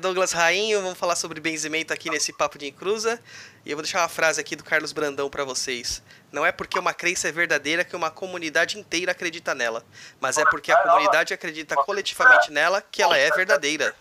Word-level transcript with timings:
Douglas 0.00 0.32
Rainho. 0.32 0.82
Vamos 0.82 0.98
falar 0.98 1.14
sobre 1.14 1.40
benzimento 1.40 1.92
aqui 1.92 2.10
nesse 2.10 2.32
Papo 2.32 2.58
de 2.58 2.66
Encruza. 2.66 3.20
E 3.64 3.70
eu 3.70 3.76
vou 3.76 3.82
deixar 3.82 4.00
uma 4.00 4.08
frase 4.08 4.40
aqui 4.40 4.56
do 4.56 4.64
Carlos 4.64 4.92
Brandão 4.92 5.30
para 5.30 5.44
vocês. 5.44 6.02
Não 6.32 6.44
é 6.44 6.50
porque 6.50 6.78
uma 6.78 6.94
crença 6.94 7.28
é 7.28 7.32
verdadeira 7.32 7.84
que 7.84 7.94
uma 7.94 8.10
comunidade 8.10 8.78
inteira 8.78 9.12
acredita 9.12 9.54
nela, 9.54 9.84
mas 10.20 10.38
é 10.38 10.44
porque 10.50 10.72
a 10.72 10.76
comunidade 10.76 11.34
acredita 11.34 11.76
coletivamente 11.76 12.50
nela 12.50 12.82
que 12.90 13.02
ela 13.02 13.16
é 13.16 13.30
verdadeira. 13.30 13.94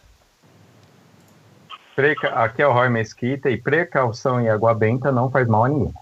Aqui 2.33 2.61
é 2.61 2.67
o 2.67 2.71
Roy 2.71 2.87
Mesquita 2.87 3.49
e 3.49 3.57
precaução 3.57 4.41
e 4.41 4.47
água 4.47 4.73
benta 4.73 5.11
não 5.11 5.29
faz 5.29 5.47
mal 5.47 5.65
a 5.65 5.69
ninguém. 5.69 5.93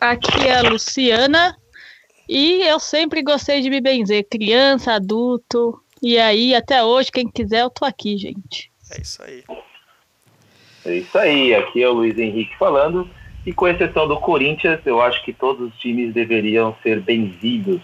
Aqui 0.00 0.48
é 0.48 0.58
a 0.58 0.62
Luciana 0.62 1.54
e 2.26 2.62
eu 2.62 2.80
sempre 2.80 3.22
gostei 3.22 3.60
de 3.60 3.68
me 3.68 3.80
benzer, 3.80 4.26
criança, 4.28 4.94
adulto, 4.94 5.82
e 6.00 6.16
aí 6.18 6.54
até 6.54 6.82
hoje, 6.82 7.10
quem 7.10 7.28
quiser, 7.28 7.62
eu 7.62 7.70
tô 7.70 7.84
aqui, 7.84 8.16
gente. 8.16 8.70
É 8.90 9.00
isso 9.00 9.22
aí. 9.22 9.44
É 10.84 10.94
isso 10.94 11.18
aí, 11.18 11.54
aqui 11.54 11.82
é 11.82 11.88
o 11.88 11.92
Luiz 11.92 12.18
Henrique 12.18 12.56
falando. 12.56 13.08
E 13.44 13.52
com 13.52 13.68
exceção 13.68 14.06
do 14.06 14.18
Corinthians, 14.20 14.80
eu 14.84 15.00
acho 15.00 15.24
que 15.24 15.32
todos 15.32 15.68
os 15.72 15.78
times 15.78 16.12
deveriam 16.12 16.76
ser 16.82 17.00
benzidos. 17.00 17.80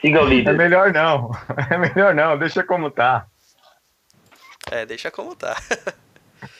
Siga 0.00 0.22
o 0.22 0.26
líder. 0.26 0.54
É 0.54 0.56
melhor 0.56 0.92
não. 0.92 1.30
É 1.70 1.78
melhor 1.78 2.14
não, 2.14 2.38
deixa 2.38 2.62
como 2.62 2.90
tá. 2.90 3.26
É, 4.70 4.86
deixa 4.86 5.10
como 5.10 5.34
tá. 5.34 5.56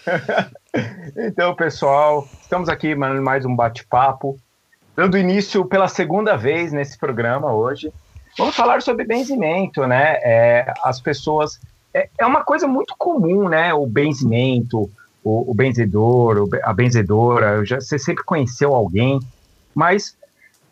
então, 1.16 1.54
pessoal, 1.54 2.26
estamos 2.40 2.68
aqui 2.68 2.94
mais 2.94 3.44
um 3.44 3.54
bate-papo, 3.54 4.38
dando 4.96 5.18
início 5.18 5.64
pela 5.64 5.88
segunda 5.88 6.36
vez 6.36 6.72
nesse 6.72 6.98
programa 6.98 7.52
hoje. 7.52 7.92
Vamos 8.36 8.56
falar 8.56 8.82
sobre 8.82 9.04
benzimento, 9.04 9.86
né? 9.86 10.18
É, 10.22 10.72
as 10.82 11.00
pessoas. 11.00 11.60
É, 11.98 12.08
é, 12.18 12.26
uma 12.26 12.44
coisa 12.44 12.68
muito 12.68 12.94
comum, 12.96 13.48
né? 13.48 13.74
O 13.74 13.86
benzimento, 13.86 14.88
o, 15.24 15.50
o 15.50 15.54
benzedor, 15.54 16.48
a 16.62 16.72
benzedora. 16.72 17.64
Já, 17.64 17.80
você 17.80 17.98
sempre 17.98 18.22
conheceu 18.22 18.72
alguém, 18.72 19.18
mas 19.74 20.16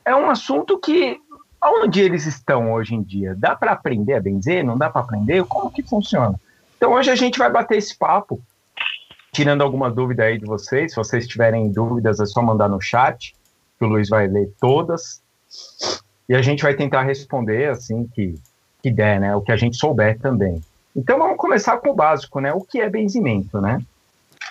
é 0.04 0.14
um 0.14 0.30
assunto 0.30 0.78
que. 0.78 1.20
Onde 1.68 2.00
eles 2.00 2.26
estão 2.26 2.72
hoje 2.72 2.94
em 2.94 3.02
dia? 3.02 3.34
Dá 3.36 3.56
para 3.56 3.72
aprender 3.72 4.14
a 4.14 4.20
benzer? 4.20 4.64
Não 4.64 4.78
dá 4.78 4.88
para 4.88 5.00
aprender? 5.00 5.44
Como 5.46 5.70
que 5.70 5.82
funciona? 5.82 6.38
Então 6.76 6.92
hoje 6.92 7.10
a 7.10 7.16
gente 7.16 7.38
vai 7.38 7.50
bater 7.50 7.78
esse 7.78 7.96
papo, 7.96 8.40
tirando 9.32 9.62
alguma 9.62 9.90
dúvida 9.90 10.24
aí 10.24 10.38
de 10.38 10.44
vocês. 10.44 10.92
Se 10.92 10.96
vocês 10.96 11.26
tiverem 11.26 11.72
dúvidas, 11.72 12.20
é 12.20 12.26
só 12.26 12.40
mandar 12.40 12.68
no 12.68 12.80
chat, 12.80 13.34
que 13.78 13.84
o 13.84 13.88
Luiz 13.88 14.08
vai 14.08 14.28
ler 14.28 14.52
todas. 14.60 15.20
E 16.28 16.36
a 16.36 16.42
gente 16.42 16.62
vai 16.62 16.74
tentar 16.74 17.02
responder 17.02 17.70
assim 17.70 18.06
que, 18.14 18.34
que 18.80 18.90
der, 18.90 19.18
né? 19.18 19.34
O 19.34 19.40
que 19.40 19.50
a 19.50 19.56
gente 19.56 19.76
souber 19.76 20.20
também. 20.20 20.62
Então 20.96 21.18
vamos 21.18 21.36
começar 21.36 21.76
com 21.76 21.90
o 21.90 21.94
básico, 21.94 22.40
né? 22.40 22.52
O 22.52 22.62
que 22.62 22.80
é 22.80 22.88
benzimento, 22.88 23.60
né? 23.60 23.78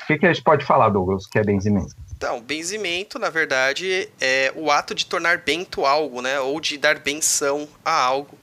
O 0.04 0.08
que, 0.08 0.20
que 0.20 0.26
a 0.28 0.32
gente 0.32 0.44
pode 0.44 0.64
falar, 0.64 0.90
Douglas, 0.90 1.26
o 1.26 1.30
que 1.30 1.40
é 1.40 1.44
benzimento? 1.44 1.96
Então, 2.16 2.40
benzimento, 2.40 3.18
na 3.18 3.30
verdade, 3.30 4.08
é 4.22 4.54
o 4.56 4.70
ato 4.70 4.94
de 4.94 5.06
tornar 5.06 5.40
bento 5.40 5.86
algo, 5.86 6.22
né? 6.22 6.40
Ou 6.40 6.62
de 6.62 6.78
dar 6.78 7.00
benção 7.00 7.68
a 7.84 7.92
algo. 7.92 8.38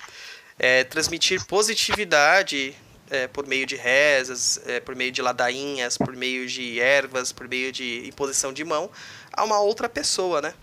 É 0.59 0.85
transmitir 0.85 1.45
positividade 1.47 2.75
é, 3.11 3.29
por 3.29 3.47
meio 3.47 3.67
de 3.67 3.77
rezas, 3.77 4.61
é, 4.67 4.81
por 4.81 4.97
meio 4.97 5.13
de 5.13 5.23
ladainhas, 5.23 5.97
por 5.97 6.15
meio 6.17 6.47
de 6.47 6.81
ervas, 6.81 7.31
por 7.31 7.47
meio 7.47 7.71
de 7.71 8.07
imposição 8.09 8.53
de 8.53 8.65
mão 8.65 8.91
a 9.33 9.45
uma 9.45 9.61
outra 9.61 9.89
pessoa, 9.89 10.41
né? 10.41 10.55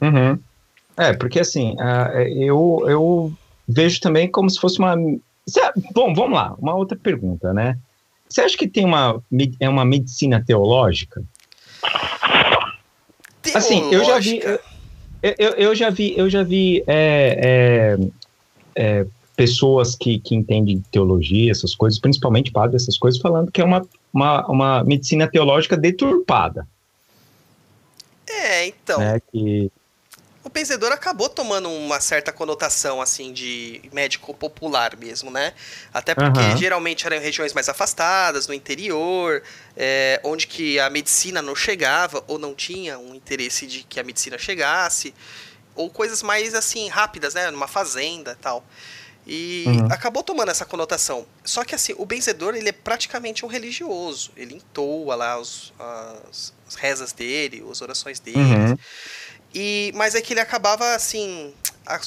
Uhum. 0.00 0.38
É, 0.96 1.12
porque 1.12 1.40
assim, 1.40 1.74
uh, 1.74 2.18
eu, 2.20 2.84
eu 2.88 3.32
vejo 3.68 4.00
também 4.00 4.30
como 4.30 4.48
se 4.48 4.58
fosse 4.58 4.78
uma. 4.78 4.94
Bom, 5.92 6.12
vamos 6.14 6.32
lá, 6.32 6.54
uma 6.58 6.74
outra 6.74 6.96
pergunta, 6.96 7.52
né? 7.52 7.78
Você 8.28 8.40
acha 8.40 8.56
que 8.56 8.66
tem 8.66 8.84
uma, 8.84 9.22
é 9.60 9.68
uma 9.68 9.84
medicina 9.84 10.42
teológica? 10.44 11.22
teológica. 13.42 13.58
Assim, 13.58 13.92
eu 13.92 14.04
já 14.04 14.18
vi. 14.18 14.40
Eu, 15.22 15.50
eu, 15.52 15.74
já 15.74 15.90
vi, 15.90 16.14
eu 16.16 16.28
já 16.28 16.42
vi 16.42 16.84
é, 16.86 17.96
é, 17.96 18.08
é, 18.76 19.06
pessoas 19.34 19.94
que, 19.94 20.18
que 20.18 20.34
entendem 20.34 20.82
teologia, 20.90 21.50
essas 21.50 21.74
coisas, 21.74 21.98
principalmente 21.98 22.50
padres, 22.50 22.82
essas 22.82 22.98
coisas, 22.98 23.20
falando 23.20 23.50
que 23.50 23.60
é 23.60 23.64
uma, 23.64 23.86
uma, 24.12 24.46
uma 24.46 24.84
medicina 24.84 25.28
teológica 25.28 25.76
deturpada. 25.76 26.66
É, 28.28 28.66
então. 28.66 29.00
É, 29.00 29.20
que, 29.20 29.70
o 30.46 30.48
benzedor 30.48 30.92
acabou 30.92 31.28
tomando 31.28 31.68
uma 31.68 31.98
certa 31.98 32.30
conotação, 32.30 33.02
assim, 33.02 33.32
de 33.32 33.82
médico 33.92 34.32
popular 34.32 34.96
mesmo, 34.96 35.28
né? 35.28 35.52
Até 35.92 36.14
porque 36.14 36.38
uhum. 36.38 36.56
geralmente 36.56 37.04
eram 37.04 37.18
regiões 37.18 37.52
mais 37.52 37.68
afastadas, 37.68 38.46
no 38.46 38.54
interior, 38.54 39.42
é, 39.76 40.20
onde 40.22 40.46
que 40.46 40.78
a 40.78 40.88
medicina 40.88 41.42
não 41.42 41.56
chegava, 41.56 42.22
ou 42.28 42.38
não 42.38 42.54
tinha 42.54 42.96
um 42.96 43.12
interesse 43.12 43.66
de 43.66 43.82
que 43.82 43.98
a 43.98 44.04
medicina 44.04 44.38
chegasse, 44.38 45.12
ou 45.74 45.90
coisas 45.90 46.22
mais, 46.22 46.54
assim, 46.54 46.86
rápidas, 46.86 47.34
né? 47.34 47.50
Numa 47.50 47.66
fazenda 47.66 48.38
tal. 48.40 48.64
E 49.26 49.64
uhum. 49.66 49.88
acabou 49.90 50.22
tomando 50.22 50.52
essa 50.52 50.64
conotação. 50.64 51.26
Só 51.44 51.64
que 51.64 51.74
assim, 51.74 51.92
o 51.98 52.06
benzedor 52.06 52.54
ele 52.54 52.68
é 52.68 52.72
praticamente 52.72 53.44
um 53.44 53.48
religioso. 53.48 54.30
Ele 54.36 54.54
entoa 54.54 55.16
lá 55.16 55.40
os, 55.40 55.74
as, 55.76 56.54
as 56.68 56.74
rezas 56.76 57.12
dele, 57.12 57.66
as 57.68 57.80
orações 57.80 58.20
dele. 58.20 58.38
Uhum. 58.38 58.76
E, 59.54 59.92
mas 59.94 60.14
é 60.14 60.20
que 60.20 60.32
ele 60.32 60.40
acabava, 60.40 60.94
assim, 60.94 61.54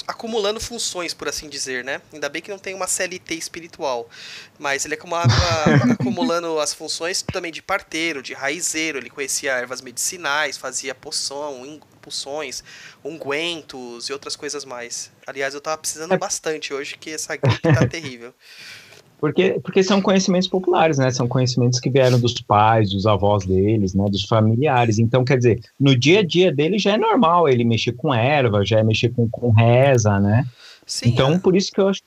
acumulando 0.07 0.59
funções, 0.59 1.13
por 1.13 1.27
assim 1.27 1.47
dizer, 1.47 1.83
né? 1.83 2.01
Ainda 2.11 2.27
bem 2.27 2.41
que 2.41 2.51
não 2.51 2.59
tem 2.59 2.73
uma 2.73 2.85
CLT 2.85 3.35
espiritual. 3.35 4.09
Mas 4.57 4.85
ele 4.85 4.95
acumulava 4.95 5.33
acumulando 5.93 6.59
as 6.59 6.73
funções 6.73 7.21
também 7.21 7.51
de 7.51 7.61
parteiro, 7.61 8.21
de 8.21 8.33
raizeiro. 8.33 8.97
Ele 8.97 9.09
conhecia 9.09 9.53
ervas 9.53 9.81
medicinais, 9.81 10.57
fazia 10.57 10.93
poção, 10.93 11.79
poções, 12.01 12.63
ungüentos 13.03 14.09
e 14.09 14.13
outras 14.13 14.35
coisas 14.35 14.65
mais. 14.65 15.11
Aliás, 15.25 15.53
eu 15.53 15.61
tava 15.61 15.77
precisando 15.77 16.13
é. 16.13 16.17
bastante 16.17 16.73
hoje, 16.73 16.97
que 16.97 17.11
essa 17.11 17.35
gripe 17.35 17.61
tá 17.61 17.85
terrível. 17.87 18.33
Porque, 19.19 19.59
porque 19.61 19.83
são 19.83 20.01
conhecimentos 20.01 20.47
populares, 20.47 20.97
né? 20.97 21.11
São 21.11 21.27
conhecimentos 21.27 21.79
que 21.79 21.89
vieram 21.89 22.19
dos 22.19 22.33
pais, 22.35 22.91
dos 22.91 23.05
avós 23.05 23.45
deles, 23.45 23.93
né? 23.93 24.05
Dos 24.09 24.23
familiares. 24.23 24.97
Então, 24.97 25.25
quer 25.25 25.37
dizer, 25.37 25.59
no 25.79 25.95
dia 25.95 26.19
a 26.19 26.25
dia 26.25 26.53
dele 26.53 26.79
já 26.79 26.93
é 26.93 26.97
normal 26.97 27.49
ele 27.49 27.65
mexer 27.65 27.91
com 27.91 28.13
erva, 28.13 28.65
já 28.65 28.79
é 28.79 28.83
mexer 28.83 29.09
com, 29.09 29.27
com 29.29 29.51
reza, 29.51 30.19
né? 30.19 30.45
Sim, 30.85 31.09
então, 31.09 31.33
é. 31.33 31.39
por 31.39 31.55
isso 31.55 31.71
que 31.71 31.81
eu 31.81 31.89
acho 31.89 32.01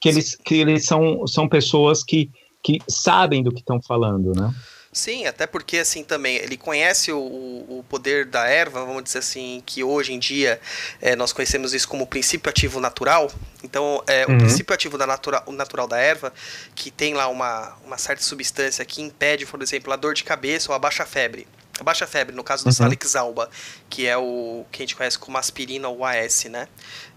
que 0.00 0.08
eles, 0.08 0.36
que 0.36 0.54
eles 0.54 0.84
são, 0.84 1.26
são 1.26 1.48
pessoas 1.48 2.04
que, 2.04 2.30
que 2.62 2.80
sabem 2.88 3.42
do 3.42 3.52
que 3.52 3.60
estão 3.60 3.80
falando, 3.82 4.32
né? 4.34 4.52
Sim, 4.92 5.26
até 5.26 5.46
porque 5.46 5.78
assim 5.78 6.04
também 6.04 6.36
ele 6.36 6.54
conhece 6.54 7.10
o, 7.10 7.18
o 7.18 7.84
poder 7.88 8.26
da 8.26 8.46
erva, 8.46 8.84
vamos 8.84 9.02
dizer 9.02 9.20
assim, 9.20 9.62
que 9.64 9.82
hoje 9.82 10.12
em 10.12 10.18
dia 10.18 10.60
é, 11.00 11.16
nós 11.16 11.32
conhecemos 11.32 11.72
isso 11.72 11.88
como 11.88 12.06
princípio 12.06 12.50
ativo 12.50 12.78
natural. 12.78 13.32
Então, 13.64 14.04
é, 14.06 14.26
uhum. 14.26 14.34
o 14.34 14.38
princípio 14.38 14.74
ativo 14.74 14.98
da 14.98 15.06
natura, 15.06 15.42
o 15.46 15.52
natural 15.52 15.88
da 15.88 15.98
erva, 15.98 16.30
que 16.74 16.90
tem 16.90 17.14
lá 17.14 17.26
uma, 17.28 17.74
uma 17.86 17.96
certa 17.96 18.22
substância 18.22 18.84
que 18.84 19.00
impede, 19.00 19.46
por 19.46 19.62
exemplo, 19.62 19.90
a 19.94 19.96
dor 19.96 20.12
de 20.12 20.24
cabeça 20.24 20.70
ou 20.70 20.76
a 20.76 20.78
baixa 20.78 21.06
febre. 21.06 21.46
A 21.82 21.84
baixa 21.84 22.06
febre, 22.06 22.32
no 22.32 22.44
caso 22.44 22.62
do 22.62 22.68
uhum. 22.68 22.72
Salix 22.72 23.16
alba, 23.16 23.50
que 23.90 24.06
é 24.06 24.16
o 24.16 24.64
que 24.70 24.80
a 24.80 24.84
gente 24.84 24.94
conhece 24.94 25.18
como 25.18 25.36
aspirina 25.36 25.88
ou 25.88 26.04
AS, 26.04 26.44
né? 26.44 26.68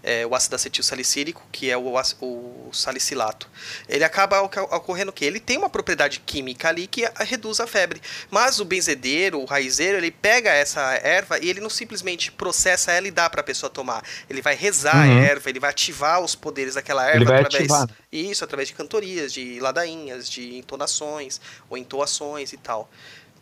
É, 0.02 0.26
o 0.26 0.34
ácido 0.34 0.56
acetil 0.56 0.82
salicílico, 0.82 1.40
que 1.52 1.70
é 1.70 1.76
o, 1.76 1.94
o 2.20 2.70
salicilato. 2.72 3.48
Ele 3.88 4.02
acaba 4.02 4.40
ocorrendo 4.40 5.10
o 5.10 5.12
quê? 5.12 5.24
Ele 5.24 5.38
tem 5.38 5.56
uma 5.56 5.70
propriedade 5.70 6.18
química 6.18 6.68
ali 6.68 6.88
que 6.88 7.08
reduz 7.20 7.60
a 7.60 7.66
febre. 7.66 8.02
Mas 8.28 8.58
o 8.58 8.64
benzedeiro, 8.64 9.40
o 9.40 9.44
raizeiro, 9.44 9.98
ele 9.98 10.10
pega 10.10 10.50
essa 10.50 10.80
erva 10.94 11.38
e 11.38 11.48
ele 11.48 11.60
não 11.60 11.70
simplesmente 11.70 12.32
processa 12.32 12.90
ela 12.90 13.06
e 13.06 13.12
dá 13.12 13.30
para 13.30 13.42
a 13.42 13.44
pessoa 13.44 13.70
tomar. 13.70 14.02
Ele 14.28 14.42
vai 14.42 14.56
rezar 14.56 14.96
uhum. 14.96 15.20
a 15.20 15.22
erva, 15.22 15.48
ele 15.48 15.60
vai 15.60 15.70
ativar 15.70 16.20
os 16.20 16.34
poderes 16.34 16.74
daquela 16.74 17.04
erva 17.06 17.18
ele 17.18 17.24
vai 17.24 17.40
através 17.42 17.70
ativar. 17.70 17.96
isso, 18.10 18.42
através 18.42 18.66
de 18.66 18.74
cantorias, 18.74 19.32
de 19.32 19.60
ladainhas, 19.60 20.28
de 20.28 20.56
entonações 20.56 21.40
ou 21.70 21.78
entoações 21.78 22.52
e 22.52 22.56
tal. 22.56 22.90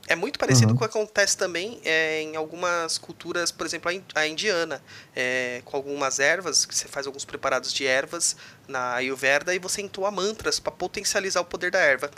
É 0.06 0.14
muito 0.14 0.38
parecido 0.38 0.72
uhum. 0.72 0.78
com 0.78 0.84
o 0.84 0.88
que 0.88 0.98
acontece 0.98 1.36
também 1.36 1.80
é, 1.84 2.20
em 2.20 2.36
algumas 2.36 2.98
culturas, 2.98 3.50
por 3.50 3.66
exemplo, 3.66 3.90
a 4.14 4.26
indiana, 4.26 4.82
é, 5.16 5.62
com 5.64 5.76
algumas 5.76 6.18
ervas, 6.18 6.66
que 6.66 6.74
você 6.74 6.86
faz 6.86 7.06
alguns 7.06 7.24
preparados 7.24 7.72
de 7.72 7.86
ervas 7.86 8.36
na 8.68 8.94
Ayurveda 8.94 9.54
e 9.54 9.58
você 9.58 9.80
entoa 9.80 10.10
mantras 10.10 10.60
para 10.60 10.72
potencializar 10.72 11.40
o 11.40 11.44
poder 11.44 11.70
da 11.70 11.78
erva. 11.78 12.10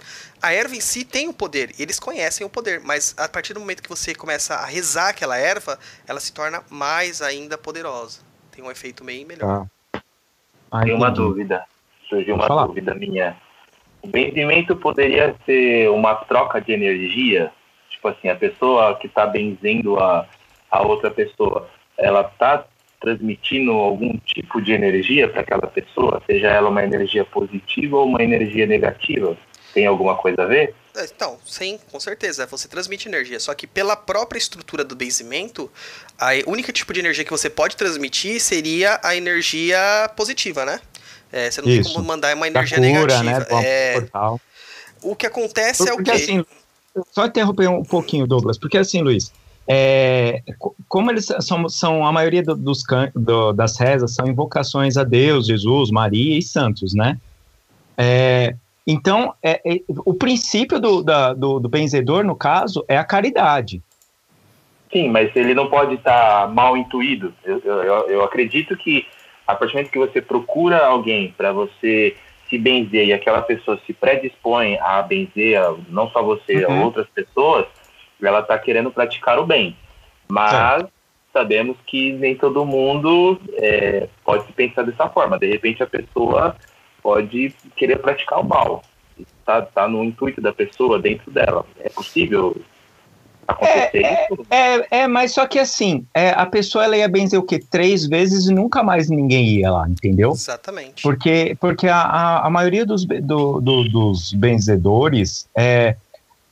A 0.42 0.52
erva 0.52 0.74
em 0.74 0.80
si 0.80 1.04
tem 1.04 1.28
o 1.28 1.32
poder, 1.32 1.74
eles 1.78 2.00
conhecem 2.00 2.44
o 2.44 2.50
poder, 2.50 2.80
mas 2.80 3.14
a 3.16 3.28
partir 3.28 3.54
do 3.54 3.60
momento 3.60 3.82
que 3.82 3.88
você 3.88 4.14
começa 4.14 4.54
a 4.54 4.66
rezar 4.66 5.10
aquela 5.10 5.36
erva, 5.36 5.78
ela 6.08 6.18
se 6.18 6.32
torna 6.32 6.62
mais 6.68 7.22
ainda 7.22 7.56
poderosa. 7.56 8.20
Tem 8.50 8.64
um 8.64 8.70
efeito 8.70 9.04
bem 9.04 9.24
melhor. 9.24 9.66
Ah. 10.72 10.82
Tem 10.82 10.92
uma 10.92 11.10
dúvida, 11.10 11.64
surgiu 12.08 12.34
uma 12.34 12.48
falar. 12.48 12.66
dúvida 12.66 12.94
minha. 12.94 13.36
O 14.02 14.08
benzimento 14.08 14.74
poderia 14.76 15.36
ser 15.44 15.88
uma 15.90 16.14
troca 16.14 16.60
de 16.60 16.72
energia? 16.72 17.52
Tipo 18.06 18.08
assim, 18.08 18.28
a 18.28 18.36
pessoa 18.36 18.96
que 18.96 19.06
está 19.06 19.26
benzendo 19.26 19.98
a, 19.98 20.26
a 20.70 20.82
outra 20.82 21.10
pessoa, 21.10 21.68
ela 21.98 22.20
está 22.20 22.64
transmitindo 23.00 23.72
algum 23.72 24.16
tipo 24.18 24.60
de 24.60 24.72
energia 24.72 25.28
para 25.28 25.40
aquela 25.40 25.66
pessoa, 25.66 26.22
seja 26.26 26.48
ela 26.48 26.68
uma 26.68 26.82
energia 26.82 27.24
positiva 27.24 27.96
ou 27.96 28.06
uma 28.06 28.22
energia 28.22 28.66
negativa? 28.66 29.36
Tem 29.74 29.86
alguma 29.86 30.14
coisa 30.16 30.42
a 30.42 30.46
ver? 30.46 30.74
Então, 30.96 31.38
sim, 31.44 31.78
com 31.92 32.00
certeza. 32.00 32.46
Você 32.46 32.66
transmite 32.66 33.06
energia. 33.06 33.38
Só 33.38 33.52
que 33.52 33.66
pela 33.66 33.94
própria 33.94 34.38
estrutura 34.38 34.82
do 34.82 34.96
benzimento, 34.96 35.70
a 36.18 36.30
única 36.46 36.72
tipo 36.72 36.94
de 36.94 37.00
energia 37.00 37.24
que 37.24 37.30
você 37.30 37.50
pode 37.50 37.76
transmitir 37.76 38.40
seria 38.40 38.98
a 39.02 39.14
energia 39.14 39.78
positiva, 40.16 40.64
né? 40.64 40.80
É, 41.30 41.50
você 41.50 41.60
não 41.60 41.68
Isso. 41.68 41.82
tem 41.82 41.92
como 41.92 42.06
mandar 42.06 42.34
uma 42.34 42.46
energia 42.46 42.78
cura, 42.78 43.22
negativa. 43.22 43.60
Né? 43.60 43.66
É... 43.66 44.08
O 45.02 45.14
que 45.14 45.26
acontece 45.26 45.84
porque, 45.84 45.90
é 45.90 45.94
o 45.94 46.16
quê? 46.16 46.22
Assim, 46.22 46.44
só 47.10 47.26
interromper 47.26 47.68
um 47.68 47.82
pouquinho, 47.82 48.26
Douglas, 48.26 48.58
porque 48.58 48.78
assim, 48.78 49.02
Luiz, 49.02 49.32
é, 49.68 50.42
como 50.88 51.10
eles 51.10 51.26
são, 51.40 51.68
são 51.68 52.06
a 52.06 52.12
maioria 52.12 52.42
do, 52.42 52.54
dos 52.54 52.84
do, 53.14 53.52
das 53.52 53.78
rezas 53.78 54.14
são 54.14 54.26
invocações 54.26 54.96
a 54.96 55.04
Deus, 55.04 55.46
Jesus, 55.46 55.90
Maria 55.90 56.38
e 56.38 56.42
santos, 56.42 56.94
né? 56.94 57.18
É, 57.98 58.54
então, 58.86 59.34
é, 59.42 59.60
é, 59.64 59.80
o 59.88 60.14
princípio 60.14 60.78
do, 60.78 61.02
da, 61.02 61.32
do, 61.32 61.58
do, 61.58 61.68
benzedor, 61.68 62.22
no 62.22 62.36
caso, 62.36 62.84
é 62.86 62.96
a 62.96 63.04
caridade. 63.04 63.82
Sim, 64.92 65.08
mas 65.08 65.34
ele 65.34 65.54
não 65.54 65.68
pode 65.68 65.94
estar 65.94 66.48
mal 66.54 66.76
intuído. 66.76 67.34
Eu, 67.44 67.58
eu, 67.58 67.82
eu 68.08 68.24
acredito 68.24 68.76
que 68.76 69.04
a 69.46 69.54
partir 69.54 69.72
do 69.72 69.76
momento 69.76 69.92
que 69.92 69.98
você 69.98 70.22
procura 70.22 70.86
alguém 70.86 71.34
para 71.36 71.52
você 71.52 72.16
se 72.48 72.58
benzer 72.58 73.06
e 73.06 73.12
aquela 73.12 73.42
pessoa 73.42 73.78
se 73.86 73.92
predispõe 73.92 74.78
a 74.78 75.02
benzer, 75.02 75.60
não 75.88 76.08
só 76.10 76.22
você, 76.22 76.64
uhum. 76.64 76.72
a 76.80 76.84
outras 76.84 77.06
pessoas, 77.08 77.66
ela 78.22 78.40
está 78.40 78.58
querendo 78.58 78.90
praticar 78.90 79.38
o 79.38 79.46
bem. 79.46 79.76
Mas 80.28 80.82
é. 80.82 80.88
sabemos 81.32 81.76
que 81.86 82.12
nem 82.12 82.34
todo 82.34 82.64
mundo 82.64 83.40
é, 83.54 84.08
pode 84.24 84.46
se 84.46 84.52
pensar 84.52 84.82
dessa 84.82 85.08
forma. 85.08 85.38
De 85.38 85.46
repente 85.46 85.82
a 85.82 85.86
pessoa 85.86 86.56
pode 87.02 87.54
querer 87.76 87.98
praticar 87.98 88.40
o 88.40 88.44
mal. 88.44 88.82
Está 89.18 89.62
tá 89.62 89.88
no 89.88 90.04
intuito 90.04 90.40
da 90.40 90.52
pessoa, 90.52 90.98
dentro 90.98 91.30
dela. 91.30 91.64
É 91.80 91.88
possível 91.88 92.56
acontecer 93.46 94.04
é, 94.04 94.26
isso? 94.28 94.46
É, 94.50 94.74
é, 94.74 94.86
é, 94.90 95.08
mas 95.08 95.32
só 95.32 95.46
que 95.46 95.58
assim, 95.58 96.06
é, 96.14 96.30
a 96.30 96.46
pessoa 96.46 96.84
ela 96.84 96.96
ia 96.96 97.08
benzer 97.08 97.38
o 97.38 97.42
quê? 97.42 97.58
Três 97.58 98.06
vezes 98.06 98.46
e 98.46 98.54
nunca 98.54 98.82
mais 98.82 99.08
ninguém 99.08 99.46
ia 99.58 99.70
lá, 99.70 99.88
entendeu? 99.88 100.32
Exatamente. 100.32 101.02
Porque, 101.02 101.56
porque 101.60 101.88
a, 101.88 102.00
a, 102.00 102.46
a 102.46 102.50
maioria 102.50 102.84
dos, 102.84 103.04
do, 103.04 103.60
do, 103.60 103.88
dos 103.88 104.32
benzedores 104.32 105.48
é, 105.54 105.96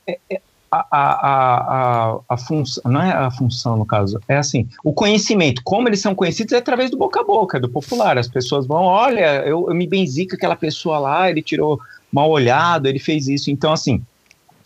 é, 0.07 0.19
é 0.29 0.41
a, 0.71 0.85
a, 0.91 2.11
a, 2.11 2.19
a 2.29 2.37
função, 2.37 2.91
não 2.91 3.01
é 3.01 3.11
a 3.11 3.31
função 3.31 3.77
no 3.77 3.85
caso, 3.85 4.19
é 4.27 4.35
assim, 4.35 4.67
o 4.83 4.91
conhecimento, 4.91 5.61
como 5.63 5.87
eles 5.87 6.01
são 6.01 6.13
conhecidos 6.13 6.53
é 6.53 6.57
através 6.57 6.91
do 6.91 6.97
boca 6.97 7.21
a 7.21 7.23
boca, 7.23 7.59
do 7.59 7.69
popular. 7.69 8.17
As 8.17 8.27
pessoas 8.27 8.65
vão, 8.65 8.83
olha, 8.83 9.43
eu, 9.45 9.67
eu 9.69 9.75
me 9.75 9.87
benzi 9.87 10.27
com 10.27 10.35
aquela 10.35 10.55
pessoa 10.55 10.99
lá, 10.99 11.29
ele 11.29 11.41
tirou 11.41 11.79
mal 12.11 12.29
olhado, 12.29 12.87
ele 12.87 12.99
fez 12.99 13.27
isso. 13.27 13.49
Então, 13.49 13.71
assim, 13.71 14.01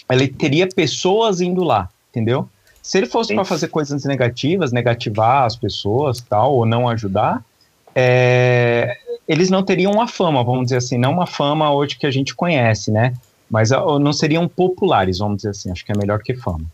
ele 0.10 0.28
teria 0.28 0.68
pessoas 0.68 1.42
indo 1.42 1.64
lá, 1.64 1.90
entendeu? 2.10 2.48
Se 2.82 2.98
ele 2.98 3.08
fosse 3.08 3.36
para 3.36 3.46
fazer 3.46 3.68
coisas 3.68 4.04
negativas, 4.06 4.72
negativar 4.72 5.44
as 5.44 5.56
pessoas, 5.56 6.22
tal, 6.22 6.54
ou 6.56 6.66
não 6.66 6.88
ajudar, 6.88 7.44
é, 7.94 8.98
eles 9.28 9.50
não 9.50 9.64
teriam 9.64 9.92
uma 9.92 10.08
fama, 10.08 10.44
vamos 10.44 10.66
dizer 10.66 10.78
assim, 10.78 10.98
não 10.98 11.12
uma 11.12 11.28
fama 11.28 11.72
hoje 11.72 11.98
que 11.98 12.06
a 12.06 12.12
gente 12.12 12.34
conhece, 12.34 12.92
né? 12.92 13.14
Mas 13.50 13.72
não 13.72 14.14
seriam 14.14 14.48
populares, 14.48 15.18
vamos 15.18 15.38
dizer 15.38 15.50
assim. 15.50 15.72
Acho 15.72 15.84
que 15.84 15.92
é 15.92 15.98
melhor 15.98 16.20
que 16.22 16.36
fama. 16.36 16.66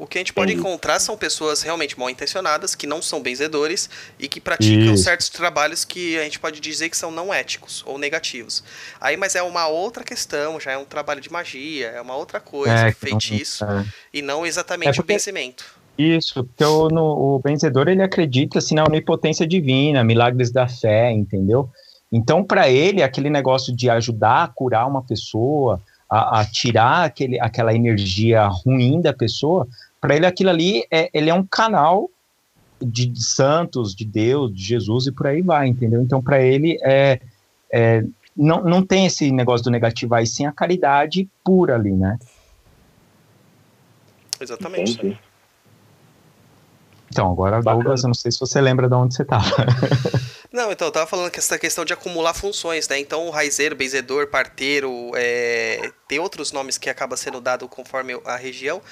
O 0.00 0.06
que 0.06 0.16
a 0.16 0.20
gente 0.20 0.32
pode 0.32 0.54
encontrar 0.54 0.98
são 0.98 1.14
pessoas 1.14 1.60
realmente 1.60 1.98
mal 1.98 2.08
intencionadas, 2.08 2.74
que 2.74 2.86
não 2.86 3.02
são 3.02 3.20
benzedores 3.20 3.90
e 4.18 4.28
que 4.28 4.40
praticam 4.40 4.94
Isso. 4.94 5.04
certos 5.04 5.28
trabalhos 5.28 5.84
que 5.84 6.18
a 6.18 6.24
gente 6.24 6.40
pode 6.40 6.58
dizer 6.58 6.88
que 6.88 6.96
são 6.96 7.10
não 7.10 7.34
éticos 7.34 7.84
ou 7.86 7.98
negativos. 7.98 8.64
Aí, 8.98 9.18
mas 9.18 9.36
é 9.36 9.42
uma 9.42 9.68
outra 9.68 10.02
questão, 10.02 10.58
já 10.58 10.72
é 10.72 10.78
um 10.78 10.86
trabalho 10.86 11.20
de 11.20 11.30
magia, 11.30 11.88
é 11.88 12.00
uma 12.00 12.16
outra 12.16 12.40
coisa, 12.40 12.72
é, 12.72 12.92
feitiço, 12.92 13.66
não, 13.66 13.80
é. 13.80 13.86
e 14.10 14.22
não 14.22 14.46
exatamente 14.46 14.88
é 14.88 14.92
porque... 14.94 15.12
o 15.12 15.14
benzimento. 15.14 15.66
Isso, 15.98 16.44
porque 16.44 16.64
o, 16.64 16.88
no, 16.88 17.36
o 17.36 17.38
benzedor 17.40 17.86
ele 17.86 18.02
acredita 18.02 18.58
assim, 18.58 18.74
na 18.74 18.84
onipotência 18.84 19.46
divina, 19.46 20.02
milagres 20.02 20.50
da 20.50 20.66
fé, 20.66 21.12
entendeu? 21.12 21.68
Então, 22.10 22.42
para 22.42 22.70
ele, 22.70 23.02
aquele 23.02 23.28
negócio 23.28 23.76
de 23.76 23.90
ajudar 23.90 24.44
a 24.44 24.48
curar 24.48 24.88
uma 24.88 25.02
pessoa, 25.02 25.78
a, 26.08 26.40
a 26.40 26.44
tirar 26.46 27.04
aquele, 27.04 27.38
aquela 27.38 27.74
energia 27.74 28.46
ruim 28.46 29.00
da 29.02 29.12
pessoa, 29.12 29.68
para 30.00 30.16
ele 30.16 30.26
aquilo 30.26 30.50
ali 30.50 30.84
é, 30.90 31.10
ele 31.12 31.30
é 31.30 31.34
um 31.34 31.44
canal 31.44 32.08
de, 32.80 33.06
de, 33.06 33.22
santos, 33.22 33.94
de 33.94 34.04
Deus, 34.04 34.54
de 34.54 34.62
Jesus 34.62 35.06
e 35.06 35.12
por 35.12 35.26
aí 35.26 35.42
vai, 35.42 35.68
entendeu? 35.68 36.00
Então, 36.00 36.22
para 36.22 36.40
ele 36.40 36.78
é, 36.82 37.20
é, 37.70 38.02
não, 38.36 38.62
não 38.62 38.82
tem 38.84 39.06
esse 39.06 39.30
negócio 39.30 39.64
do 39.64 39.70
negativo 39.70 40.14
aí, 40.14 40.26
sim 40.26 40.46
a 40.46 40.52
caridade 40.52 41.28
pura 41.44 41.74
ali, 41.74 41.92
né? 41.92 42.18
Exatamente. 44.40 44.92
Entendi. 44.92 45.18
Então, 47.12 47.30
agora, 47.30 47.60
Douglas, 47.60 48.04
eu 48.04 48.06
não 48.06 48.14
sei 48.14 48.30
se 48.30 48.38
você 48.38 48.60
lembra 48.60 48.88
de 48.88 48.94
onde 48.94 49.14
você 49.14 49.22
estava. 49.22 49.44
Não, 50.52 50.72
então, 50.72 50.88
eu 50.88 50.92
tava 50.92 51.06
falando 51.06 51.30
que 51.30 51.38
essa 51.38 51.56
questão 51.58 51.84
de 51.84 51.92
acumular 51.92 52.34
funções, 52.34 52.88
né? 52.88 52.98
Então, 52.98 53.28
o 53.28 53.30
raizeiro, 53.30 53.76
benzedor, 53.76 54.26
parteiro, 54.26 55.12
é... 55.14 55.92
tem 56.08 56.18
outros 56.18 56.50
nomes 56.50 56.76
que 56.76 56.90
acaba 56.90 57.16
sendo 57.16 57.40
dado 57.40 57.68
conforme 57.68 58.20
a 58.24 58.36
região. 58.36 58.82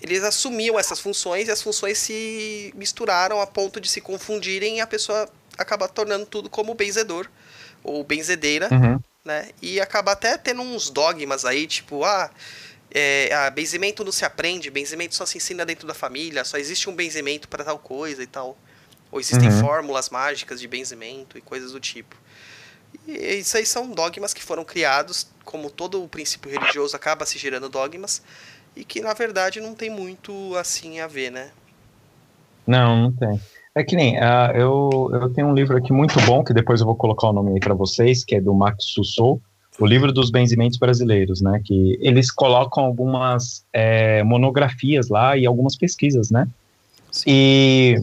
Eles 0.00 0.22
assumiam 0.22 0.78
essas 0.78 1.00
funções 1.00 1.48
e 1.48 1.50
as 1.50 1.60
funções 1.60 1.98
se 1.98 2.72
misturaram 2.76 3.40
a 3.40 3.46
ponto 3.46 3.80
de 3.80 3.88
se 3.88 4.00
confundirem 4.00 4.76
e 4.76 4.80
a 4.80 4.86
pessoa 4.86 5.28
acaba 5.56 5.88
tornando 5.88 6.24
tudo 6.24 6.48
como 6.48 6.74
benzedor 6.74 7.28
ou 7.82 8.04
benzedeira, 8.04 8.68
uhum. 8.70 9.00
né? 9.24 9.50
E 9.60 9.80
acaba 9.80 10.12
até 10.12 10.38
tendo 10.38 10.62
uns 10.62 10.88
dogmas 10.88 11.44
aí, 11.44 11.66
tipo, 11.66 12.04
ah, 12.04 12.30
é, 12.90 13.30
ah, 13.32 13.50
benzimento 13.50 14.04
não 14.04 14.12
se 14.12 14.24
aprende, 14.24 14.70
benzimento 14.70 15.14
só 15.14 15.26
se 15.26 15.36
ensina 15.36 15.66
dentro 15.66 15.86
da 15.86 15.94
família, 15.94 16.44
só 16.44 16.56
existe 16.56 16.88
um 16.88 16.94
benzimento 16.94 17.48
para 17.48 17.64
tal 17.64 17.78
coisa 17.78 18.22
e 18.22 18.26
tal. 18.26 18.56
Ou 19.10 19.18
existem 19.18 19.48
uhum. 19.48 19.60
fórmulas 19.60 20.10
mágicas 20.10 20.60
de 20.60 20.68
benzimento 20.68 21.36
e 21.38 21.40
coisas 21.40 21.72
do 21.72 21.80
tipo. 21.80 22.14
E 23.06 23.38
isso 23.38 23.56
aí 23.56 23.64
são 23.64 23.90
dogmas 23.90 24.34
que 24.34 24.42
foram 24.42 24.64
criados, 24.64 25.28
como 25.44 25.70
todo 25.70 26.02
o 26.02 26.08
princípio 26.08 26.50
religioso 26.50 26.94
acaba 26.94 27.24
se 27.24 27.38
gerando 27.38 27.68
dogmas, 27.68 28.22
e 28.78 28.84
que 28.84 29.00
na 29.00 29.12
verdade 29.12 29.60
não 29.60 29.74
tem 29.74 29.90
muito 29.90 30.54
assim 30.56 31.00
a 31.00 31.06
ver, 31.06 31.30
né? 31.30 31.50
Não, 32.66 32.96
não 32.96 33.12
tem. 33.12 33.40
É 33.74 33.84
que 33.84 33.94
nem, 33.94 34.16
uh, 34.16 34.52
eu, 34.54 35.10
eu 35.12 35.32
tenho 35.32 35.48
um 35.48 35.54
livro 35.54 35.76
aqui 35.76 35.92
muito 35.92 36.20
bom, 36.22 36.42
que 36.42 36.52
depois 36.52 36.80
eu 36.80 36.86
vou 36.86 36.96
colocar 36.96 37.28
o 37.28 37.32
nome 37.32 37.52
aí 37.52 37.60
para 37.60 37.74
vocês, 37.74 38.24
que 38.24 38.36
é 38.36 38.40
do 38.40 38.54
Max 38.54 38.84
Sussou, 38.86 39.40
o 39.78 39.86
livro 39.86 40.12
dos 40.12 40.30
benzimentos 40.30 40.78
brasileiros, 40.78 41.40
né? 41.40 41.60
Que 41.64 41.98
eles 42.00 42.30
colocam 42.30 42.84
algumas 42.84 43.64
é, 43.72 44.22
monografias 44.22 45.08
lá 45.08 45.36
e 45.36 45.46
algumas 45.46 45.76
pesquisas, 45.76 46.30
né? 46.30 46.48
Sim. 47.10 47.24
E 47.28 48.02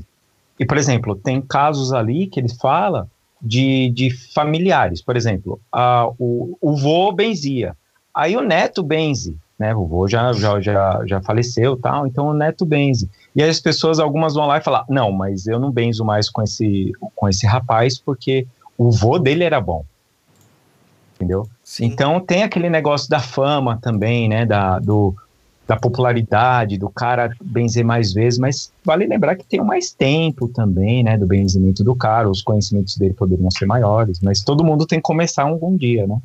e, 0.59 0.65
por 0.65 0.77
exemplo, 0.77 1.15
tem 1.15 1.41
casos 1.41 1.91
ali 1.91 2.27
que 2.27 2.39
ele 2.39 2.49
fala 2.49 3.09
de, 3.41 3.89
de 3.89 4.09
familiares. 4.33 5.01
Por 5.01 5.17
exemplo, 5.17 5.59
a, 5.71 6.09
o, 6.17 6.57
o 6.61 6.75
vô 6.77 7.11
benzia. 7.11 7.75
Aí 8.13 8.37
o 8.37 8.41
neto 8.41 8.81
benze, 8.81 9.35
né? 9.57 9.73
O 9.73 9.85
vô 9.85 10.07
já, 10.07 10.33
já, 10.33 10.59
já, 10.59 11.01
já 11.05 11.21
faleceu 11.21 11.77
tal, 11.77 12.05
então 12.05 12.27
o 12.27 12.33
neto 12.33 12.65
benze. 12.65 13.09
E 13.35 13.41
aí 13.41 13.49
as 13.49 13.59
pessoas, 13.59 13.99
algumas 13.99 14.33
vão 14.33 14.45
lá 14.45 14.57
e 14.57 14.61
falar, 14.61 14.85
não, 14.89 15.11
mas 15.11 15.47
eu 15.47 15.59
não 15.59 15.71
benzo 15.71 16.03
mais 16.03 16.29
com 16.29 16.41
esse, 16.41 16.91
com 17.15 17.27
esse 17.27 17.45
rapaz 17.45 17.99
porque 17.99 18.47
o 18.77 18.91
vô 18.91 19.17
dele 19.17 19.43
era 19.43 19.59
bom. 19.59 19.85
Entendeu? 21.15 21.47
Sim. 21.63 21.85
Então 21.85 22.19
tem 22.19 22.43
aquele 22.43 22.69
negócio 22.69 23.09
da 23.09 23.19
fama 23.19 23.79
também, 23.81 24.27
né? 24.27 24.45
Da, 24.45 24.79
do, 24.79 25.15
da 25.67 25.75
popularidade, 25.75 26.77
do 26.77 26.89
cara 26.89 27.31
benzer 27.41 27.83
mais 27.83 28.13
vezes, 28.13 28.37
mas 28.37 28.71
vale 28.83 29.05
lembrar 29.07 29.35
que 29.35 29.45
tem 29.45 29.63
mais 29.63 29.91
tempo 29.91 30.47
também, 30.47 31.03
né, 31.03 31.17
do 31.17 31.25
benzimento 31.25 31.83
do 31.83 31.95
cara, 31.95 32.29
os 32.29 32.41
conhecimentos 32.41 32.97
dele 32.97 33.13
poderiam 33.13 33.49
ser 33.49 33.65
maiores, 33.65 34.19
mas 34.21 34.43
todo 34.43 34.63
mundo 34.63 34.85
tem 34.85 34.99
que 34.99 35.03
começar 35.03 35.43
algum 35.43 35.75
dia, 35.75 36.05
né? 36.05 36.19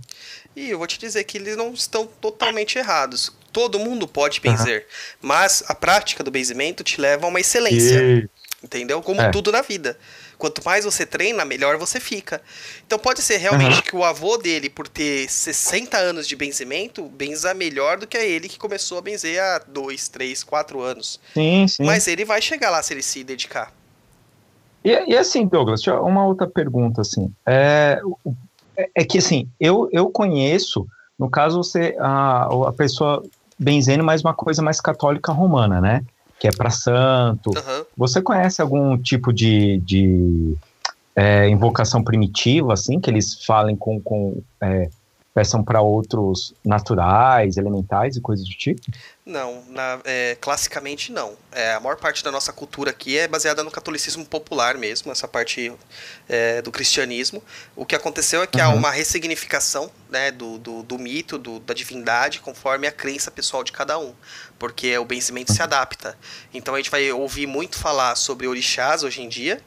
E 0.55 0.71
eu 0.71 0.79
vou 0.79 0.87
te 0.87 0.99
dizer 0.99 1.25
que 1.25 1.39
eles 1.39 1.57
não 1.57 1.73
estão 1.73 2.07
totalmente 2.07 2.79
errados. 2.79 3.33
Todo 3.53 3.79
mundo 3.79 4.07
pode 4.07 4.41
benzer, 4.41 4.81
uhum. 4.81 5.29
mas 5.29 5.63
a 5.67 5.75
prática 5.75 6.23
do 6.23 6.31
benzimento 6.31 6.85
te 6.85 7.01
leva 7.01 7.27
a 7.27 7.29
uma 7.29 7.41
excelência, 7.41 8.01
e... 8.01 8.29
entendeu? 8.63 9.03
Como 9.03 9.21
é. 9.21 9.31
tudo 9.31 9.51
na 9.51 9.61
vida. 9.61 9.97
Quanto 10.39 10.65
mais 10.65 10.87
você 10.87 11.05
treina, 11.05 11.45
melhor 11.45 11.77
você 11.77 12.01
fica. 12.01 12.41
Então 12.87 12.99
pode 12.99 13.21
ser 13.21 13.37
realmente 13.37 13.77
uhum. 13.77 13.83
que 13.83 13.97
o 13.97 14.05
avô 14.05 14.39
dele, 14.39 14.71
por 14.71 14.89
ter 14.89 15.29
60 15.29 15.99
anos 15.99 16.27
de 16.27 16.35
benzimento, 16.35 17.03
benza 17.05 17.53
melhor 17.53 17.99
do 17.99 18.07
que 18.07 18.17
a 18.17 18.25
ele 18.25 18.49
que 18.49 18.59
começou 18.59 18.97
a 18.99 19.03
benzer 19.03 19.43
há 19.43 19.59
2, 19.59 20.09
3, 20.09 20.43
4 20.43 20.81
anos. 20.81 21.21
Sim, 21.35 21.69
sim. 21.69 21.85
Mas 21.85 22.09
ele 22.09 22.25
vai 22.25 22.41
chegar 22.41 22.71
lá 22.71 22.83
se 22.83 22.95
ele 22.95 23.03
se 23.03 23.23
dedicar. 23.23 23.71
E, 24.83 25.13
e 25.13 25.17
assim, 25.17 25.47
Douglas, 25.47 25.87
uma 25.87 26.25
outra 26.25 26.47
pergunta, 26.47 27.03
assim. 27.03 27.31
É, 27.45 28.01
é 28.95 29.05
que 29.05 29.19
assim, 29.19 29.49
eu, 29.59 29.89
eu 29.93 30.11
conheço, 30.11 30.87
no 31.19 31.29
caso, 31.29 31.59
você, 31.59 31.97
a, 31.99 32.49
a 32.69 32.73
pessoa 32.73 33.23
benzendo 33.59 34.03
mais 34.03 34.23
uma 34.23 34.33
coisa 34.33 34.63
mais 34.63 34.81
católica 34.81 35.33
romana, 35.33 35.81
né? 35.81 36.03
que 36.41 36.49
é 36.49 36.51
para 36.51 36.71
santo. 36.71 37.51
Uhum. 37.51 37.85
Você 37.97 38.23
conhece 38.23 38.63
algum 38.63 38.97
tipo 38.97 39.31
de, 39.31 39.77
de 39.81 40.57
é, 41.15 41.47
invocação 41.51 42.03
primitiva, 42.03 42.73
assim, 42.73 42.99
que 42.99 43.11
eles 43.11 43.45
falem 43.45 43.77
com, 43.77 44.01
com 44.01 44.43
é, 44.63 44.89
peçam 45.33 45.63
para 45.63 45.81
outros 45.81 46.53
naturais, 46.65 47.57
elementais 47.57 48.17
e 48.17 48.21
coisas 48.21 48.45
do 48.45 48.55
tipo? 48.55 48.81
Não, 49.25 49.63
na, 49.69 50.01
é, 50.05 50.37
classicamente 50.41 51.13
não. 51.13 51.35
É, 51.53 51.75
a 51.75 51.81
maior 51.81 51.97
parte 51.97 52.25
da 52.25 52.33
nossa 52.33 52.53
cultura 52.53 52.91
aqui 52.91 53.17
é 53.17 53.29
baseada 53.29 53.63
no 53.63 53.71
catolicismo 53.71 54.25
popular 54.25 54.77
mesmo, 54.77 55.13
essa 55.13 55.29
parte 55.29 55.73
é, 56.29 56.61
do 56.63 56.73
cristianismo. 56.73 57.43
O 57.77 57.87
que 57.87 57.95
aconteceu 57.95 58.43
é 58.43 58.47
que 58.47 58.61
uhum. 58.61 58.65
há 58.65 58.69
uma 58.71 58.91
ressignificação 58.91 59.89
né, 60.09 60.33
do, 60.33 60.59
do, 60.59 60.83
do 60.83 60.99
mito, 60.99 61.39
do, 61.39 61.61
da 61.61 61.75
divindade, 61.75 62.41
conforme 62.41 62.89
a 62.89 62.93
crença 62.93 63.31
pessoal 63.31 63.63
de 63.63 63.71
cada 63.71 63.99
um, 63.99 64.13
porque 64.59 64.99
o 64.99 65.05
benzimento 65.05 65.53
se 65.53 65.63
adapta. 65.63 66.19
Então 66.53 66.75
a 66.75 66.79
gente 66.79 66.91
vai 66.91 67.11
ouvir 67.13 67.47
muito 67.47 67.77
falar 67.77 68.17
sobre 68.17 68.49
orixás 68.49 69.05
hoje 69.05 69.23
em 69.23 69.29
dia, 69.29 69.61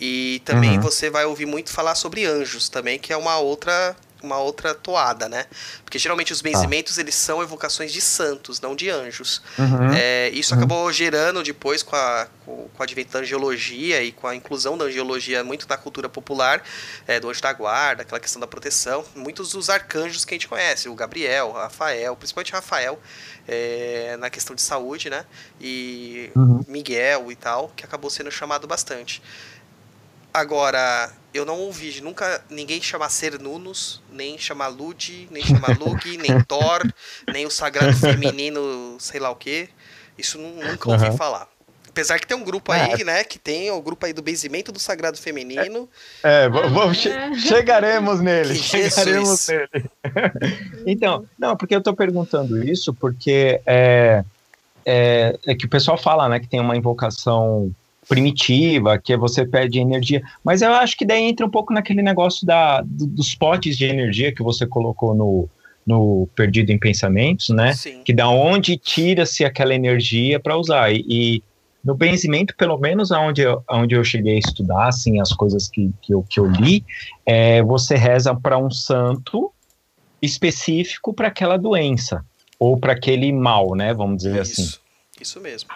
e 0.00 0.40
também 0.46 0.76
uhum. 0.76 0.80
você 0.80 1.10
vai 1.10 1.26
ouvir 1.26 1.46
muito 1.46 1.70
falar 1.70 1.94
sobre 1.94 2.24
anjos 2.24 2.70
também, 2.70 2.98
que 2.98 3.12
é 3.12 3.16
uma 3.16 3.38
outra 3.38 3.94
uma 4.22 4.38
outra 4.38 4.74
toada, 4.74 5.28
né? 5.28 5.46
Porque 5.84 5.98
geralmente 5.98 6.32
os 6.32 6.40
tá. 6.40 6.48
benzimentos 6.48 6.98
ah. 6.98 7.00
eles 7.00 7.14
são 7.14 7.42
evocações 7.42 7.92
de 7.92 8.00
santos, 8.00 8.60
não 8.60 8.74
de 8.74 8.90
anjos. 8.90 9.42
Uhum. 9.58 9.92
É, 9.94 10.30
isso 10.30 10.54
uhum. 10.54 10.60
acabou 10.60 10.92
gerando 10.92 11.42
depois 11.42 11.82
com, 11.82 11.96
a, 11.96 12.28
com, 12.44 12.68
com 12.68 12.80
o 12.80 12.82
advento 12.82 13.12
da 13.12 13.20
angiologia 13.20 14.02
e 14.02 14.12
com 14.12 14.26
a 14.26 14.34
inclusão 14.34 14.76
da 14.76 14.86
angiologia 14.86 15.42
muito 15.44 15.66
na 15.68 15.76
cultura 15.76 16.08
popular, 16.08 16.62
é, 17.06 17.18
do 17.20 17.28
anjo 17.28 17.40
da 17.40 17.52
guarda, 17.52 18.02
aquela 18.02 18.20
questão 18.20 18.40
da 18.40 18.46
proteção. 18.46 19.04
Muitos 19.14 19.52
dos 19.52 19.68
arcanjos 19.68 20.24
que 20.24 20.34
a 20.34 20.36
gente 20.36 20.48
conhece, 20.48 20.88
o 20.88 20.94
Gabriel, 20.94 21.48
o 21.48 21.52
Rafael, 21.52 22.16
principalmente 22.16 22.52
o 22.52 22.54
Rafael, 22.54 22.98
é, 23.46 24.16
na 24.18 24.30
questão 24.30 24.54
de 24.54 24.62
saúde, 24.62 25.10
né? 25.10 25.24
E 25.60 26.30
uhum. 26.34 26.60
Miguel 26.68 27.30
e 27.30 27.36
tal, 27.36 27.72
que 27.76 27.84
acabou 27.84 28.10
sendo 28.10 28.30
chamado 28.30 28.66
bastante. 28.66 29.22
Agora, 30.32 31.12
eu 31.34 31.44
não 31.44 31.58
ouvi 31.60 32.00
nunca 32.00 32.42
ninguém 32.48 32.80
chamar 32.80 33.10
Cernunnos, 33.10 34.02
nem 34.10 34.38
chamar 34.38 34.68
Lud, 34.68 35.28
nem 35.30 35.42
chamar 35.42 35.78
Lug, 35.78 36.16
nem 36.18 36.40
Thor, 36.44 36.82
nem 37.32 37.46
o 37.46 37.50
Sagrado 37.50 37.94
Feminino, 37.96 38.96
sei 38.98 39.20
lá 39.20 39.30
o 39.30 39.36
que. 39.36 39.68
Isso 40.16 40.38
nunca 40.38 40.90
ouvi 40.90 41.06
uhum. 41.06 41.16
falar. 41.16 41.48
Apesar 41.88 42.18
que 42.18 42.26
tem 42.26 42.34
um 42.34 42.42
grupo 42.42 42.72
aí, 42.72 43.02
é. 43.02 43.04
né? 43.04 43.24
Que 43.24 43.38
tem 43.38 43.70
o 43.70 43.82
grupo 43.82 44.06
aí 44.06 44.14
do 44.14 44.22
benzimento 44.22 44.72
do 44.72 44.78
Sagrado 44.78 45.18
Feminino. 45.18 45.86
É, 46.22 46.44
é 46.44 46.48
vamos, 46.48 46.96
che 46.96 47.10
chegaremos 47.38 48.18
nele. 48.20 48.54
chegaremos 48.54 49.46
nele. 49.48 49.90
então, 50.86 51.26
não, 51.38 51.54
porque 51.54 51.74
eu 51.74 51.82
tô 51.82 51.94
perguntando 51.94 52.64
isso 52.64 52.94
porque 52.94 53.60
é, 53.66 54.24
é, 54.86 55.38
é 55.46 55.54
que 55.54 55.66
o 55.66 55.68
pessoal 55.68 55.98
fala, 55.98 56.30
né, 56.30 56.40
que 56.40 56.48
tem 56.48 56.60
uma 56.60 56.76
invocação 56.76 57.70
primitiva, 58.08 58.98
que 58.98 59.16
você 59.16 59.46
perde 59.46 59.78
energia. 59.78 60.22
Mas 60.44 60.62
eu 60.62 60.72
acho 60.72 60.96
que 60.96 61.04
daí 61.04 61.22
entra 61.22 61.46
um 61.46 61.50
pouco 61.50 61.72
naquele 61.72 62.02
negócio 62.02 62.46
da, 62.46 62.82
dos 62.84 63.34
potes 63.34 63.76
de 63.76 63.84
energia 63.84 64.34
que 64.34 64.42
você 64.42 64.66
colocou 64.66 65.14
no, 65.14 65.48
no 65.86 66.28
Perdido 66.34 66.70
em 66.70 66.78
Pensamentos, 66.78 67.48
né? 67.50 67.72
Sim. 67.74 68.02
Que 68.04 68.12
da 68.12 68.28
onde 68.28 68.76
tira-se 68.76 69.44
aquela 69.44 69.74
energia 69.74 70.40
para 70.40 70.56
usar. 70.56 70.92
E, 70.92 71.04
e, 71.08 71.42
no 71.84 71.94
benzimento, 71.94 72.54
pelo 72.56 72.78
menos 72.78 73.10
aonde 73.10 73.42
eu, 73.42 73.62
aonde 73.66 73.96
eu 73.96 74.04
cheguei 74.04 74.36
a 74.36 74.38
estudar, 74.38 74.88
assim, 74.88 75.20
as 75.20 75.32
coisas 75.32 75.68
que, 75.68 75.90
que, 76.00 76.14
eu, 76.14 76.24
que 76.28 76.38
eu 76.38 76.46
li, 76.46 76.84
é, 77.26 77.60
você 77.62 77.96
reza 77.96 78.34
para 78.34 78.56
um 78.56 78.70
santo 78.70 79.52
específico 80.20 81.12
para 81.12 81.26
aquela 81.26 81.56
doença 81.56 82.24
ou 82.56 82.78
para 82.78 82.92
aquele 82.92 83.32
mal, 83.32 83.74
né? 83.74 83.92
Vamos 83.92 84.18
dizer 84.18 84.40
isso, 84.42 84.60
assim. 84.60 84.72
Isso 85.20 85.40
mesmo 85.40 85.70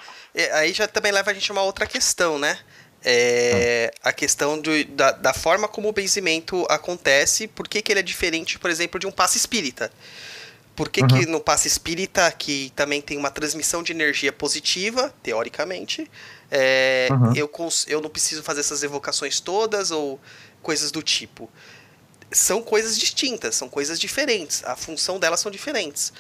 aí 0.53 0.73
já 0.73 0.87
também 0.87 1.13
leva 1.13 1.31
a 1.31 1.35
gente 1.35 1.51
a 1.51 1.55
uma 1.55 1.63
outra 1.63 1.87
questão, 1.87 2.39
né? 2.39 2.59
É, 3.05 3.93
a 4.03 4.13
questão 4.13 4.59
do, 4.59 4.85
da, 4.87 5.13
da, 5.13 5.33
forma 5.33 5.69
como 5.69 5.89
o 5.89 5.93
benzimento 5.93 6.67
acontece, 6.69 7.47
por 7.47 7.69
que, 7.69 7.81
que 7.81 7.93
ele 7.93 8.01
é 8.01 8.03
diferente, 8.03 8.59
por 8.59 8.69
exemplo, 8.69 8.99
de 8.99 9.07
um 9.07 9.13
passe 9.13 9.39
espírita. 9.39 9.93
Por 10.75 10.89
que, 10.89 11.01
uhum. 11.01 11.07
que 11.07 11.27
no 11.27 11.41
passe 11.41 11.69
espírita, 11.69 12.31
que 12.33 12.73
também 12.75 13.01
tem 13.01 13.17
uma 13.17 13.31
transmissão 13.31 13.83
de 13.83 13.93
energia 13.93 14.33
positiva, 14.33 15.15
teoricamente, 15.23 16.11
é, 16.51 17.09
uhum. 17.11 17.33
eu, 17.35 17.51
eu 17.87 18.01
não 18.01 18.11
preciso 18.11 18.43
fazer 18.43 18.61
essas 18.61 18.83
evocações 18.83 19.41
todas 19.41 19.91
ou 19.91 20.21
coisas 20.61 20.91
do 20.91 21.03
tipo. 21.03 21.49
São 22.31 22.61
coisas 22.61 22.99
distintas, 22.99 23.55
são 23.55 23.69
coisas 23.69 24.01
diferentes, 24.01 24.65
a 24.65 24.75
função 24.75 25.19
delas 25.19 25.41
são 25.41 25.51
diferentes 25.51 26.13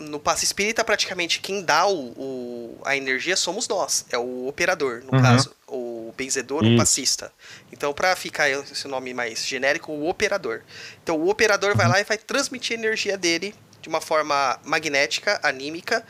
no 0.00 0.18
passe 0.18 0.44
espírita, 0.44 0.82
praticamente 0.82 1.40
quem 1.40 1.62
dá 1.62 1.86
o, 1.86 2.12
o, 2.16 2.78
a 2.84 2.96
energia 2.96 3.36
somos 3.36 3.68
nós. 3.68 4.06
É 4.10 4.18
o 4.18 4.46
operador, 4.46 5.02
no 5.04 5.16
uhum. 5.16 5.22
caso. 5.22 5.54
O 5.68 6.12
benzedor, 6.16 6.64
o 6.64 6.76
passista. 6.76 7.32
Então, 7.72 7.92
para 7.92 8.16
ficar 8.16 8.50
esse 8.50 8.88
nome 8.88 9.14
mais 9.14 9.46
genérico, 9.46 9.92
o 9.92 10.08
operador. 10.08 10.62
Então, 11.02 11.16
o 11.16 11.28
operador 11.28 11.70
uhum. 11.70 11.76
vai 11.76 11.88
lá 11.88 12.00
e 12.00 12.04
vai 12.04 12.18
transmitir 12.18 12.76
a 12.76 12.80
energia 12.80 13.16
dele 13.16 13.54
de 13.80 13.88
uma 13.88 14.00
forma 14.00 14.58
magnética, 14.64 15.38
anímica, 15.42 16.04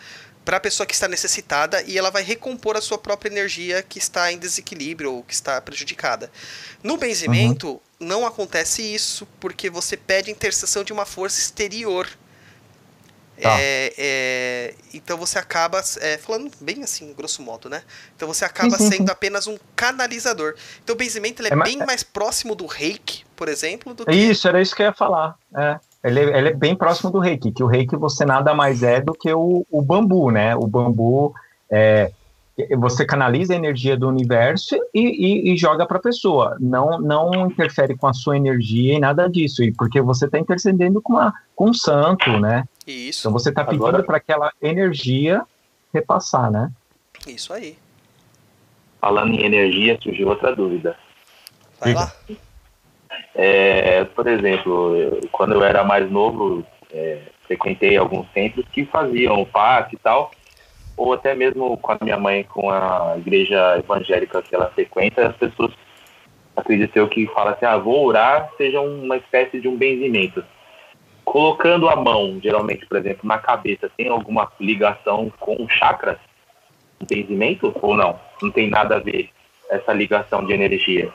para 0.44 0.56
a 0.56 0.60
pessoa 0.60 0.86
que 0.86 0.94
está 0.94 1.06
necessitada 1.06 1.82
e 1.82 1.98
ela 1.98 2.10
vai 2.10 2.22
recompor 2.22 2.76
a 2.76 2.80
sua 2.80 2.98
própria 2.98 3.30
energia 3.30 3.82
que 3.82 3.98
está 3.98 4.32
em 4.32 4.38
desequilíbrio 4.38 5.12
ou 5.12 5.22
que 5.22 5.34
está 5.34 5.60
prejudicada. 5.60 6.30
No 6.82 6.96
benzimento, 6.96 7.72
uhum. 7.72 7.80
não 8.00 8.26
acontece 8.26 8.82
isso 8.82 9.28
porque 9.38 9.68
você 9.68 9.96
pede 9.96 10.30
intercessão 10.30 10.82
de 10.82 10.92
uma 10.92 11.04
força 11.04 11.38
exterior 11.38 12.08
Tá. 13.40 13.56
É, 13.58 13.92
é, 13.96 14.74
então 14.92 15.16
você 15.16 15.38
acaba, 15.38 15.82
é, 16.00 16.18
falando 16.18 16.50
bem 16.60 16.82
assim, 16.82 17.14
grosso 17.14 17.42
modo, 17.42 17.68
né? 17.68 17.82
Então 18.14 18.28
você 18.28 18.44
acaba 18.44 18.76
sim, 18.76 18.84
sim, 18.84 18.90
sendo 18.90 19.06
sim. 19.06 19.12
apenas 19.12 19.46
um 19.46 19.56
canalizador. 19.74 20.54
Então 20.82 20.94
o 20.94 20.98
benzimento 20.98 21.40
ele 21.40 21.48
é, 21.48 21.52
é 21.52 21.62
bem 21.62 21.78
mais 21.78 22.02
próximo 22.02 22.54
do 22.54 22.66
reiki, 22.66 23.24
por 23.34 23.48
exemplo, 23.48 23.94
do 23.94 24.04
que... 24.04 24.12
Isso, 24.12 24.46
era 24.46 24.60
isso 24.60 24.76
que 24.76 24.82
eu 24.82 24.86
ia 24.86 24.92
falar. 24.92 25.36
É. 25.56 25.78
Ele, 26.04 26.20
ele 26.20 26.48
é 26.48 26.54
bem 26.54 26.74
próximo 26.74 27.10
do 27.10 27.18
reiki, 27.18 27.52
que 27.52 27.62
o 27.62 27.66
reiki 27.66 27.96
você 27.96 28.24
nada 28.24 28.54
mais 28.54 28.82
é 28.82 29.00
do 29.00 29.12
que 29.12 29.32
o, 29.32 29.66
o 29.70 29.82
bambu, 29.82 30.30
né? 30.30 30.54
O 30.56 30.66
bambu 30.66 31.34
é, 31.70 32.10
você 32.78 33.04
canaliza 33.04 33.52
a 33.52 33.56
energia 33.56 33.96
do 33.96 34.08
universo 34.08 34.76
e, 34.94 35.00
e, 35.00 35.52
e 35.52 35.56
joga 35.56 35.86
para 35.86 35.98
a 35.98 36.02
pessoa. 36.02 36.56
Não, 36.60 36.98
não 36.98 37.46
interfere 37.46 37.96
com 37.96 38.06
a 38.06 38.12
sua 38.12 38.36
energia 38.36 38.94
e 38.94 39.00
nada 39.00 39.28
disso. 39.28 39.62
E 39.62 39.72
porque 39.72 40.00
você 40.00 40.26
está 40.26 40.38
intercedendo 40.38 41.00
com, 41.00 41.14
uma, 41.14 41.32
com 41.54 41.70
um 41.70 41.74
santo, 41.74 42.38
né? 42.38 42.64
Isso. 42.90 43.20
Então 43.20 43.32
você 43.32 43.50
está 43.50 43.64
pedindo 43.64 43.86
Agora... 43.86 44.02
para 44.02 44.16
aquela 44.16 44.52
energia 44.60 45.42
repassar, 45.92 46.50
né? 46.50 46.70
Isso 47.26 47.52
aí. 47.52 47.76
Falando 49.00 49.34
em 49.34 49.44
energia, 49.44 49.98
surgiu 50.02 50.28
outra 50.28 50.54
dúvida. 50.54 50.96
Vai 51.80 51.94
lá. 51.94 52.12
É, 53.34 54.04
por 54.04 54.26
exemplo, 54.26 55.20
quando 55.32 55.54
eu 55.54 55.64
era 55.64 55.82
mais 55.82 56.10
novo, 56.10 56.64
é, 56.92 57.22
frequentei 57.46 57.96
alguns 57.96 58.30
centros 58.32 58.66
que 58.70 58.84
faziam 58.84 59.44
passe 59.44 59.94
e 59.94 59.98
tal 59.98 60.30
ou 61.00 61.14
até 61.14 61.34
mesmo 61.34 61.78
com 61.78 61.92
a 61.92 61.98
minha 62.02 62.18
mãe, 62.18 62.44
com 62.44 62.70
a 62.70 63.14
igreja 63.16 63.78
evangélica 63.78 64.42
que 64.42 64.54
ela 64.54 64.68
frequenta, 64.68 65.28
as 65.28 65.36
pessoas 65.36 65.72
acreditam 66.54 67.08
que 67.08 67.26
fala 67.28 67.52
assim, 67.52 67.64
ah, 67.64 67.78
vou 67.78 68.04
orar, 68.04 68.50
seja 68.58 68.82
uma 68.82 69.16
espécie 69.16 69.62
de 69.62 69.66
um 69.66 69.78
benzimento. 69.78 70.44
Colocando 71.24 71.88
a 71.88 71.96
mão, 71.96 72.40
geralmente, 72.42 72.86
por 72.86 72.98
exemplo, 72.98 73.28
na 73.28 73.38
cabeça, 73.38 73.90
tem 73.96 74.08
alguma 74.08 74.50
ligação 74.58 75.32
com 75.38 75.68
chakras? 75.68 76.18
Benzimento 77.08 77.74
ou 77.80 77.96
não? 77.96 78.18
Não 78.42 78.50
tem 78.50 78.68
nada 78.68 78.96
a 78.96 78.98
ver 78.98 79.30
essa 79.70 79.92
ligação 79.92 80.44
de 80.44 80.52
energia. 80.52 81.12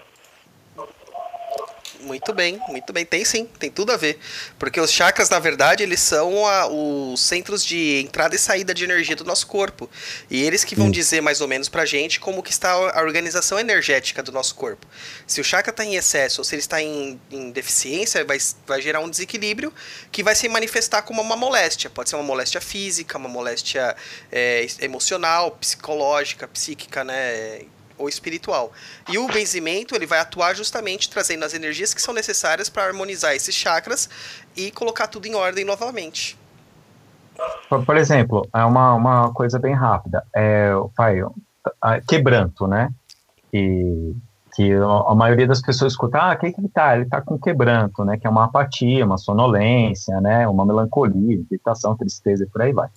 Muito 2.06 2.32
bem, 2.34 2.62
muito 2.68 2.94
bem. 2.94 3.04
Tem 3.04 3.26
sim, 3.26 3.46
tem 3.58 3.72
tudo 3.72 3.92
a 3.92 3.98
ver. 3.98 4.20
Porque 4.60 4.80
os 4.80 4.92
chakras, 4.92 5.28
na 5.28 5.40
verdade, 5.40 5.82
eles 5.82 6.00
são 6.00 6.46
a, 6.46 6.68
os 6.68 7.20
centros 7.20 7.66
de 7.66 8.02
entrada 8.02 8.36
e 8.36 8.38
saída 8.38 8.76
de 8.76 8.84
energia 8.84 9.16
do 9.16 9.26
nosso 9.26 9.48
corpo. 9.48 9.90
E 10.30 10.44
eles 10.44 10.64
que 10.64 10.76
vão 10.76 10.88
hum. 10.88 10.92
dizer 10.92 11.22
mais 11.22 11.42
ou 11.42 11.48
menos 11.48 11.68
pra 11.68 11.84
gente 11.84 12.20
como 12.20 12.44
que 12.44 12.52
está 12.52 12.72
a 12.72 13.02
organização 13.02 13.60
energética 13.60 14.22
do 14.22 14.32
nosso 14.32 14.54
corpo. 14.54 14.86
Se 15.26 15.42
o 15.42 15.44
chakra 15.44 15.72
está 15.72 15.84
em 15.84 15.96
excesso 15.96 16.42
ou 16.42 16.46
se 16.46 16.54
ele 16.54 16.62
está 16.62 16.80
em, 16.80 17.20
em 17.32 17.50
deficiência, 17.50 18.24
vai, 18.24 18.38
vai 18.68 18.80
gerar 18.82 19.00
um 19.00 19.10
desequilíbrio 19.10 19.74
que 20.12 20.22
vai 20.22 20.36
se 20.36 20.48
manifestar 20.48 21.02
como 21.02 21.24
uma 21.24 21.36
moléstia. 21.36 21.90
Pode 21.90 22.12
ser 22.12 22.18
uma 22.18 22.24
moléstia 22.24 22.62
física, 22.62 23.18
uma 23.18 23.30
moléstia 23.30 23.96
é, 24.32 24.68
emocional, 24.80 25.52
psicológica, 25.52 26.48
psíquica, 26.48 27.04
né? 27.04 27.62
Ou 27.98 28.10
espiritual. 28.10 28.72
E 29.10 29.18
o 29.18 29.28
benzimento 29.28 29.96
ele 29.96 30.06
vai 30.06 30.20
atuar 30.20 30.56
justamente 30.56 31.10
trazendo 31.10 31.46
as 31.46 31.54
energias 31.54 31.94
que 31.94 32.02
são 32.02 32.14
necessárias 32.14 32.70
para 32.70 32.84
harmonizar 32.84 33.36
esses 33.36 33.56
chakras 33.56 34.10
e 34.56 34.72
colocar 34.72 35.08
tudo 35.08 35.28
em 35.28 35.36
ordem 35.36 35.66
novamente. 35.66 36.38
Por, 37.70 37.98
exemplo, 37.98 38.48
é 38.54 38.64
uma, 38.64 38.94
uma 38.94 39.34
coisa 39.34 39.60
bem 39.60 39.74
rápida. 39.74 40.24
É, 40.34 40.72
pai, 40.96 41.22
quebranto, 42.08 42.68
né? 42.68 42.90
E 43.54 44.14
que 44.56 44.72
a 44.72 45.14
maioria 45.14 45.46
das 45.46 45.62
pessoas 45.62 45.92
escuta, 45.92 46.18
ah, 46.18 46.34
o 46.34 46.38
que, 46.38 46.46
ele 46.46 46.70
tá? 46.74 46.96
Ele 46.96 47.06
tá 47.06 47.20
com 47.20 47.38
quebranto, 47.38 48.06
né? 48.06 48.18
Que 48.18 48.26
é 48.26 48.30
uma 48.30 48.46
apatia, 48.46 49.06
uma 49.06 49.18
sonolência, 49.18 50.22
né? 50.22 50.48
Uma 50.48 50.66
melancolia, 50.66 51.44
irritação, 51.52 51.96
tristeza 51.98 52.46
e 52.46 52.48
por 52.48 52.62
aí 52.62 52.72
vai. 52.72 52.88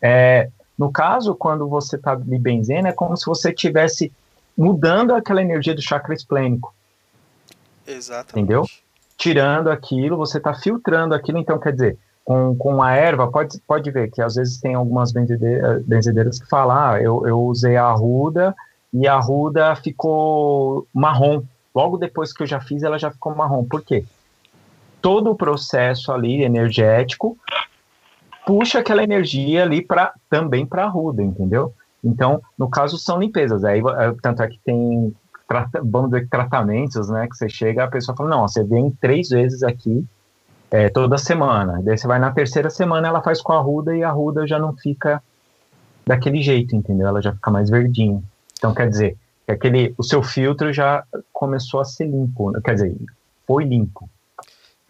É, 0.00 0.48
no 0.78 0.92
caso, 0.92 1.34
quando 1.34 1.68
você 1.68 1.96
está 1.96 2.14
me 2.14 2.38
benzendo, 2.38 2.86
é 2.86 2.92
como 2.92 3.16
se 3.16 3.26
você 3.26 3.52
tivesse 3.52 4.12
mudando 4.56 5.14
aquela 5.14 5.42
energia 5.42 5.74
do 5.74 5.82
chakra 5.82 6.14
esplênico. 6.14 6.74
Exatamente. 7.86 8.30
Entendeu? 8.32 8.64
Tirando 9.16 9.68
aquilo, 9.68 10.16
você 10.16 10.38
está 10.38 10.54
filtrando 10.54 11.14
aquilo, 11.14 11.38
então 11.38 11.58
quer 11.58 11.72
dizer, 11.72 11.98
com, 12.24 12.54
com 12.56 12.82
a 12.82 12.94
erva, 12.94 13.30
pode, 13.30 13.60
pode 13.66 13.90
ver 13.90 14.10
que 14.10 14.22
às 14.22 14.34
vezes 14.34 14.60
tem 14.60 14.74
algumas 14.74 15.12
benzedeiras, 15.12 15.82
benzedeiras 15.84 16.38
que 16.38 16.48
falam, 16.48 16.76
ah, 16.76 17.00
eu, 17.00 17.26
eu 17.26 17.40
usei 17.40 17.76
a 17.76 17.86
arruda 17.86 18.54
e 18.92 19.06
a 19.06 19.14
arruda 19.14 19.74
ficou 19.76 20.86
marrom. 20.92 21.42
Logo 21.74 21.96
depois 21.96 22.32
que 22.32 22.42
eu 22.42 22.46
já 22.46 22.60
fiz, 22.60 22.82
ela 22.82 22.98
já 22.98 23.10
ficou 23.10 23.34
marrom. 23.34 23.64
Por 23.64 23.82
quê? 23.82 24.04
Todo 25.00 25.30
o 25.30 25.36
processo 25.36 26.12
ali 26.12 26.42
energético 26.42 27.38
puxa 28.44 28.80
aquela 28.80 29.02
energia 29.02 29.62
ali 29.62 29.82
para 29.82 30.12
também 30.28 30.66
para 30.66 30.84
a 30.84 30.88
ruda, 30.88 31.22
entendeu? 31.22 31.72
Então, 32.02 32.40
no 32.56 32.68
caso, 32.68 32.98
são 32.98 33.18
limpezas. 33.18 33.64
Aí, 33.64 33.80
é, 33.80 34.14
tanto 34.22 34.42
é 34.42 34.48
que 34.48 34.58
tem, 34.64 35.14
vamos 35.82 36.10
dizer, 36.10 36.28
tratamentos, 36.28 37.08
né? 37.08 37.26
Que 37.28 37.36
você 37.36 37.48
chega, 37.48 37.84
a 37.84 37.88
pessoa 37.88 38.16
fala, 38.16 38.30
não, 38.30 38.48
você 38.48 38.64
vem 38.64 38.90
três 39.00 39.28
vezes 39.28 39.62
aqui 39.62 40.04
é, 40.70 40.88
toda 40.88 41.18
semana. 41.18 41.80
Daí 41.82 41.98
você 41.98 42.06
vai 42.06 42.18
na 42.18 42.30
terceira 42.30 42.70
semana, 42.70 43.08
ela 43.08 43.22
faz 43.22 43.42
com 43.42 43.52
a 43.52 43.60
ruda 43.60 43.96
e 43.96 44.02
a 44.02 44.10
ruda 44.10 44.46
já 44.46 44.58
não 44.58 44.74
fica 44.74 45.22
daquele 46.06 46.40
jeito, 46.42 46.74
entendeu? 46.74 47.08
Ela 47.08 47.20
já 47.20 47.32
fica 47.32 47.50
mais 47.50 47.68
verdinha. 47.68 48.22
Então, 48.56 48.72
quer 48.74 48.88
dizer, 48.88 49.16
que 49.46 49.52
aquele, 49.52 49.94
o 49.98 50.02
seu 50.02 50.22
filtro 50.22 50.72
já 50.72 51.04
começou 51.32 51.80
a 51.80 51.84
ser 51.84 52.06
limpo, 52.06 52.52
quer 52.62 52.74
dizer, 52.74 52.96
foi 53.46 53.64
limpo. 53.64 54.08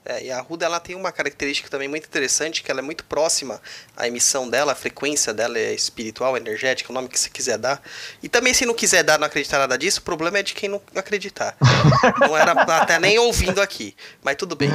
É, 0.04 0.24
e 0.24 0.30
a 0.30 0.38
Arruda 0.38 0.64
ela 0.64 0.80
tem 0.80 0.96
uma 0.96 1.12
característica 1.12 1.68
também 1.68 1.86
muito 1.86 2.06
interessante, 2.06 2.62
que 2.62 2.70
ela 2.70 2.80
é 2.80 2.82
muito 2.82 3.04
próxima 3.04 3.60
à 3.96 4.08
emissão 4.08 4.48
dela, 4.48 4.72
a 4.72 4.74
frequência 4.74 5.32
dela 5.34 5.58
é 5.58 5.74
espiritual, 5.74 6.36
energética, 6.36 6.90
o 6.90 6.94
nome 6.94 7.08
que 7.08 7.18
você 7.18 7.28
quiser 7.28 7.58
dar. 7.58 7.82
E 8.22 8.28
também 8.28 8.54
se 8.54 8.64
não 8.64 8.74
quiser 8.74 9.02
dar, 9.02 9.18
não 9.18 9.26
acreditar 9.26 9.58
nada 9.58 9.76
disso, 9.76 10.00
o 10.00 10.02
problema 10.02 10.38
é 10.38 10.42
de 10.42 10.54
quem 10.54 10.68
não 10.68 10.80
acreditar. 10.96 11.54
não 12.20 12.36
era 12.36 12.52
até 12.52 12.98
nem 12.98 13.18
ouvindo 13.18 13.60
aqui, 13.60 13.94
mas 14.22 14.36
tudo 14.36 14.56
bem. 14.56 14.70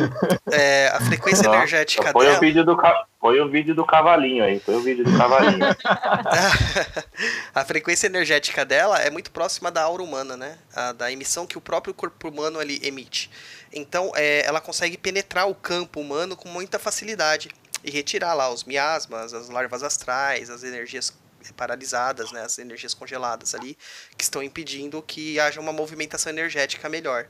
É, 0.52 0.90
a 0.94 1.02
frequência 1.02 1.44
não, 1.44 1.56
energética 1.56 2.14
põe 2.14 2.26
dela... 2.26 2.38
O 2.38 2.42
vídeo 2.42 2.64
do, 2.64 2.78
põe 3.20 3.40
o 3.40 3.50
vídeo 3.50 3.74
do 3.74 3.84
cavalinho 3.84 4.44
aí, 4.44 4.60
põe 4.60 4.76
o 4.76 4.82
vídeo 4.82 5.04
do 5.04 5.18
cavalinho. 5.18 5.66
a 7.56 7.66
frequência 7.66 8.06
energética 8.06 8.64
dela 8.64 9.00
é 9.00 9.10
muito 9.10 9.32
próxima 9.32 9.72
da 9.72 9.82
aura 9.82 10.04
humana, 10.04 10.38
né? 10.38 10.60
A, 10.76 10.92
da 10.92 11.12
emissão 11.12 11.48
que 11.48 11.58
o 11.58 11.62
próprio 11.62 11.96
corpo 11.96 12.30
humano 12.30 12.62
ele 12.62 12.80
emite. 12.84 13.32
Então, 13.76 14.12
é, 14.16 14.46
ela 14.46 14.62
consegue 14.62 14.98
penetrar 14.98 15.48
o 15.50 15.54
campo 15.54 16.00
humano 16.00 16.38
com 16.38 16.48
muita 16.48 16.80
facilidade 16.80 17.50
e 17.84 17.92
retirar 17.92 18.34
lá 18.34 18.50
os 18.50 18.64
miasmas, 18.64 19.34
as 19.34 19.50
larvas 19.50 19.84
astrais, 19.84 20.50
as 20.50 20.64
energias 20.64 21.14
paralisadas, 21.56 22.32
né, 22.32 22.42
as 22.42 22.58
energias 22.58 22.94
congeladas 22.94 23.54
ali, 23.54 23.78
que 24.18 24.24
estão 24.24 24.42
impedindo 24.42 25.02
que 25.02 25.40
haja 25.40 25.60
uma 25.60 25.72
movimentação 25.72 26.32
energética 26.32 26.90
melhor. 26.90 27.28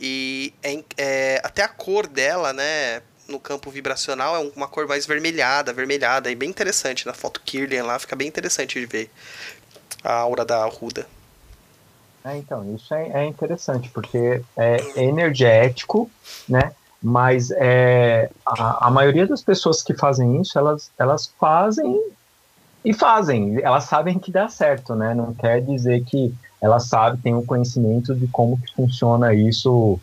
E 0.00 0.52
é, 0.62 0.84
é, 0.96 1.40
até 1.44 1.62
a 1.62 1.68
cor 1.68 2.06
dela, 2.06 2.52
né, 2.52 3.02
no 3.28 3.38
campo 3.38 3.70
vibracional 3.70 4.34
é 4.34 4.52
uma 4.56 4.66
cor 4.66 4.88
mais 4.88 5.06
vermelhada, 5.06 5.70
avermelhada, 5.70 6.30
e 6.30 6.34
bem 6.34 6.50
interessante. 6.50 7.06
Na 7.06 7.14
foto 7.14 7.40
Kirlian 7.40 7.84
lá 7.84 7.98
fica 7.98 8.16
bem 8.16 8.26
interessante 8.26 8.80
de 8.80 8.86
ver 8.86 9.10
a 10.02 10.12
aura 10.12 10.44
da 10.44 10.64
Ruda. 10.64 11.06
É, 12.24 12.36
então, 12.36 12.74
isso 12.74 12.94
é, 12.94 13.08
é 13.08 13.26
interessante, 13.26 13.88
porque 13.90 14.42
é 14.56 15.02
energético, 15.02 16.10
né? 16.48 16.72
Mas 17.02 17.50
é, 17.50 18.30
a, 18.46 18.86
a 18.86 18.90
maioria 18.90 19.26
das 19.26 19.42
pessoas 19.42 19.82
que 19.82 19.92
fazem 19.94 20.40
isso, 20.40 20.56
elas, 20.56 20.90
elas 20.96 21.26
fazem 21.38 22.00
e 22.84 22.92
fazem, 22.92 23.60
elas 23.60 23.84
sabem 23.84 24.18
que 24.18 24.30
dá 24.30 24.48
certo, 24.48 24.94
né? 24.94 25.14
Não 25.14 25.34
quer 25.34 25.60
dizer 25.62 26.04
que 26.04 26.32
elas 26.60 26.86
sabem, 26.86 27.20
têm 27.20 27.34
o 27.34 27.44
conhecimento 27.44 28.14
de 28.14 28.28
como 28.28 28.60
que 28.60 28.72
funciona 28.72 29.34
isso 29.34 29.98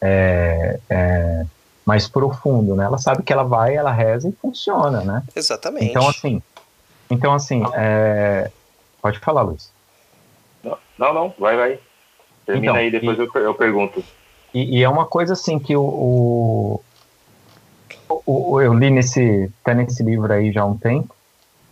é, 0.00 0.80
é, 0.88 1.46
mais 1.86 2.08
profundo, 2.08 2.74
né? 2.74 2.84
Ela 2.84 2.98
sabe 2.98 3.22
que 3.22 3.32
ela 3.32 3.44
vai, 3.44 3.76
ela 3.76 3.92
reza 3.92 4.28
e 4.28 4.32
funciona, 4.32 5.02
né? 5.02 5.22
Exatamente. 5.36 5.86
Então, 5.86 6.08
assim, 6.08 6.42
então, 7.08 7.34
assim 7.34 7.62
é... 7.74 8.50
pode 9.00 9.20
falar, 9.20 9.42
Luiz. 9.42 9.70
Não, 11.00 11.14
não, 11.14 11.34
vai, 11.38 11.56
vai. 11.56 11.78
Termina 12.44 12.72
então, 12.72 12.74
aí, 12.74 12.90
depois 12.90 13.16
e, 13.16 13.22
eu, 13.22 13.42
eu 13.42 13.54
pergunto. 13.54 14.04
E, 14.52 14.78
e, 14.78 14.82
é 14.82 14.88
uma 14.88 15.06
coisa 15.06 15.32
assim 15.32 15.58
que 15.58 15.74
o, 15.74 15.82
o, 18.06 18.22
o, 18.26 18.60
eu 18.60 18.74
li 18.74 18.90
nesse, 18.90 19.50
tá 19.64 19.72
nesse 19.72 20.02
livro 20.02 20.30
aí 20.30 20.52
já 20.52 20.60
há 20.60 20.66
um 20.66 20.76
tempo, 20.76 21.16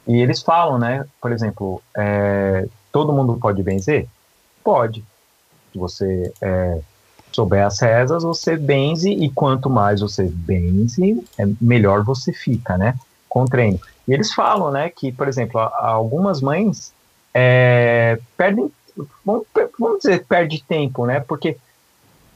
e 0.07 0.17
eles 0.23 0.41
falam, 0.41 0.79
né, 0.79 1.05
por 1.21 1.31
exemplo, 1.31 1.83
é, 1.95 2.67
todo 2.91 3.13
mundo 3.13 3.37
pode 3.39 3.63
benzer? 3.63 4.09
Pode. 4.65 5.05
Se 5.73 5.79
você 5.79 6.33
é, 6.41 6.81
souber 7.31 7.67
as 7.67 7.79
rezas, 7.81 8.23
você 8.23 8.57
benze, 8.57 9.11
e 9.11 9.31
quanto 9.31 9.69
mais 9.69 10.01
você 10.01 10.25
benze, 10.25 11.23
é, 11.39 11.45
melhor 11.61 12.03
você 12.03 12.33
fica, 12.33 12.79
né, 12.79 12.95
com 13.29 13.43
o 13.43 13.45
treino. 13.45 13.79
E 14.07 14.15
eles 14.15 14.33
falam, 14.33 14.71
né, 14.71 14.89
que, 14.89 15.13
por 15.13 15.29
exemplo, 15.29 15.61
algumas 15.61 16.41
mães 16.41 16.95
é, 17.35 18.19
perdem 18.35 18.73
vamos, 19.25 19.47
dizer, 19.99 20.25
perde 20.27 20.63
tempo, 20.63 21.07
né? 21.07 21.21
Porque 21.21 21.57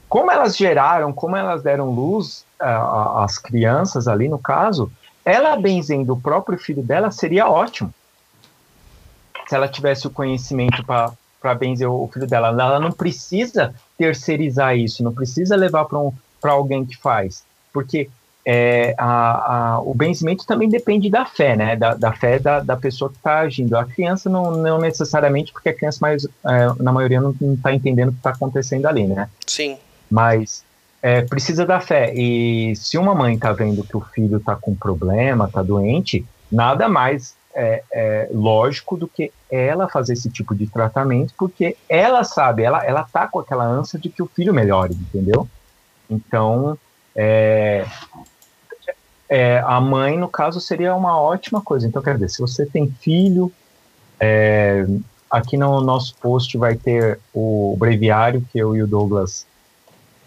como 0.07 0.31
elas 0.31 0.55
geraram, 0.55 1.11
como 1.11 1.35
elas 1.35 1.63
deram 1.63 1.89
luz 1.89 2.45
às 2.59 3.37
crianças 3.37 4.07
ali 4.07 4.29
no 4.29 4.37
caso, 4.37 4.91
ela 5.25 5.55
benzendo 5.55 6.13
o 6.13 6.21
próprio 6.21 6.57
filho 6.57 6.83
dela 6.83 7.09
seria 7.11 7.49
ótimo. 7.49 7.93
Se 9.47 9.55
ela 9.55 9.67
tivesse 9.67 10.05
o 10.07 10.11
conhecimento 10.11 10.83
para 10.85 11.55
benzer 11.55 11.89
o 11.89 12.09
filho 12.11 12.27
dela. 12.27 12.49
Ela 12.49 12.79
não 12.79 12.91
precisa 12.91 13.73
terceirizar 13.97 14.77
isso, 14.77 15.03
não 15.03 15.13
precisa 15.13 15.55
levar 15.55 15.85
para 15.85 15.99
um, 15.99 16.13
alguém 16.43 16.85
que 16.85 16.95
faz. 16.95 17.43
Porque 17.73 18.09
é, 18.45 18.93
a, 18.97 19.75
a, 19.75 19.81
o 19.81 19.93
benzimento 19.93 20.45
também 20.45 20.67
depende 20.67 21.09
da 21.09 21.25
fé, 21.25 21.55
né? 21.55 21.75
Da, 21.75 21.93
da 21.93 22.11
fé 22.11 22.39
da, 22.39 22.59
da 22.59 22.75
pessoa 22.75 23.09
que 23.09 23.17
está 23.17 23.39
agindo. 23.39 23.75
A 23.77 23.85
criança 23.85 24.29
não, 24.29 24.51
não 24.51 24.79
necessariamente, 24.79 25.53
porque 25.53 25.69
a 25.69 25.73
criança 25.73 25.99
mais, 26.01 26.25
é, 26.25 26.73
na 26.79 26.91
maioria 26.91 27.21
não 27.21 27.33
está 27.41 27.73
entendendo 27.73 28.09
o 28.09 28.11
que 28.11 28.19
está 28.19 28.31
acontecendo 28.31 28.85
ali, 28.85 29.07
né? 29.07 29.29
Sim. 29.47 29.77
Mas 30.11 30.63
é, 31.01 31.21
precisa 31.21 31.65
da 31.65 31.79
fé. 31.79 32.13
E 32.13 32.75
se 32.75 32.97
uma 32.97 33.15
mãe 33.15 33.35
está 33.35 33.53
vendo 33.53 33.83
que 33.83 33.95
o 33.95 34.01
filho 34.01 34.37
está 34.37 34.55
com 34.55 34.75
problema, 34.75 35.45
está 35.45 35.63
doente, 35.63 36.25
nada 36.51 36.89
mais 36.89 37.35
é, 37.55 37.83
é, 37.91 38.29
lógico 38.31 38.97
do 38.97 39.07
que 39.07 39.31
ela 39.49 39.87
fazer 39.87 40.13
esse 40.13 40.29
tipo 40.29 40.55
de 40.55 40.67
tratamento, 40.67 41.33
porque 41.37 41.77
ela 41.87 42.23
sabe, 42.23 42.63
ela, 42.63 42.83
ela 42.83 43.03
tá 43.03 43.27
com 43.27 43.39
aquela 43.39 43.65
ânsia 43.65 43.99
de 43.99 44.09
que 44.09 44.21
o 44.21 44.27
filho 44.27 44.53
melhore, 44.53 44.93
entendeu? 44.93 45.47
Então, 46.09 46.77
é, 47.15 47.85
é, 49.29 49.59
a 49.65 49.79
mãe, 49.79 50.17
no 50.17 50.27
caso, 50.27 50.59
seria 50.59 50.95
uma 50.95 51.19
ótima 51.19 51.61
coisa. 51.61 51.87
Então, 51.87 52.01
quer 52.01 52.15
dizer, 52.15 52.29
se 52.29 52.39
você 52.39 52.65
tem 52.65 52.89
filho, 53.01 53.51
é, 54.19 54.85
aqui 55.29 55.57
no 55.57 55.81
nosso 55.81 56.15
post 56.15 56.57
vai 56.57 56.75
ter 56.75 57.19
o 57.33 57.75
breviário 57.77 58.45
que 58.51 58.59
eu 58.59 58.75
e 58.75 58.83
o 58.83 58.87
Douglas 58.87 59.45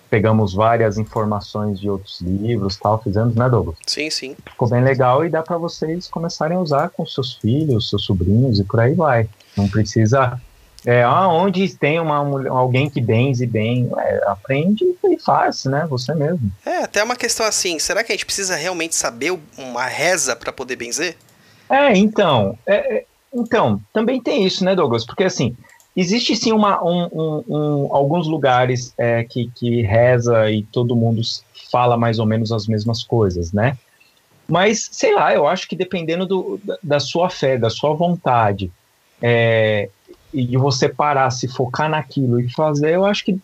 pegamos 0.08 0.54
várias 0.54 0.98
informações 0.98 1.80
de 1.80 1.90
outros 1.90 2.20
livros, 2.20 2.76
tal, 2.76 3.02
fizemos, 3.02 3.34
né, 3.34 3.48
Douglas? 3.48 3.76
Sim, 3.86 4.08
sim. 4.08 4.36
Ficou 4.48 4.68
bem 4.68 4.82
legal 4.82 5.24
e 5.24 5.28
dá 5.28 5.42
para 5.42 5.58
vocês 5.58 6.08
começarem 6.08 6.56
a 6.56 6.60
usar 6.60 6.90
com 6.90 7.04
seus 7.04 7.34
filhos, 7.34 7.90
seus 7.90 8.04
sobrinhos 8.04 8.60
e 8.60 8.64
por 8.64 8.80
aí 8.80 8.94
vai. 8.94 9.28
Não 9.56 9.68
precisa 9.68 10.40
é, 10.86 11.02
ah, 11.02 11.26
onde 11.26 11.76
tem 11.76 11.98
uma, 11.98 12.18
alguém 12.48 12.88
que 12.88 13.00
benze 13.00 13.44
bem, 13.44 13.90
é, 13.98 14.22
aprende 14.28 14.84
e 15.04 15.18
faz, 15.18 15.64
né? 15.64 15.84
Você 15.90 16.14
mesmo. 16.14 16.48
É, 16.64 16.84
até 16.84 17.02
uma 17.02 17.16
questão 17.16 17.44
assim, 17.44 17.76
será 17.80 18.04
que 18.04 18.12
a 18.12 18.14
gente 18.14 18.24
precisa 18.24 18.54
realmente 18.54 18.94
saber 18.94 19.36
uma 19.58 19.84
reza 19.86 20.36
para 20.36 20.52
poder 20.52 20.76
benzer? 20.76 21.16
É, 21.68 21.96
então, 21.96 22.56
é, 22.64 22.98
é, 22.98 23.04
então, 23.34 23.80
também 23.92 24.22
tem 24.22 24.46
isso, 24.46 24.64
né, 24.64 24.76
Douglas? 24.76 25.04
Porque 25.04 25.24
assim, 25.24 25.56
existe 25.96 26.36
sim 26.36 26.52
uma, 26.52 26.80
um, 26.80 27.08
um, 27.12 27.44
um, 27.48 27.88
alguns 27.90 28.28
lugares 28.28 28.94
é, 28.96 29.24
que, 29.24 29.50
que 29.56 29.82
reza 29.82 30.48
e 30.52 30.62
todo 30.62 30.94
mundo 30.94 31.20
fala 31.68 31.96
mais 31.96 32.20
ou 32.20 32.26
menos 32.26 32.52
as 32.52 32.68
mesmas 32.68 33.02
coisas, 33.02 33.52
né? 33.52 33.76
Mas, 34.46 34.88
sei 34.92 35.12
lá, 35.16 35.34
eu 35.34 35.48
acho 35.48 35.66
que 35.68 35.74
dependendo 35.74 36.24
do, 36.24 36.60
da 36.80 37.00
sua 37.00 37.28
fé, 37.28 37.58
da 37.58 37.70
sua 37.70 37.92
vontade, 37.92 38.70
é, 39.20 39.88
e 40.32 40.44
de 40.44 40.56
você 40.56 40.88
parar, 40.88 41.30
se 41.30 41.48
focar 41.48 41.88
naquilo 41.88 42.40
e 42.40 42.50
fazer, 42.52 42.94
eu 42.94 43.04
acho 43.04 43.24
que, 43.24 43.38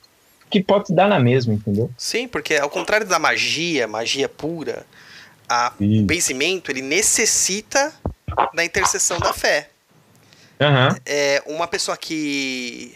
que 0.50 0.62
pode 0.62 0.94
dar 0.94 1.08
na 1.08 1.18
mesma, 1.18 1.54
entendeu? 1.54 1.90
Sim, 1.96 2.28
porque 2.28 2.54
ao 2.56 2.70
contrário 2.70 3.06
da 3.06 3.18
magia, 3.18 3.86
magia 3.86 4.28
pura, 4.28 4.86
a, 5.48 5.72
o 5.80 6.02
benzimento 6.02 6.70
ele 6.70 6.82
necessita 6.82 7.92
da 8.54 8.64
intercessão 8.64 9.18
da 9.18 9.32
fé. 9.32 9.70
Uhum. 10.60 10.96
É, 11.04 11.42
uma 11.46 11.66
pessoa 11.66 11.96
que 11.96 12.94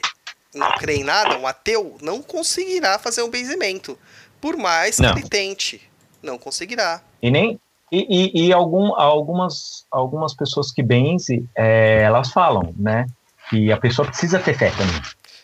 não 0.54 0.70
crê 0.78 0.96
em 0.96 1.04
nada, 1.04 1.38
um 1.38 1.46
ateu, 1.46 1.96
não 2.00 2.22
conseguirá 2.22 2.98
fazer 2.98 3.22
um 3.22 3.30
benzimento. 3.30 3.98
Por 4.40 4.56
mais 4.56 4.96
que 4.96 5.02
não. 5.02 5.10
ele 5.10 5.28
tente, 5.28 5.80
não 6.22 6.38
conseguirá. 6.38 7.02
E 7.20 7.30
nem. 7.30 7.60
E, 7.90 8.06
e, 8.08 8.46
e 8.46 8.52
algum, 8.52 8.94
algumas, 8.94 9.86
algumas 9.90 10.34
pessoas 10.34 10.72
que 10.72 10.82
benzem, 10.82 11.48
é, 11.54 12.02
elas 12.02 12.32
falam, 12.32 12.74
né? 12.76 13.06
Que 13.50 13.72
a 13.72 13.76
pessoa 13.76 14.06
precisa 14.08 14.38
ter 14.38 14.56
fé 14.56 14.70
também. 14.70 15.02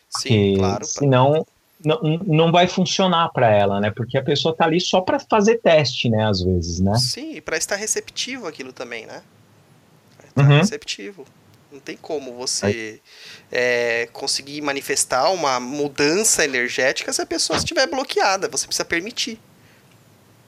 Sim, 0.08 0.56
claro. 0.56 0.84
Senão, 0.84 1.46
não, 1.84 2.00
não 2.26 2.52
vai 2.52 2.66
funcionar 2.66 3.30
para 3.30 3.50
ela, 3.50 3.80
né? 3.80 3.90
Porque 3.90 4.18
a 4.18 4.22
pessoa 4.22 4.54
tá 4.54 4.64
ali 4.64 4.80
só 4.80 5.00
para 5.00 5.18
fazer 5.18 5.58
teste, 5.58 6.08
né? 6.08 6.28
Às 6.28 6.42
vezes, 6.42 6.80
né? 6.80 6.94
Sim, 6.96 7.40
para 7.40 7.56
estar 7.56 7.76
receptivo 7.76 8.46
aquilo 8.46 8.72
também, 8.72 9.06
né? 9.06 9.22
Pra 10.16 10.28
estar 10.28 10.42
uhum. 10.42 10.58
receptivo. 10.58 11.24
Não 11.70 11.80
tem 11.80 11.96
como 11.96 12.34
você 12.34 13.00
é, 13.50 14.06
conseguir 14.12 14.60
manifestar 14.60 15.30
uma 15.30 15.58
mudança 15.58 16.44
energética 16.44 17.10
se 17.12 17.22
a 17.22 17.26
pessoa 17.26 17.56
estiver 17.56 17.86
bloqueada. 17.86 18.46
Você 18.48 18.66
precisa 18.66 18.84
permitir. 18.84 19.40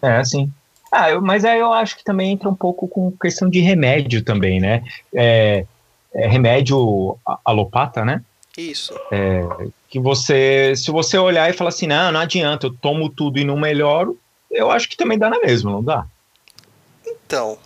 É, 0.03 0.23
sim. 0.23 0.53
Ah, 0.93 1.11
eu, 1.11 1.23
mas 1.23 1.45
aí 1.45 1.59
eu 1.59 1.73
acho 1.73 1.97
que 1.97 2.05
também 2.05 2.33
entra 2.33 2.49
um 2.49 2.55
pouco 2.55 2.87
com 2.87 3.11
questão 3.13 3.49
de 3.49 3.59
remédio 3.61 4.23
também, 4.23 4.61
né? 4.61 4.85
É, 5.15 5.67
é 6.15 6.29
remédio 6.29 7.19
alopata, 7.45 8.05
né? 8.05 8.23
Isso. 8.57 8.95
É, 9.11 9.43
que 9.89 9.99
você, 9.99 10.75
se 10.77 10.91
você 10.91 11.19
olhar 11.19 11.51
e 11.51 11.53
falar 11.53 11.71
assim, 11.71 11.87
não, 11.87 12.13
não 12.13 12.21
adianta, 12.21 12.67
eu 12.67 12.75
tomo 12.75 13.09
tudo 13.09 13.39
e 13.39 13.45
não 13.45 13.57
melhoro, 13.57 14.19
eu 14.51 14.71
acho 14.71 14.89
que 14.89 14.97
também 14.97 15.19
dá 15.19 15.29
na 15.29 15.41
mesma, 15.41 15.73
não 15.73 15.83
dá? 15.83 16.07
Então, 17.05 17.59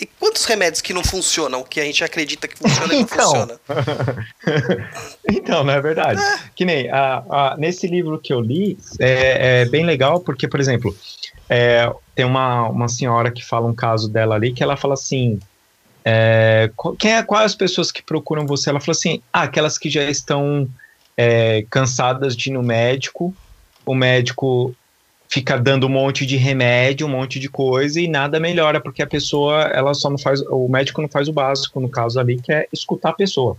e 0.00 0.06
quantos 0.06 0.44
remédios 0.44 0.80
que 0.80 0.92
não 0.92 1.04
funcionam, 1.04 1.62
que 1.62 1.80
a 1.80 1.84
gente 1.84 2.02
acredita 2.02 2.48
que 2.48 2.56
funciona 2.56 2.92
e 2.94 2.96
não 2.96 3.02
então, 3.02 3.24
funciona? 3.24 3.60
então, 5.30 5.64
não 5.64 5.72
é 5.72 5.80
verdade. 5.80 6.20
É. 6.20 6.38
Que 6.54 6.64
nem 6.64 6.90
a, 6.90 7.24
a, 7.30 7.56
nesse 7.56 7.86
livro 7.86 8.18
que 8.18 8.32
eu 8.32 8.40
li, 8.40 8.76
é, 8.98 9.62
é 9.62 9.64
bem 9.66 9.84
legal, 9.84 10.20
porque, 10.20 10.48
por 10.48 10.58
exemplo, 10.58 10.96
é, 11.48 11.92
tem 12.14 12.24
uma, 12.24 12.68
uma 12.68 12.88
senhora 12.88 13.30
que 13.30 13.44
fala 13.44 13.66
um 13.66 13.74
caso 13.74 14.08
dela 14.08 14.34
ali, 14.34 14.52
que 14.52 14.62
ela 14.62 14.76
fala 14.76 14.94
assim, 14.94 15.38
é, 16.04 16.70
quem 16.98 17.14
é, 17.14 17.22
quais 17.22 17.46
as 17.46 17.54
pessoas 17.54 17.90
que 17.90 18.02
procuram 18.02 18.46
você? 18.46 18.68
Ela 18.68 18.80
falou 18.80 18.92
assim: 18.92 19.22
ah, 19.32 19.42
aquelas 19.42 19.78
que 19.78 19.88
já 19.88 20.04
estão 20.04 20.68
é, 21.16 21.64
cansadas 21.70 22.36
de 22.36 22.50
ir 22.50 22.52
no 22.52 22.62
médico, 22.62 23.34
o 23.86 23.94
médico 23.94 24.74
fica 25.28 25.58
dando 25.58 25.86
um 25.86 25.90
monte 25.90 26.26
de 26.26 26.36
remédio, 26.36 27.06
um 27.06 27.10
monte 27.10 27.40
de 27.40 27.48
coisa 27.48 28.00
e 28.00 28.06
nada 28.06 28.38
melhora, 28.38 28.80
porque 28.80 29.02
a 29.02 29.06
pessoa, 29.06 29.62
ela 29.62 29.94
só 29.94 30.10
não 30.10 30.18
faz, 30.18 30.40
o 30.42 30.68
médico 30.68 31.00
não 31.02 31.08
faz 31.08 31.26
o 31.26 31.32
básico, 31.32 31.80
no 31.80 31.88
caso 31.88 32.20
ali, 32.20 32.40
que 32.40 32.52
é 32.52 32.68
escutar 32.72 33.10
a 33.10 33.14
pessoa. 33.14 33.56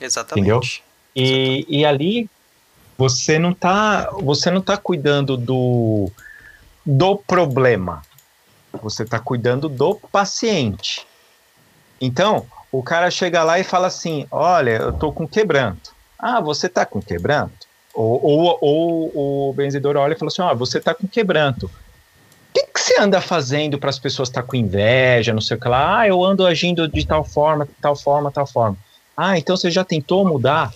Exatamente. 0.00 0.48
Entendeu? 0.48 0.60
E, 1.14 1.22
Exatamente. 1.22 1.66
e 1.68 1.84
ali 1.84 2.30
você 2.98 3.38
não 3.38 3.52
tá, 3.52 4.10
você 4.20 4.50
não 4.50 4.60
tá 4.60 4.76
cuidando 4.76 5.36
do, 5.36 6.10
do 6.84 7.16
problema, 7.16 8.02
você 8.82 9.04
tá 9.04 9.18
cuidando 9.20 9.68
do 9.68 9.94
paciente. 9.94 11.05
Então, 12.00 12.46
o 12.70 12.82
cara 12.82 13.10
chega 13.10 13.42
lá 13.42 13.58
e 13.58 13.64
fala 13.64 13.86
assim: 13.86 14.26
Olha, 14.30 14.76
eu 14.76 14.92
tô 14.92 15.12
com 15.12 15.26
quebranto. 15.26 15.90
Ah, 16.18 16.40
você 16.40 16.68
tá 16.68 16.84
com 16.84 17.00
quebranto? 17.00 17.66
Ou, 17.94 18.20
ou, 18.22 18.60
ou 18.62 19.50
o 19.50 19.54
benzedor 19.54 19.96
olha 19.96 20.12
e 20.14 20.18
fala 20.18 20.28
assim: 20.28 20.42
Ó, 20.42 20.52
oh, 20.52 20.56
você 20.56 20.80
tá 20.80 20.94
com 20.94 21.08
quebranto. 21.08 21.66
O 21.66 21.70
que, 22.54 22.66
que 22.66 22.80
você 22.80 23.00
anda 23.00 23.20
fazendo 23.20 23.78
para 23.78 23.90
as 23.90 23.98
pessoas 23.98 24.28
estar 24.28 24.42
tá 24.42 24.48
com 24.48 24.56
inveja, 24.56 25.32
não 25.32 25.40
sei 25.40 25.56
o 25.56 25.60
que 25.60 25.68
lá? 25.68 26.00
Ah, 26.00 26.08
eu 26.08 26.22
ando 26.22 26.46
agindo 26.46 26.88
de 26.88 27.06
tal 27.06 27.24
forma, 27.24 27.68
tal 27.80 27.96
forma, 27.96 28.30
tal 28.30 28.46
forma. 28.46 28.76
Ah, 29.16 29.38
então 29.38 29.56
você 29.56 29.70
já 29.70 29.84
tentou 29.84 30.26
mudar? 30.26 30.70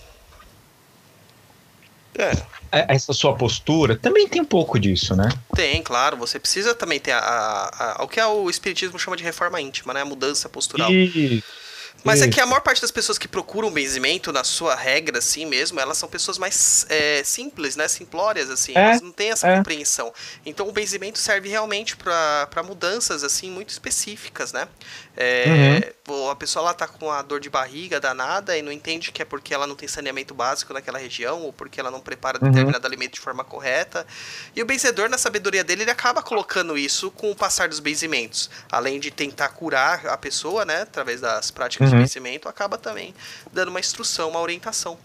É. 2.17 2.31
é. 2.71 2.95
Essa 2.95 3.13
sua 3.13 3.35
postura 3.35 3.95
também 3.95 4.27
tem 4.27 4.41
um 4.41 4.45
pouco 4.45 4.79
disso, 4.79 5.15
né? 5.15 5.29
Tem, 5.55 5.81
claro. 5.81 6.17
Você 6.17 6.39
precisa 6.39 6.73
também 6.73 6.99
ter 6.99 7.11
a, 7.11 7.19
a, 7.19 8.01
a 8.01 8.03
o 8.03 8.07
que 8.07 8.19
é 8.19 8.25
o 8.25 8.49
espiritismo 8.49 8.97
chama 8.97 9.17
de 9.17 9.23
reforma 9.23 9.59
íntima, 9.59 9.93
né? 9.93 10.01
A 10.01 10.05
mudança 10.05 10.47
postural. 10.47 10.91
Isso. 10.91 11.43
Mas 12.03 12.19
Isso. 12.19 12.29
é 12.29 12.31
que 12.31 12.41
a 12.41 12.45
maior 12.45 12.61
parte 12.61 12.81
das 12.81 12.89
pessoas 12.89 13.17
que 13.17 13.27
procuram 13.27 13.69
benzimento 13.69 14.31
na 14.31 14.43
sua 14.43 14.75
regra, 14.75 15.19
assim 15.19 15.45
mesmo, 15.45 15.79
elas 15.79 15.97
são 15.97 16.09
pessoas 16.09 16.37
mais 16.37 16.85
é, 16.89 17.21
simples, 17.23 17.75
né? 17.75 17.87
Simplórias, 17.87 18.49
assim. 18.49 18.73
É, 18.75 18.81
elas 18.81 19.01
não 19.01 19.11
têm 19.11 19.29
essa 19.29 19.47
é. 19.47 19.57
compreensão. 19.57 20.11
Então 20.45 20.67
o 20.67 20.71
benzimento 20.71 21.19
serve 21.19 21.49
realmente 21.49 21.95
para 21.95 22.63
mudanças, 22.65 23.23
assim, 23.23 23.51
muito 23.51 23.69
específicas, 23.69 24.51
né? 24.51 24.67
É, 25.15 25.93
uhum. 26.07 26.29
A 26.29 26.35
pessoa 26.35 26.65
lá 26.65 26.73
tá 26.73 26.87
com 26.87 27.11
a 27.11 27.21
dor 27.21 27.39
de 27.39 27.49
barriga 27.49 27.99
danada 27.99 28.57
e 28.57 28.61
não 28.61 28.71
entende 28.71 29.11
que 29.11 29.21
é 29.21 29.25
porque 29.25 29.53
ela 29.53 29.67
não 29.67 29.75
tem 29.75 29.87
saneamento 29.87 30.33
básico 30.33 30.73
naquela 30.73 30.97
região 30.97 31.41
ou 31.41 31.53
porque 31.53 31.79
ela 31.79 31.91
não 31.91 31.99
prepara 31.99 32.39
uhum. 32.41 32.49
determinado 32.49 32.85
alimento 32.85 33.13
de 33.13 33.19
forma 33.19 33.43
correta. 33.43 34.05
E 34.55 34.61
o 34.61 34.65
benzedor, 34.65 35.09
na 35.09 35.17
sabedoria 35.17 35.63
dele, 35.63 35.83
ele 35.83 35.91
acaba 35.91 36.21
colocando 36.21 36.77
isso 36.77 37.11
com 37.11 37.31
o 37.31 37.35
passar 37.35 37.67
dos 37.67 37.79
benzimentos. 37.79 38.49
Além 38.71 38.99
de 38.99 39.11
tentar 39.11 39.49
curar 39.49 40.07
a 40.07 40.17
pessoa, 40.17 40.65
né, 40.65 40.81
através 40.81 41.21
das 41.21 41.51
práticas 41.51 41.89
uhum. 41.89 41.97
de 41.97 42.03
benzimento, 42.03 42.47
acaba 42.47 42.77
também 42.77 43.13
dando 43.51 43.69
uma 43.69 43.79
instrução, 43.79 44.29
uma 44.29 44.39
orientação. 44.39 44.97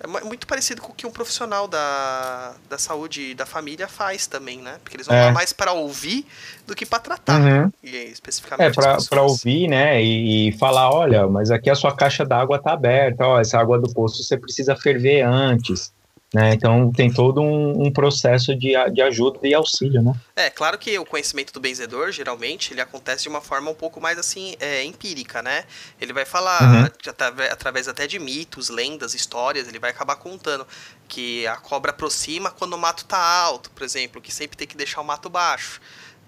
É 0.00 0.06
muito 0.24 0.46
parecido 0.46 0.82
com 0.82 0.92
o 0.92 0.94
que 0.94 1.06
um 1.06 1.10
profissional 1.10 1.66
da, 1.66 2.54
da 2.68 2.76
saúde 2.76 3.30
e 3.30 3.34
da 3.34 3.46
família 3.46 3.88
faz 3.88 4.26
também, 4.26 4.58
né? 4.60 4.76
Porque 4.82 4.96
eles 4.96 5.06
vão 5.06 5.16
é. 5.16 5.26
lá 5.26 5.32
mais 5.32 5.52
para 5.52 5.72
ouvir 5.72 6.26
do 6.66 6.74
que 6.74 6.84
para 6.84 6.98
tratar. 6.98 7.40
Uhum. 7.40 7.72
E, 7.82 7.88
especificamente. 8.06 8.78
É, 8.78 8.96
para 9.08 9.22
ouvir, 9.22 9.68
né? 9.68 10.02
E, 10.02 10.48
e, 10.48 10.52
falar: 10.58 10.90
olha, 10.90 11.26
mas 11.26 11.50
aqui 11.50 11.70
a 11.70 11.74
sua 11.74 11.94
caixa 11.94 12.24
d'água 12.24 12.60
tá 12.60 12.72
aberta, 12.72 13.24
ó, 13.24 13.40
essa 13.40 13.58
água 13.58 13.78
do 13.78 13.92
poço 13.92 14.22
você 14.22 14.36
precisa 14.36 14.76
ferver 14.76 15.22
antes. 15.22 15.92
Né? 16.34 16.52
Então 16.52 16.90
tem 16.90 17.12
todo 17.12 17.40
um, 17.40 17.86
um, 17.86 17.92
processo 17.92 18.56
de, 18.56 18.72
de 18.92 19.00
ajuda 19.00 19.38
e 19.44 19.54
auxílio, 19.54 20.02
né? 20.02 20.12
É, 20.34 20.50
claro 20.50 20.76
que 20.76 20.98
o 20.98 21.04
conhecimento 21.04 21.52
do 21.52 21.60
benzedor, 21.60 22.10
geralmente, 22.10 22.72
ele 22.72 22.80
acontece 22.80 23.22
de 23.22 23.28
uma 23.28 23.40
forma 23.40 23.70
um 23.70 23.74
pouco 23.74 24.00
mais 24.00 24.18
assim, 24.18 24.56
é, 24.58 24.82
empírica, 24.82 25.40
né? 25.42 25.62
Ele 26.00 26.12
vai 26.12 26.24
falar 26.24 26.60
uhum. 26.60 27.12
através 27.52 27.86
até 27.86 28.08
de 28.08 28.18
mitos, 28.18 28.68
lendas, 28.68 29.14
histórias, 29.14 29.68
ele 29.68 29.78
vai 29.78 29.90
acabar 29.90 30.16
contando 30.16 30.66
que 31.06 31.46
a 31.46 31.54
cobra 31.54 31.92
aproxima 31.92 32.50
quando 32.50 32.72
o 32.72 32.78
mato 32.78 33.04
tá 33.04 33.18
alto, 33.18 33.70
por 33.70 33.84
exemplo, 33.84 34.20
que 34.20 34.34
sempre 34.34 34.56
tem 34.56 34.66
que 34.66 34.76
deixar 34.76 35.02
o 35.02 35.04
mato 35.04 35.30
baixo. 35.30 35.80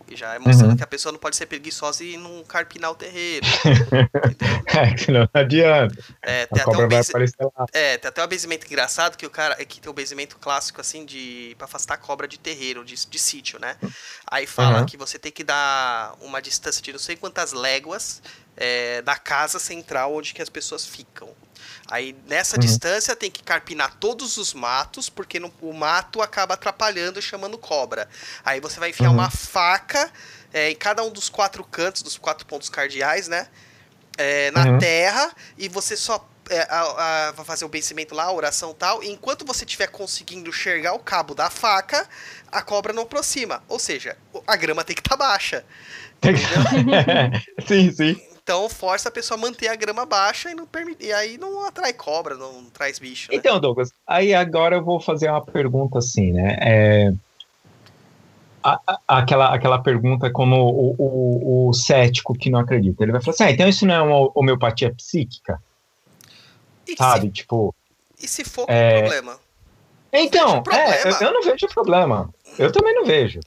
E 0.09 0.15
já 0.15 0.35
é 0.35 0.39
mostrando 0.39 0.71
uhum. 0.71 0.77
que 0.77 0.83
a 0.83 0.87
pessoa 0.87 1.13
não 1.13 1.19
pode 1.19 1.37
ser 1.37 1.47
preguiçosa 1.47 2.05
e 2.05 2.17
não 2.17 2.45
carpinar 2.45 2.91
o 2.91 2.95
terreiro. 2.95 3.47
é, 4.67 4.95
que 4.95 5.11
não 5.11 5.29
adianta. 5.35 5.97
É, 6.23 6.47
tem 6.47 6.63
a 6.63 6.65
até 6.65 6.77
um 6.77 6.89
benze... 6.89 7.13
É, 7.73 7.99
tem 7.99 8.09
até 8.09 8.25
um 8.25 8.29
benzimento 8.29 8.67
engraçado 8.67 9.17
que 9.17 9.27
o 9.27 9.31
cara. 9.31 9.57
que 9.65 9.81
tem 9.81 9.91
um 9.91 9.95
benzimento 9.95 10.37
clássico, 10.39 10.81
assim, 10.81 11.05
de. 11.05 11.55
pra 11.59 11.65
afastar 11.65 11.95
a 11.95 11.99
cobra 11.99 12.29
de 12.29 12.39
terreiro, 12.39 12.85
de, 12.85 12.95
de 12.95 13.19
sítio, 13.19 13.59
né? 13.59 13.77
Aí 14.31 14.47
fala 14.47 14.81
uhum. 14.81 14.87
que 14.87 14.97
você 14.97 15.19
tem 15.19 15.33
que 15.33 15.43
dar 15.43 16.15
uma 16.21 16.41
distância 16.41 16.81
de 16.83 16.93
não 16.93 16.99
sei 16.99 17.17
quantas 17.17 17.53
léguas 17.53 18.23
é, 18.57 19.03
da 19.03 19.17
casa 19.17 19.59
central 19.59 20.15
onde 20.15 20.33
que 20.33 20.43
as 20.43 20.49
pessoas 20.49 20.87
ficam. 20.87 21.29
Aí 21.89 22.17
nessa 22.27 22.57
uhum. 22.57 22.61
distância 22.61 23.15
tem 23.15 23.31
que 23.31 23.43
carpinar 23.43 23.95
todos 23.97 24.37
os 24.37 24.53
matos, 24.55 25.09
porque 25.09 25.39
no, 25.39 25.53
o 25.61 25.73
mato 25.73 26.21
acaba 26.21 26.55
atrapalhando 26.55 27.19
e 27.19 27.23
chamando 27.23 27.57
cobra. 27.57 28.09
Aí 28.45 28.61
você 28.61 28.81
vai 28.81 28.91
enfiar 28.91 29.09
uhum. 29.09 29.15
uma 29.15 29.31
faca 29.31 30.11
é, 30.53 30.71
em 30.71 30.77
cada 30.77 31.03
um 31.03 31.11
dos 31.11 31.29
quatro 31.29 31.63
cantos, 31.63 32.03
dos 32.03 32.17
quatro 32.17 32.47
pontos 32.47 32.69
cardeais, 32.69 33.29
né? 33.29 33.49
É, 34.19 34.51
na 34.51 34.65
uhum. 34.65 34.79
terra, 34.79 35.31
e 35.59 35.69
você 35.69 35.95
só 35.95 36.27
é, 36.49 36.63
a, 36.71 37.29
a, 37.29 37.33
vai 37.33 37.45
fazer 37.45 37.65
o 37.65 37.69
vencimento 37.69 38.15
lá, 38.15 38.25
a 38.25 38.33
oração 38.33 38.73
tal, 38.73 39.03
e 39.03 39.11
enquanto 39.11 39.45
você 39.45 39.65
estiver 39.65 39.89
conseguindo 39.89 40.49
enxergar 40.49 40.95
o 40.95 40.99
cabo 40.99 41.35
da 41.35 41.51
faca, 41.51 42.09
a 42.51 42.63
cobra 42.63 42.93
não 42.93 43.03
aproxima. 43.03 43.63
Ou 43.69 43.79
seja, 43.79 44.17
a 44.47 44.57
grama 44.57 44.83
tem 44.83 44.95
que 44.95 45.01
estar 45.01 45.17
tá 45.17 45.27
baixa. 45.27 45.65
sim, 47.67 47.93
sim. 47.93 48.17
Então 48.47 48.69
força 48.69 49.09
a 49.09 49.13
pessoa 49.13 49.37
a 49.37 49.41
manter 49.41 49.67
a 49.67 49.75
grama 49.75 50.07
baixa 50.07 50.53
e 50.53 50.55
não 50.55 50.65
permite, 50.65 51.05
e 51.05 51.13
aí 51.13 51.37
não 51.37 51.67
atrai 51.67 51.93
cobra, 51.93 52.37
não 52.37 52.67
traz 52.67 52.97
bicho. 52.97 53.29
Né? 53.29 53.37
Então, 53.37 53.59
Douglas, 53.59 53.91
aí 54.07 54.33
agora 54.33 54.77
eu 54.77 54.85
vou 54.85 55.01
fazer 55.01 55.29
uma 55.29 55.45
pergunta 55.45 55.99
assim, 55.99 56.31
né? 56.31 56.57
É, 56.61 57.13
a, 58.63 58.81
a, 58.87 59.19
aquela, 59.19 59.53
aquela 59.53 59.81
pergunta 59.81 60.31
como 60.31 60.55
o, 60.59 60.95
o, 60.97 61.69
o, 61.71 61.73
cético 61.73 62.39
que 62.39 62.49
não 62.49 62.61
acredita. 62.61 63.03
Ele 63.03 63.11
vai 63.11 63.21
falar 63.21 63.35
assim: 63.35 63.43
ah, 63.43 63.51
então 63.51 63.69
isso 63.69 63.85
não 63.85 63.95
é 63.97 64.01
uma 64.01 64.31
homeopatia 64.33 64.95
psíquica? 64.95 65.61
E 66.87 66.97
Sabe, 66.97 67.27
se, 67.27 67.33
tipo. 67.33 67.75
E 68.23 68.29
se 68.29 68.45
for 68.45 68.67
é... 68.69 69.01
problema? 69.01 69.41
Então, 70.13 70.63
problema. 70.63 70.95
É, 70.95 71.09
eu, 71.09 71.17
eu 71.21 71.33
não 71.33 71.43
vejo 71.43 71.67
problema. 71.75 72.33
Eu 72.57 72.71
também 72.71 72.95
não 72.95 73.05
vejo. 73.05 73.41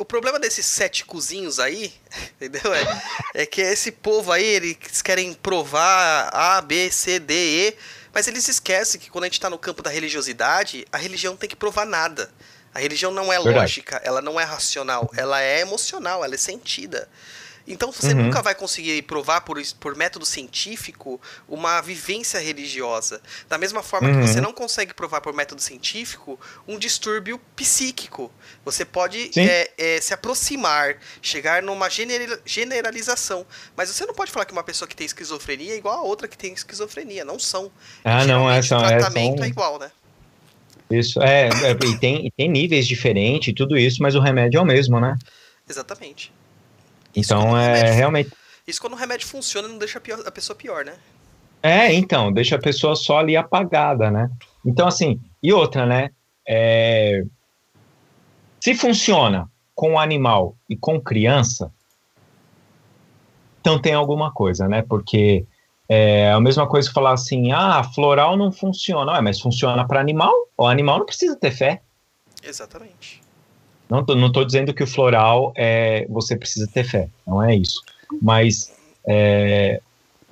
O 0.00 0.04
problema 0.06 0.38
desses 0.38 0.64
sete 0.64 1.04
cozinhos 1.04 1.60
aí, 1.60 1.92
entendeu? 2.40 2.72
É, 2.72 3.42
é, 3.42 3.46
que 3.46 3.60
esse 3.60 3.92
povo 3.92 4.32
aí, 4.32 4.42
eles 4.42 5.02
querem 5.02 5.34
provar 5.34 6.30
A, 6.32 6.58
B, 6.62 6.90
C, 6.90 7.18
D, 7.18 7.34
E, 7.34 7.76
mas 8.10 8.26
eles 8.26 8.48
esquecem 8.48 8.98
que 8.98 9.10
quando 9.10 9.24
a 9.24 9.26
gente 9.26 9.34
está 9.34 9.50
no 9.50 9.58
campo 9.58 9.82
da 9.82 9.90
religiosidade, 9.90 10.86
a 10.90 10.96
religião 10.96 11.36
tem 11.36 11.50
que 11.50 11.54
provar 11.54 11.84
nada. 11.84 12.32
A 12.72 12.78
religião 12.78 13.12
não 13.12 13.30
é 13.30 13.36
Verdade. 13.36 13.58
lógica, 13.58 14.00
ela 14.02 14.22
não 14.22 14.40
é 14.40 14.44
racional, 14.44 15.10
ela 15.14 15.42
é 15.42 15.60
emocional, 15.60 16.24
ela 16.24 16.34
é 16.34 16.38
sentida. 16.38 17.06
Então 17.70 17.92
você 17.92 18.08
uhum. 18.08 18.24
nunca 18.24 18.42
vai 18.42 18.54
conseguir 18.54 19.00
provar 19.02 19.42
por, 19.42 19.56
por 19.78 19.94
método 19.94 20.26
científico 20.26 21.20
uma 21.48 21.80
vivência 21.80 22.40
religiosa. 22.40 23.22
Da 23.48 23.56
mesma 23.56 23.80
forma 23.82 24.08
uhum. 24.08 24.20
que 24.20 24.28
você 24.28 24.40
não 24.40 24.52
consegue 24.52 24.92
provar 24.92 25.20
por 25.20 25.32
método 25.32 25.62
científico 25.62 26.38
um 26.66 26.78
distúrbio 26.78 27.40
psíquico. 27.54 28.30
Você 28.64 28.84
pode 28.84 29.30
é, 29.38 29.70
é, 29.78 30.00
se 30.00 30.12
aproximar, 30.12 30.96
chegar 31.22 31.62
numa 31.62 31.88
generalização. 32.44 33.46
Mas 33.76 33.88
você 33.88 34.04
não 34.04 34.14
pode 34.14 34.32
falar 34.32 34.44
que 34.44 34.52
uma 34.52 34.64
pessoa 34.64 34.88
que 34.88 34.96
tem 34.96 35.06
esquizofrenia 35.06 35.74
é 35.74 35.76
igual 35.76 35.98
a 35.98 36.02
outra 36.02 36.26
que 36.26 36.36
tem 36.36 36.52
esquizofrenia. 36.52 37.24
Não 37.24 37.38
são. 37.38 37.70
Ah, 38.04 38.24
não, 38.26 38.50
é 38.50 38.60
só. 38.62 38.78
O 38.78 38.86
tratamento 38.86 39.34
é, 39.34 39.36
são... 39.36 39.44
é 39.44 39.48
igual, 39.48 39.78
né? 39.78 39.92
Isso, 40.90 41.22
é, 41.22 41.48
é 41.48 41.70
e, 41.70 41.98
tem, 41.98 42.26
e 42.26 42.30
tem 42.32 42.50
níveis 42.50 42.84
diferentes 42.84 43.48
e 43.48 43.52
tudo 43.52 43.78
isso, 43.78 44.02
mas 44.02 44.16
o 44.16 44.20
remédio 44.20 44.58
é 44.58 44.60
o 44.60 44.64
mesmo, 44.64 44.98
né? 44.98 45.16
Exatamente. 45.68 46.32
Então, 47.14 47.56
é 47.56 47.90
realmente... 47.90 48.30
Isso 48.66 48.80
quando 48.80 48.92
o 48.92 48.96
remédio 48.96 49.26
funciona 49.26 49.66
não 49.66 49.78
deixa 49.78 49.98
a, 49.98 50.00
pior, 50.00 50.22
a 50.26 50.30
pessoa 50.30 50.56
pior, 50.56 50.84
né? 50.84 50.94
É, 51.62 51.92
então, 51.92 52.32
deixa 52.32 52.56
a 52.56 52.60
pessoa 52.60 52.94
só 52.96 53.18
ali 53.18 53.36
apagada, 53.36 54.10
né? 54.10 54.30
Então, 54.64 54.86
assim, 54.86 55.20
e 55.42 55.52
outra, 55.52 55.84
né? 55.84 56.10
É... 56.46 57.24
Se 58.60 58.74
funciona 58.74 59.50
com 59.74 59.98
animal 59.98 60.56
e 60.68 60.76
com 60.76 61.00
criança, 61.00 61.72
então 63.60 63.80
tem 63.80 63.94
alguma 63.94 64.32
coisa, 64.32 64.68
né? 64.68 64.82
Porque 64.82 65.46
é 65.88 66.30
a 66.30 66.40
mesma 66.40 66.66
coisa 66.66 66.88
que 66.88 66.94
falar 66.94 67.12
assim, 67.12 67.52
ah, 67.52 67.82
floral 67.82 68.36
não 68.36 68.52
funciona. 68.52 69.12
Ué, 69.12 69.20
mas 69.20 69.40
funciona 69.40 69.86
para 69.86 70.00
animal? 70.00 70.32
O 70.56 70.66
animal 70.66 70.98
não 70.98 71.06
precisa 71.06 71.36
ter 71.36 71.50
fé. 71.50 71.82
Exatamente. 72.42 73.20
Não 73.90 74.04
tô, 74.04 74.14
não 74.14 74.30
tô 74.30 74.44
dizendo 74.44 74.72
que 74.72 74.84
o 74.84 74.86
floral 74.86 75.52
é 75.56 76.06
você 76.08 76.36
precisa 76.36 76.68
ter 76.72 76.84
fé, 76.84 77.08
não 77.26 77.42
é 77.42 77.56
isso. 77.56 77.82
Mas 78.22 78.72
é, 79.06 79.80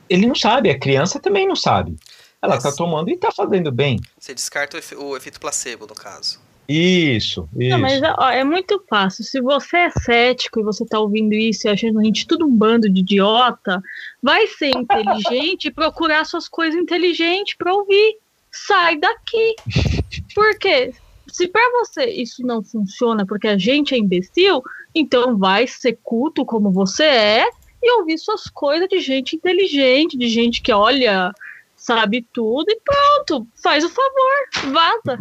ele 0.08 0.26
não 0.26 0.34
sabe, 0.34 0.70
a 0.70 0.78
criança 0.78 1.18
também 1.18 1.46
não 1.46 1.56
sabe. 1.56 1.96
Ela 2.40 2.56
está 2.56 2.70
tomando 2.70 3.10
e 3.10 3.14
está 3.14 3.32
fazendo 3.32 3.72
bem. 3.72 4.00
Você 4.16 4.32
descarta 4.32 4.78
o, 4.96 5.16
efeito 5.16 5.40
placebo, 5.40 5.88
no 5.88 5.94
caso. 5.94 6.40
Isso, 6.68 7.48
isso. 7.56 7.70
Não, 7.70 7.78
mas 7.80 8.00
ó, 8.18 8.30
é 8.30 8.44
muito 8.44 8.80
fácil. 8.88 9.24
Se 9.24 9.40
você 9.40 9.76
é 9.76 9.90
cético 9.90 10.60
e 10.60 10.62
você 10.62 10.84
tá 10.84 11.00
ouvindo 11.00 11.32
isso 11.32 11.66
e 11.66 11.70
achando 11.70 11.98
a 11.98 12.04
gente 12.04 12.26
tudo 12.26 12.46
um 12.46 12.54
bando 12.54 12.88
de 12.88 13.00
idiota, 13.00 13.82
vai 14.22 14.46
ser 14.46 14.70
inteligente 14.76 15.66
e 15.66 15.72
procurar 15.72 16.24
suas 16.26 16.46
coisas 16.46 16.78
inteligentes 16.78 17.56
para 17.56 17.74
ouvir. 17.74 18.18
Sai 18.52 18.98
daqui. 18.98 19.56
Por 20.34 20.58
quê? 20.58 20.92
Se 21.30 21.46
para 21.48 21.70
você 21.80 22.06
isso 22.06 22.42
não 22.42 22.62
funciona 22.62 23.26
porque 23.26 23.48
a 23.48 23.58
gente 23.58 23.94
é 23.94 23.98
imbecil, 23.98 24.62
então 24.94 25.36
vai 25.36 25.66
ser 25.66 25.98
culto 26.02 26.44
como 26.44 26.70
você 26.70 27.04
é 27.04 27.46
e 27.82 27.92
ouvir 27.98 28.18
suas 28.18 28.48
coisas 28.48 28.88
de 28.88 28.98
gente 28.98 29.36
inteligente, 29.36 30.18
de 30.18 30.28
gente 30.28 30.60
que 30.62 30.72
olha 30.72 31.32
sabe 31.78 32.26
tudo 32.34 32.66
e 32.68 32.80
pronto, 32.80 33.46
faz 33.62 33.84
o 33.84 33.88
favor, 33.88 34.72
vaza. 34.72 35.18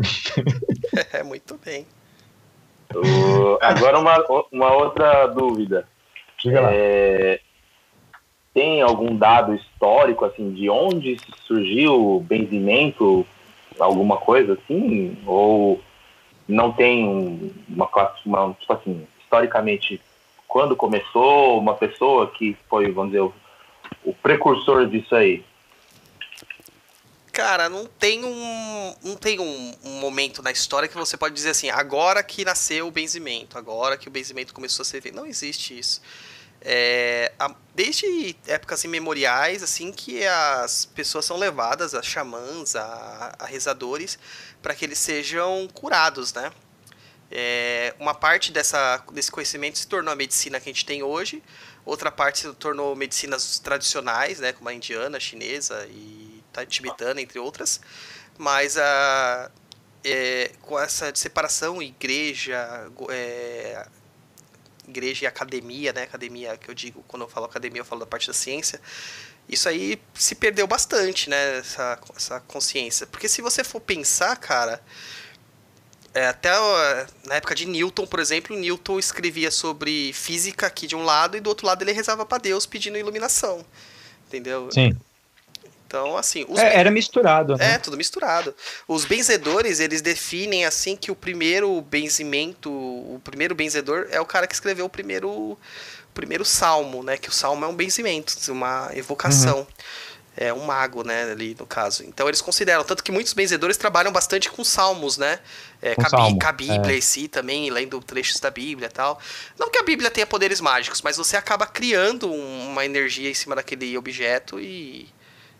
é, 1.13 1.24
muito 1.24 1.58
bem. 1.63 1.86
Uh, 2.93 3.58
agora 3.62 4.00
uma, 4.00 4.17
uma 4.52 4.74
outra 4.74 5.28
dúvida. 5.28 5.88
É, 6.46 7.39
tem 8.54 8.82
algum 8.82 9.15
dado 9.15 9.54
histórico 9.54 10.26
assim 10.26 10.52
de 10.52 10.70
onde 10.70 11.17
surgiu 11.46 12.15
o 12.15 12.20
benzimento, 12.20 13.26
alguma 13.80 14.17
coisa 14.17 14.54
assim, 14.54 15.17
ou 15.26 15.80
não 16.48 16.72
tem 16.72 17.54
uma 17.68 17.88
classe, 17.88 18.20
uma, 18.26 18.54
tipo 18.60 18.74
assim, 18.74 19.08
historicamente 19.22 20.02
quando 20.48 20.76
começou 20.76 21.60
uma 21.60 21.76
pessoa 21.76 22.32
que 22.32 22.58
foi, 22.70 22.92
vamos 22.92 23.12
dizer, 23.12 23.22
o, 23.22 23.34
o 24.06 24.14
precursor 24.14 24.88
disso 24.88 25.14
aí? 25.14 25.44
Cara, 27.34 27.70
não 27.70 27.86
tem 27.86 28.26
um. 28.26 28.96
Não 29.04 29.16
tem 29.16 29.40
um, 29.40 29.74
um, 29.84 30.00
momento 30.00 30.42
na 30.42 30.52
história 30.52 30.88
que 30.88 30.98
você 30.98 31.16
pode 31.16 31.36
dizer 31.36 31.52
assim, 31.52 31.70
agora 31.70 32.24
que 32.24 32.44
nasceu 32.44 32.88
o 32.88 32.92
benzimento, 32.92 33.60
agora 33.60 33.96
que 33.96 34.08
o 34.08 34.12
benzimento 34.12 34.54
começou 34.54 34.82
a 34.82 34.86
ser 34.86 35.02
feito. 35.02 35.16
Não 35.16 35.26
existe 35.26 35.78
isso. 35.78 36.02
É, 36.62 37.32
a, 37.39 37.54
desde 37.76 38.36
épocas 38.48 38.84
imemoriais, 38.84 39.62
assim, 39.62 39.91
que 39.91 40.26
as 40.26 40.86
pessoas 40.86 41.26
são 41.26 41.38
levadas 41.38 41.93
a 41.93 42.02
xamãs, 42.02 42.76
a, 42.76 43.36
a 43.39 43.46
rezadores, 43.46 44.17
para 44.62 44.74
que 44.74 44.86
eles 44.86 44.98
sejam 44.98 45.67
curados, 45.74 46.34
né? 46.34 46.52
É, 47.30 47.93
uma 48.00 48.13
parte 48.13 48.52
dessa, 48.52 49.04
desse 49.12 49.30
conhecimento 49.30 49.78
se 49.78 49.88
tornou 49.88 50.13
a 50.13 50.15
medicina 50.15 50.60
que 50.60 50.70
a 50.70 50.74
gente 50.74 50.86
tem 50.86 51.04
hoje, 51.04 51.43
outra 51.86 52.10
parte 52.10 52.39
se 52.39 52.54
tornou 52.54 52.96
medicinas 52.96 53.60
tradicionais, 53.60 54.39
né, 54.39 54.54
como 54.54 54.70
a 54.70 54.74
indiana, 54.74 55.17
a 55.17 55.20
chinesa 55.20 55.86
e 55.89 56.41
tá? 56.54 56.65
tibetana, 56.65 57.22
entre 57.22 57.38
outras. 57.38 57.82
Mas 58.38 58.78
a, 58.78 59.52
é, 60.04 60.52
com 60.62 60.80
essa 60.80 61.13
separação 61.15 61.82
igreja, 61.82 62.89
é, 63.10 63.86
igreja 64.88 65.26
e 65.26 65.28
academia, 65.28 65.93
né? 65.93 66.04
Academia 66.04 66.58
que 66.58 66.69
eu 66.69 66.73
digo, 66.73 67.04
quando 67.08 67.23
eu 67.23 67.28
falo 67.28 67.45
academia, 67.45 67.82
eu 67.82 67.86
falo 67.86 68.00
da 68.00 68.08
parte 68.08 68.28
da 68.28 68.34
ciência. 68.34 68.80
Isso 69.47 69.67
aí 69.69 70.02
se 70.13 70.36
perdeu 70.36 70.67
bastante, 70.67 71.30
né? 71.30 71.60
Essa, 71.60 72.00
essa 72.15 72.39
consciência. 72.41 73.08
Porque 73.08 73.30
se 73.30 73.41
você 73.41 73.63
for 73.63 73.80
pensar, 73.80 74.36
cara, 74.38 74.82
é, 76.13 76.28
até 76.28 76.50
na 77.26 77.36
época 77.36 77.54
de 77.54 77.65
Newton, 77.65 78.06
por 78.08 78.19
exemplo, 78.19 78.58
Newton 78.58 79.00
escrevia 79.00 79.52
sobre 79.52 80.12
física 80.13 80.67
aqui 80.67 80.88
de 80.88 80.95
um 80.95 81.04
lado 81.04 81.38
e 81.38 81.39
do 81.39 81.47
outro 81.47 81.67
lado 81.67 81.84
ele 81.84 81.91
rezava 81.91 82.26
para 82.26 82.39
Deus 82.39 82.65
pedindo 82.65 82.97
iluminação. 82.97 83.65
Entendeu? 84.28 84.69
Sim. 84.71 84.97
Então, 85.88 86.17
assim. 86.17 86.45
É, 86.58 86.80
era 86.80 86.91
misturado, 86.91 87.56
né? 87.56 87.76
É, 87.76 87.78
tudo 87.78 87.95
misturado. 87.95 88.54
Os 88.86 89.06
benzedores, 89.06 89.80
eles 89.80 90.02
definem 90.02 90.65
assim 90.65 90.97
que 90.97 91.10
o 91.10 91.15
primeiro 91.15 91.82
benzimento, 91.82 92.69
o 92.69 93.21
primeiro 93.23 93.56
benzedor 93.56 94.06
é 94.12 94.19
o 94.19 94.26
cara 94.26 94.45
que 94.45 94.54
escreveu 94.54 94.86
o 94.86 94.89
primeiro, 94.89 95.30
o 95.30 95.58
primeiro 96.13 96.43
salmo, 96.43 97.02
né? 97.02 97.15
Que 97.15 97.30
o 97.30 97.32
salmo 97.32 97.63
é 97.63 97.67
um 97.69 97.76
benzimento, 97.76 98.36
uma 98.52 98.91
evocação. 98.93 99.60
Uhum. 99.60 99.67
É 100.39 100.54
um 100.54 100.65
mago, 100.65 101.04
né, 101.04 101.32
ali 101.32 101.58
no 101.60 101.65
caso. 101.65 102.04
Então 102.04 102.28
eles 102.28 102.41
consideram, 102.41 102.84
tanto 102.84 103.04
que 103.04 103.12
muitos 103.12 103.34
benzedores 103.34 103.76
trabalham 103.76 104.12
bastante 104.12 104.52
com 104.52 104.63
salmos, 104.63 105.17
né? 105.17 105.39
É, 105.82 105.95
com, 105.95 106.08
salmo, 106.08 106.38
com 106.38 106.47
a 106.47 106.52
Bíblia 106.52 106.93
é. 106.93 106.97
em 107.00 107.02
si 107.02 107.28
também, 107.28 107.71
lendo 107.71 108.00
trechos 108.02 108.39
da 108.39 108.52
Bíblia 108.52 108.86
e 108.86 108.91
tal. 108.91 109.19
Não 109.58 109.71
que 109.71 109.80
a 109.80 109.84
Bíblia 109.84 110.12
tenha 110.12 110.28
poderes 110.28 110.62
mágicos, 110.62 111.02
mas 111.02 111.17
você 111.17 111.36
acaba 111.36 111.65
criando 111.65 112.32
uma 112.32 112.86
energia 112.86 113.32
em 113.32 113.34
cima 113.34 113.56
daquele 113.56 113.97
objeto 113.97 114.60
e 114.60 115.10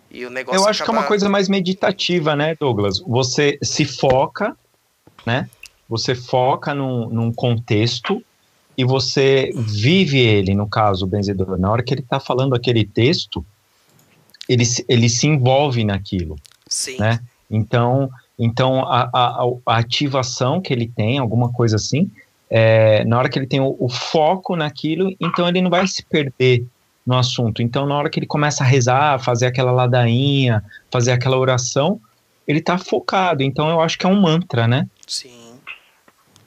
e 0.10 0.26
o 0.26 0.30
negócio 0.30 0.60
Eu 0.60 0.68
acho 0.68 0.84
acaba... 0.84 0.94
que 0.94 0.98
é 0.98 1.02
uma 1.02 1.08
coisa 1.08 1.30
mais 1.30 1.50
meditativa, 1.50 2.36
né, 2.36 2.56
Douglas? 2.60 3.00
Você 3.00 3.58
se 3.62 3.86
foca, 3.86 4.56
né? 5.26 5.50
Você 5.90 6.16
foca 6.16 6.74
num, 6.74 7.10
num 7.10 7.32
contexto 7.32 8.24
e 8.78 8.84
você 8.84 9.52
vive 9.56 10.20
ele, 10.20 10.54
no 10.54 10.68
caso, 10.68 11.06
o 11.06 11.08
benzedor. 11.08 11.58
Na 11.58 11.72
hora 11.72 11.84
que 11.84 11.94
ele 11.94 12.02
está 12.02 12.20
falando 12.20 12.56
aquele 12.56 12.86
texto, 12.86 13.46
ele, 14.48 14.64
ele 14.88 15.10
se 15.10 15.28
envolve 15.28 15.84
naquilo. 15.84 16.36
Sim. 16.68 16.98
Né? 17.00 17.20
Então, 17.50 18.10
então 18.38 18.86
a, 18.86 19.10
a, 19.14 19.46
a 19.66 19.78
ativação 19.78 20.62
que 20.62 20.74
ele 20.74 20.88
tem, 20.88 21.18
alguma 21.18 21.52
coisa 21.52 21.78
assim, 21.78 22.10
é, 22.50 23.04
na 23.06 23.18
hora 23.18 23.30
que 23.30 23.40
ele 23.40 23.48
tem 23.48 23.60
o, 23.60 23.76
o, 23.80 23.90
foco 23.90 24.56
naquilo, 24.56 25.14
então 25.20 25.48
ele 25.48 25.62
não 25.62 25.70
vai 25.70 25.88
se 25.88 26.04
perder 26.06 26.66
no 27.08 27.18
assunto. 27.18 27.62
Então, 27.62 27.86
na 27.86 27.96
hora 27.96 28.10
que 28.10 28.20
ele 28.20 28.28
começa 28.28 28.66
a 28.66 28.68
rezar, 28.68 29.18
fazer 29.20 29.46
aquela 29.46 29.72
ladainha, 29.72 30.62
fazer 30.92 31.14
aquela 31.14 31.38
oração, 31.38 32.02
ele 32.46 32.60
está 32.60 32.78
focado. 32.78 33.42
Então, 33.42 33.70
eu 33.70 33.80
acho 33.80 33.98
que 33.98 34.06
é 34.06 34.10
um 34.10 34.20
mantra, 34.20 34.68
né? 34.68 34.86
Sim. 35.08 35.58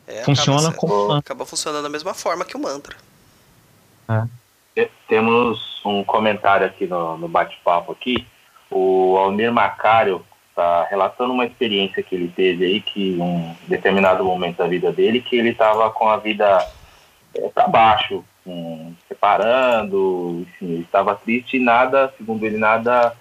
É, 0.07 0.23
Funciona 0.23 0.69
acaba, 0.69 0.77
como 0.77 1.09
mantra. 1.09 1.19
Acaba 1.19 1.47
funcionando 1.47 1.83
da 1.83 1.89
mesma 1.89 2.13
forma 2.13 2.45
que 2.45 2.55
o 2.57 2.61
mantra. 2.61 2.95
É. 4.77 4.89
Temos 5.09 5.81
um 5.85 6.05
comentário 6.05 6.67
aqui 6.67 6.87
no, 6.87 7.17
no 7.17 7.27
bate-papo 7.27 7.93
aqui. 7.93 8.27
O 8.71 9.17
Almir 9.17 9.51
Macário 9.51 10.25
está 10.51 10.85
relatando 10.85 11.33
uma 11.33 11.47
experiência 11.47 12.03
que 12.03 12.15
ele 12.15 12.29
teve 12.29 12.67
aí, 12.67 12.81
que 12.83 13.13
em 13.13 13.21
um 13.21 13.57
determinado 13.67 14.23
momento 14.25 14.59
da 14.59 14.67
vida 14.67 14.93
dele, 14.93 15.23
que 15.23 15.37
ele 15.37 15.51
estava 15.51 15.91
com 15.91 16.09
a 16.09 16.19
vida 16.19 16.71
é, 17.35 17.49
para 17.49 17.67
baixo, 17.67 18.25
com, 18.51 18.93
separando, 19.07 20.41
enfim, 20.43 20.73
ele 20.73 20.83
estava 20.83 21.15
triste 21.15 21.57
e 21.57 21.61
nada, 21.61 22.13
segundo 22.19 22.45
ele, 22.45 22.59
nada 22.59 23.15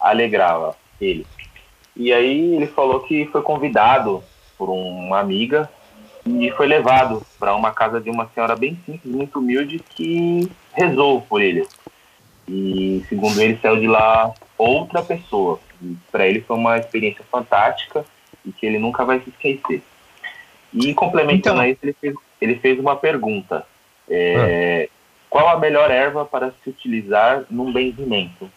alegrava 0.00 0.74
ele. 0.98 1.26
E 1.94 2.12
aí 2.12 2.54
ele 2.54 2.66
falou 2.66 3.00
que 3.00 3.26
foi 3.26 3.42
convidado 3.42 4.24
por 4.56 4.70
uma 4.70 5.20
amiga 5.20 5.68
e 6.24 6.50
foi 6.52 6.66
levado 6.66 7.22
para 7.38 7.54
uma 7.54 7.72
casa 7.72 8.00
de 8.00 8.08
uma 8.08 8.28
senhora 8.28 8.56
bem 8.56 8.78
simples, 8.86 9.14
muito 9.14 9.38
humilde, 9.38 9.80
que 9.90 10.50
rezou 10.72 11.20
por 11.22 11.42
ele. 11.42 11.66
E 12.48 13.04
segundo 13.08 13.38
ele, 13.40 13.58
saiu 13.60 13.78
de 13.78 13.86
lá 13.86 14.32
outra 14.56 15.02
pessoa. 15.02 15.60
Para 16.10 16.26
ele 16.26 16.40
foi 16.40 16.56
uma 16.56 16.78
experiência 16.78 17.24
fantástica 17.30 18.04
e 18.44 18.52
que 18.52 18.64
ele 18.64 18.78
nunca 18.78 19.04
vai 19.04 19.20
se 19.20 19.30
esquecer. 19.30 19.82
E 20.72 20.94
complementando 20.94 21.60
então, 21.62 21.64
a 21.64 21.68
isso, 21.68 21.80
ele 21.82 21.96
fez, 22.00 22.14
ele 22.40 22.54
fez 22.56 22.78
uma 22.78 22.96
pergunta. 22.96 23.66
É, 24.10 24.88
ah. 24.90 25.00
Qual 25.30 25.48
a 25.48 25.58
melhor 25.60 25.92
erva 25.92 26.24
para 26.24 26.50
se 26.50 26.68
utilizar 26.68 27.44
num 27.48 27.72
benzimento? 27.72 28.50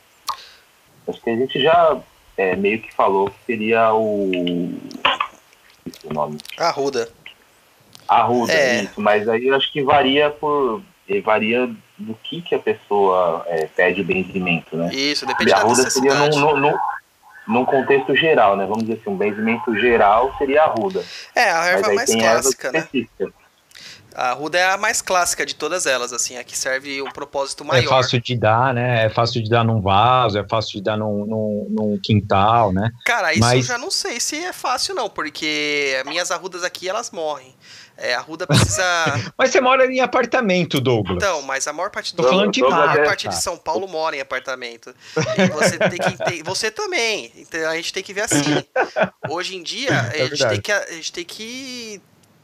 Acho 1.07 1.21
que 1.21 1.29
a 1.29 1.35
gente 1.35 1.61
já 1.61 2.01
é, 2.35 2.55
meio 2.55 2.81
que 2.81 2.91
falou 2.91 3.29
que 3.29 3.45
seria 3.45 3.93
o. 3.93 4.31
Esse 5.85 6.07
o 6.07 6.13
nome. 6.13 6.39
Arruda. 6.57 7.09
Arruda, 8.07 8.53
é. 8.53 8.83
isso. 8.83 8.99
Mas 8.99 9.29
aí 9.29 9.47
eu 9.47 9.55
acho 9.55 9.71
que 9.71 9.83
varia 9.83 10.31
por. 10.31 10.81
Varia 11.23 11.69
do 11.97 12.15
que, 12.23 12.41
que 12.41 12.55
a 12.55 12.59
pessoa 12.59 13.45
é, 13.47 13.67
pede 13.67 14.01
o 14.01 14.05
benzimento, 14.05 14.75
né? 14.75 14.89
Isso, 14.93 15.25
depende 15.25 15.51
da 15.51 15.57
Arruda 15.57 15.87
seria 15.89 16.15
no, 16.15 16.29
no, 16.29 16.57
no, 16.57 16.79
num 17.45 17.65
contexto 17.65 18.15
geral, 18.15 18.55
né? 18.55 18.65
Vamos 18.65 18.85
dizer 18.85 18.99
assim, 19.01 19.09
um 19.11 19.17
benzimento 19.17 19.77
geral 19.77 20.33
seria 20.37 20.63
a 20.63 20.67
ruda. 20.67 21.03
É, 21.35 21.51
a 21.51 21.65
erva 21.67 21.93
mais 21.93 22.15
clássica, 22.15 22.71
né? 22.71 22.87
A 24.15 24.34
ruda 24.34 24.60
é 24.60 24.65
a 24.65 24.78
mais 24.78 25.02
clássica 25.02 25.45
de 25.45 25.56
todas 25.56 25.86
elas, 25.86 26.13
assim, 26.13 26.38
a 26.38 26.43
que 26.43 26.58
serve 26.58 27.02
um 27.02 27.12
propósito 27.12 27.65
maior. 27.65 27.84
É 27.84 27.88
fácil 27.88 28.21
de 28.21 28.36
dar, 28.36 28.73
né? 28.73 29.06
É 29.06 29.10
fácil 29.10 29.41
de 29.41 29.49
dar 29.49 29.63
num 29.63 29.82
vaso, 29.82 30.38
é 30.38 30.47
fácil 30.47 30.73
de 30.73 30.84
dar 30.84 30.97
num, 30.97 31.26
num, 31.26 31.67
num 31.69 31.99
quintal, 32.02 32.71
né? 32.71 32.91
Cara, 33.06 33.32
isso 33.32 33.41
Mas... 33.41 33.56
eu 33.56 33.76
já 33.76 33.78
não 33.78 33.89
sei 33.89 34.19
se 34.19 34.38
é 34.38 34.54
fácil 34.54 34.93
não, 34.93 35.10
porque 35.10 36.02
minhas 36.06 36.32
arrudas 36.32 36.63
aqui, 36.63 36.88
elas 36.88 37.12
morrem. 37.12 37.56
É, 37.95 38.15
a 38.15 38.21
Ruda 38.21 38.47
precisa. 38.47 38.84
mas 39.38 39.52
você 39.52 39.62
mora 39.62 39.86
em 39.86 39.99
apartamento, 39.99 40.82
Douglas. 40.82 41.17
Então, 41.17 41.41
mas 41.43 41.67
a 41.67 41.73
maior 41.73 41.91
parte 41.91 42.15
do. 42.15 42.23
Tô 42.23 42.30
falando 42.30 42.52
de 42.52 42.63
a 42.63 42.69
maior 42.69 43.06
parte 43.06 43.28
de 43.28 43.36
São 43.36 43.56
Paulo 43.56 43.88
mora 43.88 44.15
em 44.15 44.19
apartamento. 44.19 44.93
E 45.15 45.47
você 45.52 45.78
tem 45.78 45.99
que. 45.99 46.17
Ter... 46.17 46.43
Você 46.54 46.71
também. 46.71 47.32
Então 47.36 47.69
a 47.69 47.76
gente 47.76 47.93
tem 47.93 48.04
que 48.04 48.13
ver 48.13 48.21
assim. 48.21 48.41
Hoje 49.30 49.56
em 49.56 49.63
dia, 49.63 49.89
é 50.13 50.23
a, 50.23 50.36
gente 50.36 50.62
que, 50.62 50.71
a 50.71 50.91
gente 50.91 51.13
tem 51.13 51.23
que 51.23 52.02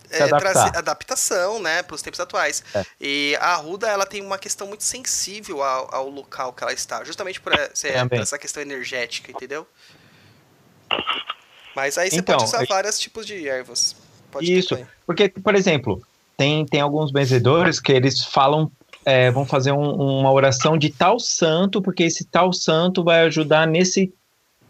é, 0.09 0.27
trazer 0.27 0.75
adaptação, 0.75 1.61
né, 1.61 1.83
para 1.83 1.95
os 1.95 2.01
tempos 2.01 2.19
atuais. 2.19 2.63
É. 2.73 2.85
E 2.99 3.37
a 3.39 3.53
Arruda, 3.55 3.87
ela 3.87 4.05
tem 4.05 4.21
uma 4.21 4.37
questão 4.37 4.67
muito 4.67 4.83
sensível 4.83 5.63
ao, 5.63 5.93
ao 5.93 6.09
local 6.09 6.53
que 6.53 6.63
ela 6.63 6.73
está, 6.73 7.03
justamente 7.03 7.39
por 7.39 7.53
essa, 7.53 7.87
essa 8.11 8.37
questão 8.37 8.61
energética, 8.61 9.31
entendeu? 9.31 9.67
Mas 11.75 11.97
aí 11.97 12.09
você 12.09 12.17
então, 12.17 12.37
pode 12.37 12.49
usar 12.49 12.61
eu... 12.61 12.67
vários 12.67 12.99
tipos 12.99 13.25
de 13.25 13.47
ervas. 13.47 13.95
Pode 14.31 14.51
Isso, 14.51 14.77
porque, 15.05 15.29
por 15.29 15.55
exemplo, 15.55 16.01
tem, 16.37 16.65
tem 16.65 16.81
alguns 16.81 17.11
benzedores 17.11 17.79
que 17.79 17.91
eles 17.91 18.23
falam, 18.23 18.71
é, 19.05 19.31
vão 19.31 19.45
fazer 19.45 19.71
um, 19.71 20.19
uma 20.19 20.31
oração 20.31 20.77
de 20.77 20.89
tal 20.89 21.19
santo, 21.19 21.81
porque 21.81 22.03
esse 22.03 22.25
tal 22.25 22.53
santo 22.53 23.03
vai 23.03 23.21
ajudar 23.21 23.67
nesse, 23.67 24.13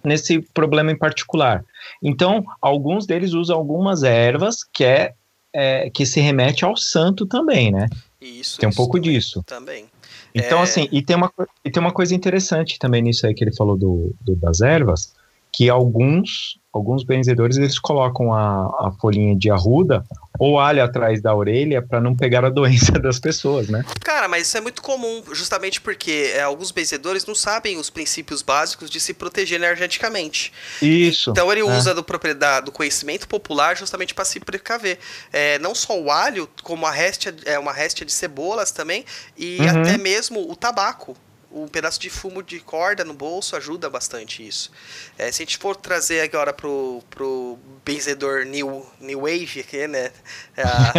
nesse 0.04 0.40
problema 0.40 0.92
em 0.92 0.98
particular. 0.98 1.64
Então, 2.02 2.46
alguns 2.62 3.06
deles 3.06 3.34
usam 3.34 3.58
algumas 3.58 4.04
ervas 4.04 4.64
que 4.64 4.84
é, 4.84 5.14
é 5.54 5.90
que 5.90 6.06
se 6.06 6.20
remete 6.20 6.64
ao 6.64 6.76
santo 6.78 7.26
também, 7.26 7.72
né? 7.72 7.88
Isso. 8.22 8.60
Tem 8.60 8.68
um 8.68 8.70
isso 8.70 8.78
pouco 8.78 8.98
também, 8.98 9.14
disso. 9.14 9.44
Também. 9.44 9.86
Então, 10.34 10.60
é... 10.60 10.64
assim, 10.64 10.88
e 10.92 11.02
tem, 11.02 11.16
uma, 11.16 11.32
e 11.64 11.72
tem 11.72 11.82
uma 11.82 11.92
coisa 11.92 12.14
interessante 12.14 12.78
também 12.78 13.02
nisso 13.02 13.26
aí 13.26 13.34
que 13.34 13.44
ele 13.44 13.56
falou 13.56 13.78
do, 13.78 14.16
do 14.22 14.36
das 14.36 14.62
ervas, 14.62 15.14
que 15.52 15.70
alguns 15.70 16.60
alguns 16.72 17.04
benzedores 17.04 17.58
eles 17.58 17.80
colocam 17.80 18.32
a, 18.32 18.88
a 18.88 18.92
folhinha 19.02 19.36
de 19.36 19.50
arruda 19.50 20.04
ou 20.38 20.60
alho 20.60 20.84
atrás 20.84 21.22
da 21.22 21.36
orelha 21.36 21.82
para 21.82 22.00
não 22.00 22.16
pegar 22.16 22.46
a 22.46 22.50
doença 22.50 22.94
das 22.94 23.20
pessoas, 23.20 23.68
né? 23.68 23.84
Cara, 24.02 24.28
mas 24.28 24.48
isso 24.48 24.58
é 24.58 24.62
muito 24.62 24.82
comum, 24.82 25.24
justamente 25.34 25.82
porque 25.82 26.32
é, 26.34 26.42
alguns 26.42 26.72
benzedores 26.72 27.26
não 27.26 27.36
sabem 27.36 27.78
os 27.78 27.90
princípios 27.90 28.42
básicos 28.42 28.90
de 28.90 29.00
se 29.00 29.14
proteger 29.14 29.60
energeticamente. 29.60 30.54
Isso. 30.82 31.32
Então 31.32 31.52
ele 31.52 31.62
é. 31.62 31.64
usa 31.64 31.94
do, 31.94 32.04
propriedade, 32.04 32.68
do 32.68 32.72
conhecimento 32.72 33.28
popular 33.28 33.76
justamente 33.76 34.14
para 34.14 34.24
se 34.24 34.40
precaver. 34.40 35.00
É, 35.34 35.60
não 35.60 35.74
só 35.74 36.00
o 36.00 36.12
alho, 36.12 36.48
como 36.64 36.86
a 36.86 36.92
réstia, 36.92 37.36
é 37.46 37.58
uma 37.58 37.74
réstia 37.74 38.06
de 38.06 38.12
cebolas 38.12 38.72
também 38.72 39.04
e 39.38 39.58
uhum. 39.60 39.82
até 39.82 39.98
mesmo 39.98 40.50
o 40.50 40.56
tabaco 40.56 41.18
um 41.52 41.68
pedaço 41.68 42.00
de 42.00 42.10
fumo 42.10 42.44
de 42.44 42.60
corda 42.60 43.04
no 43.04 43.14
bolso 43.14 43.56
ajuda 43.56 43.90
bastante 43.90 44.48
isso. 44.48 44.72
É, 45.18 45.32
se 45.32 45.42
a 45.42 45.46
gente 45.46 45.58
for 45.58 45.76
trazer 45.76 46.22
agora 46.22 46.54
pro, 46.54 47.04
pro 47.10 47.58
benzedor 47.84 48.46
New, 48.46 48.86
new 49.00 49.22
Wave, 49.22 49.62
aqui, 49.62 49.88
né? 49.88 50.12
É 50.56 50.64
a, 50.64 50.94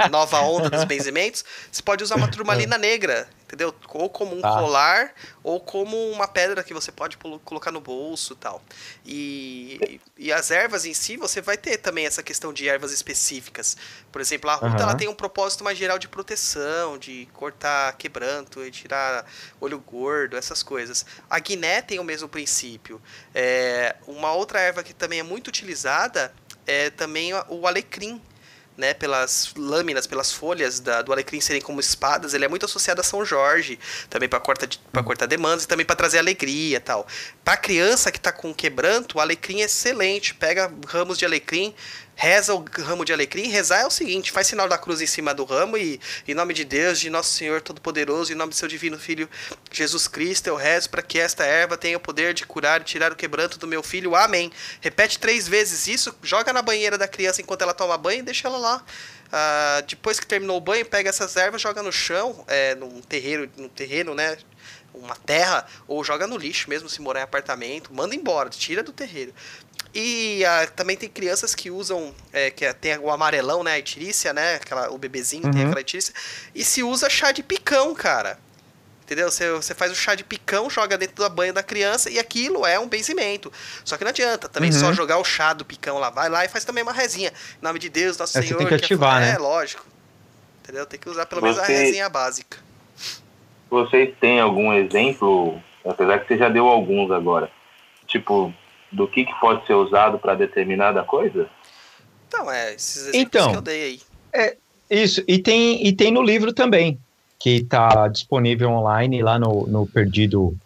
a 0.06 0.08
nova 0.08 0.40
onda 0.40 0.68
dos 0.68 0.84
benzimentos, 0.84 1.44
você 1.70 1.82
pode 1.82 2.02
usar 2.02 2.16
uma 2.16 2.30
turmalina 2.30 2.76
negra 2.76 3.28
entendeu? 3.52 3.74
Ou 3.90 4.08
como 4.08 4.34
um 4.34 4.40
tá. 4.40 4.50
colar, 4.50 5.12
ou 5.42 5.60
como 5.60 6.10
uma 6.10 6.26
pedra 6.26 6.64
que 6.64 6.72
você 6.72 6.90
pode 6.90 7.18
colocar 7.44 7.70
no 7.70 7.82
bolso 7.82 8.34
tal. 8.34 8.62
E, 9.04 10.00
e 10.16 10.32
as 10.32 10.50
ervas 10.50 10.86
em 10.86 10.94
si, 10.94 11.18
você 11.18 11.42
vai 11.42 11.58
ter 11.58 11.76
também 11.76 12.06
essa 12.06 12.22
questão 12.22 12.50
de 12.50 12.66
ervas 12.66 12.92
específicas. 12.92 13.76
Por 14.10 14.22
exemplo, 14.22 14.48
a 14.48 14.54
ruta 14.54 14.76
uhum. 14.76 14.82
ela 14.82 14.94
tem 14.94 15.06
um 15.06 15.14
propósito 15.14 15.62
mais 15.62 15.76
geral 15.76 15.98
de 15.98 16.08
proteção, 16.08 16.96
de 16.96 17.28
cortar 17.34 17.94
quebranto, 17.98 18.68
tirar 18.70 19.26
olho 19.60 19.78
gordo, 19.78 20.34
essas 20.34 20.62
coisas. 20.62 21.04
A 21.28 21.38
guiné 21.38 21.82
tem 21.82 21.98
o 21.98 22.04
mesmo 22.04 22.28
princípio. 22.28 23.02
É, 23.34 23.96
uma 24.06 24.32
outra 24.32 24.60
erva 24.60 24.82
que 24.82 24.94
também 24.94 25.20
é 25.20 25.22
muito 25.22 25.48
utilizada 25.48 26.32
é 26.66 26.90
também 26.90 27.32
o 27.48 27.66
alecrim 27.66 28.22
né, 28.82 28.92
pelas 28.92 29.54
lâminas, 29.56 30.08
pelas 30.08 30.32
folhas 30.32 30.80
da, 30.80 31.02
do 31.02 31.12
alecrim 31.12 31.40
serem 31.40 31.62
como 31.62 31.78
espadas, 31.78 32.34
ele 32.34 32.44
é 32.44 32.48
muito 32.48 32.66
associado 32.66 33.00
a 33.00 33.04
São 33.04 33.24
Jorge, 33.24 33.78
também 34.10 34.28
para 34.28 34.40
cortar, 34.40 34.68
cortar 35.04 35.26
demandas 35.26 35.62
e 35.62 35.68
também 35.68 35.86
para 35.86 35.94
trazer 35.94 36.18
alegria 36.18 36.80
tal. 36.80 37.06
Para 37.44 37.56
criança 37.56 38.10
que 38.10 38.18
está 38.18 38.32
com 38.32 38.52
quebranto, 38.52 39.18
o 39.18 39.20
alecrim 39.20 39.60
é 39.60 39.66
excelente. 39.66 40.34
Pega 40.34 40.68
ramos 40.88 41.16
de 41.16 41.24
alecrim, 41.24 41.72
reza 42.22 42.54
o 42.54 42.64
ramo 42.78 43.04
de 43.04 43.12
alecrim. 43.12 43.48
Rezar 43.48 43.80
é 43.80 43.86
o 43.86 43.90
seguinte: 43.90 44.30
faz 44.30 44.46
sinal 44.46 44.68
da 44.68 44.78
cruz 44.78 45.00
em 45.00 45.06
cima 45.06 45.34
do 45.34 45.44
ramo 45.44 45.76
e, 45.76 46.00
em 46.26 46.34
nome 46.34 46.54
de 46.54 46.64
Deus, 46.64 47.00
de 47.00 47.10
nosso 47.10 47.30
Senhor 47.30 47.60
Todo-Poderoso, 47.60 48.32
em 48.32 48.36
nome 48.36 48.50
do 48.50 48.54
seu 48.54 48.68
divino 48.68 48.96
Filho 48.96 49.28
Jesus 49.72 50.06
Cristo, 50.06 50.46
eu 50.46 50.54
rezo 50.54 50.88
para 50.88 51.02
que 51.02 51.18
esta 51.18 51.44
erva 51.44 51.76
tenha 51.76 51.96
o 51.96 52.00
poder 52.00 52.32
de 52.32 52.46
curar 52.46 52.80
e 52.80 52.84
tirar 52.84 53.10
o 53.10 53.16
quebranto 53.16 53.58
do 53.58 53.66
meu 53.66 53.82
filho. 53.82 54.14
Amém. 54.14 54.52
Repete 54.80 55.18
três 55.18 55.48
vezes 55.48 55.88
isso, 55.88 56.14
joga 56.22 56.52
na 56.52 56.62
banheira 56.62 56.96
da 56.96 57.08
criança 57.08 57.42
enquanto 57.42 57.62
ela 57.62 57.74
toma 57.74 57.98
banho 57.98 58.20
e 58.20 58.22
deixa 58.22 58.46
ela 58.46 58.58
lá. 58.58 58.84
Uh, 59.32 59.82
depois 59.88 60.20
que 60.20 60.26
terminou 60.26 60.58
o 60.58 60.60
banho, 60.60 60.86
pega 60.86 61.08
essas 61.08 61.36
ervas, 61.36 61.60
joga 61.60 61.82
no 61.82 61.90
chão, 61.90 62.44
é, 62.46 62.76
num 62.76 63.00
terreiro, 63.00 63.50
no 63.56 63.68
terreno, 63.68 64.14
né? 64.14 64.36
Uma 64.94 65.16
terra, 65.16 65.66
ou 65.88 66.04
joga 66.04 66.26
no 66.26 66.36
lixo 66.36 66.68
mesmo, 66.68 66.86
se 66.86 67.00
morar 67.00 67.20
em 67.20 67.22
apartamento, 67.22 67.92
manda 67.94 68.14
embora, 68.14 68.50
tira 68.50 68.82
do 68.82 68.92
terreiro. 68.92 69.32
E 69.94 70.42
ah, 70.44 70.66
também 70.74 70.96
tem 70.96 71.08
crianças 71.08 71.54
que 71.54 71.70
usam, 71.70 72.14
é, 72.32 72.50
que 72.50 72.64
é, 72.64 72.72
tem 72.72 72.98
o 72.98 73.10
amarelão, 73.10 73.62
né? 73.62 73.72
A 73.72 73.78
itirícia, 73.78 74.32
né? 74.32 74.54
Aquela, 74.54 74.90
o 74.90 74.96
bebezinho 74.96 75.44
uhum. 75.44 75.50
tem 75.50 75.62
aquela 75.64 75.80
itirícia. 75.80 76.14
E 76.54 76.64
se 76.64 76.82
usa 76.82 77.10
chá 77.10 77.30
de 77.30 77.42
picão, 77.42 77.94
cara. 77.94 78.38
Entendeu? 79.04 79.30
Você, 79.30 79.50
você 79.50 79.74
faz 79.74 79.92
o 79.92 79.94
chá 79.94 80.14
de 80.14 80.24
picão, 80.24 80.70
joga 80.70 80.96
dentro 80.96 81.16
da 81.16 81.28
banha 81.28 81.52
da 81.52 81.62
criança 81.62 82.08
e 82.08 82.18
aquilo 82.18 82.64
é 82.64 82.80
um 82.80 82.88
benzimento. 82.88 83.52
Só 83.84 83.98
que 83.98 84.04
não 84.04 84.08
adianta 84.08 84.48
também 84.48 84.70
uhum. 84.70 84.78
só 84.78 84.92
jogar 84.94 85.18
o 85.18 85.24
chá 85.24 85.52
do 85.52 85.64
picão 85.64 85.98
lá. 85.98 86.08
Vai 86.08 86.30
lá 86.30 86.44
e 86.44 86.48
faz 86.48 86.64
também 86.64 86.82
uma 86.82 86.92
rezinha. 86.92 87.30
Em 87.60 87.64
nome 87.64 87.78
de 87.78 87.90
Deus, 87.90 88.16
Nosso 88.16 88.38
é, 88.38 88.42
Senhor. 88.42 88.54
Você 88.54 88.58
tem 88.58 88.68
que 88.68 88.74
ativar, 88.74 89.22
é, 89.22 89.26
né? 89.26 89.34
É, 89.34 89.38
lógico. 89.38 89.84
Entendeu? 90.62 90.86
Tem 90.86 90.98
que 90.98 91.10
usar 91.10 91.26
pelo 91.26 91.42
menos 91.42 91.58
a 91.58 91.64
rezinha 91.64 92.08
básica. 92.08 92.56
Vocês 93.68 94.14
têm 94.18 94.40
algum 94.40 94.72
exemplo, 94.72 95.60
apesar 95.84 96.20
que 96.20 96.28
você 96.28 96.38
já 96.38 96.48
deu 96.48 96.66
alguns 96.66 97.10
agora, 97.10 97.50
tipo, 98.06 98.54
do 98.92 99.08
que, 99.08 99.24
que 99.24 99.34
pode 99.40 99.66
ser 99.66 99.74
usado 99.74 100.18
para 100.18 100.34
determinada 100.34 101.02
coisa? 101.02 101.48
Então, 102.28 102.50
é, 102.50 102.74
esses 102.74 103.08
exemplos 103.08 103.18
então, 103.20 103.50
que 103.50 103.56
eu 103.56 103.62
dei 103.62 103.82
aí. 103.82 104.00
É, 104.32 104.56
isso, 104.90 105.22
e 105.26 105.38
tem, 105.38 105.86
e 105.86 105.92
tem 105.92 106.10
no 106.10 106.22
livro 106.22 106.52
também, 106.52 106.98
que 107.38 107.56
está 107.56 108.08
disponível 108.08 108.70
online 108.70 109.22
lá 109.22 109.38
no, 109.38 109.66
no 109.66 109.86
perdido.co. 109.86 110.56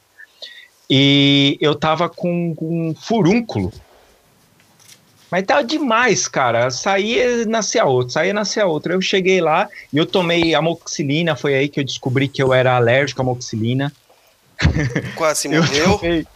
e 0.89 1.57
eu 1.59 1.75
tava 1.75 2.07
com, 2.09 2.55
com 2.55 2.89
um 2.89 2.95
furúnculo. 2.95 3.71
Mas 5.29 5.43
tava 5.43 5.63
demais, 5.63 6.27
cara. 6.27 6.69
Saía, 6.69 7.45
nascia 7.45 7.85
outro, 7.85 8.13
saía, 8.13 8.33
nascia 8.33 8.65
outro. 8.65 8.93
Eu 8.93 9.01
cheguei 9.01 9.41
lá 9.41 9.67
e 9.91 9.97
eu 9.97 10.05
tomei 10.05 10.55
amoxicilina, 10.55 11.35
foi 11.35 11.55
aí 11.55 11.67
que 11.67 11.79
eu 11.79 11.83
descobri 11.83 12.27
que 12.27 12.41
eu 12.41 12.53
era 12.53 12.75
alérgico 12.75 13.21
à 13.21 13.23
amoxicilina. 13.23 13.91
Quase 15.15 15.47
morreu? 15.47 15.97
Tomei, 15.97 16.27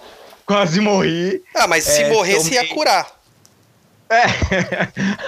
quase 0.46 0.80
morri. 0.80 1.44
Ah, 1.54 1.68
mas 1.68 1.84
se 1.84 2.04
é, 2.04 2.10
morresse 2.10 2.52
tomei... 2.52 2.64
ia 2.64 2.74
curar. 2.74 3.12
É, 4.10 4.24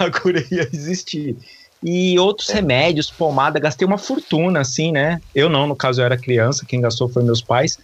a 0.02 0.10
cura 0.10 0.44
ia 0.50 0.68
existir. 0.72 1.36
E 1.82 2.18
outros 2.18 2.50
é. 2.50 2.54
remédios, 2.54 3.10
pomada, 3.10 3.58
gastei 3.58 3.86
uma 3.86 3.98
fortuna, 3.98 4.60
assim, 4.60 4.92
né? 4.92 5.20
Eu 5.34 5.48
não, 5.48 5.66
no 5.66 5.76
caso 5.76 6.00
eu 6.00 6.04
era 6.04 6.16
criança, 6.16 6.66
quem 6.66 6.80
gastou 6.80 7.08
foi 7.08 7.22
meus 7.22 7.40
pais. 7.40 7.78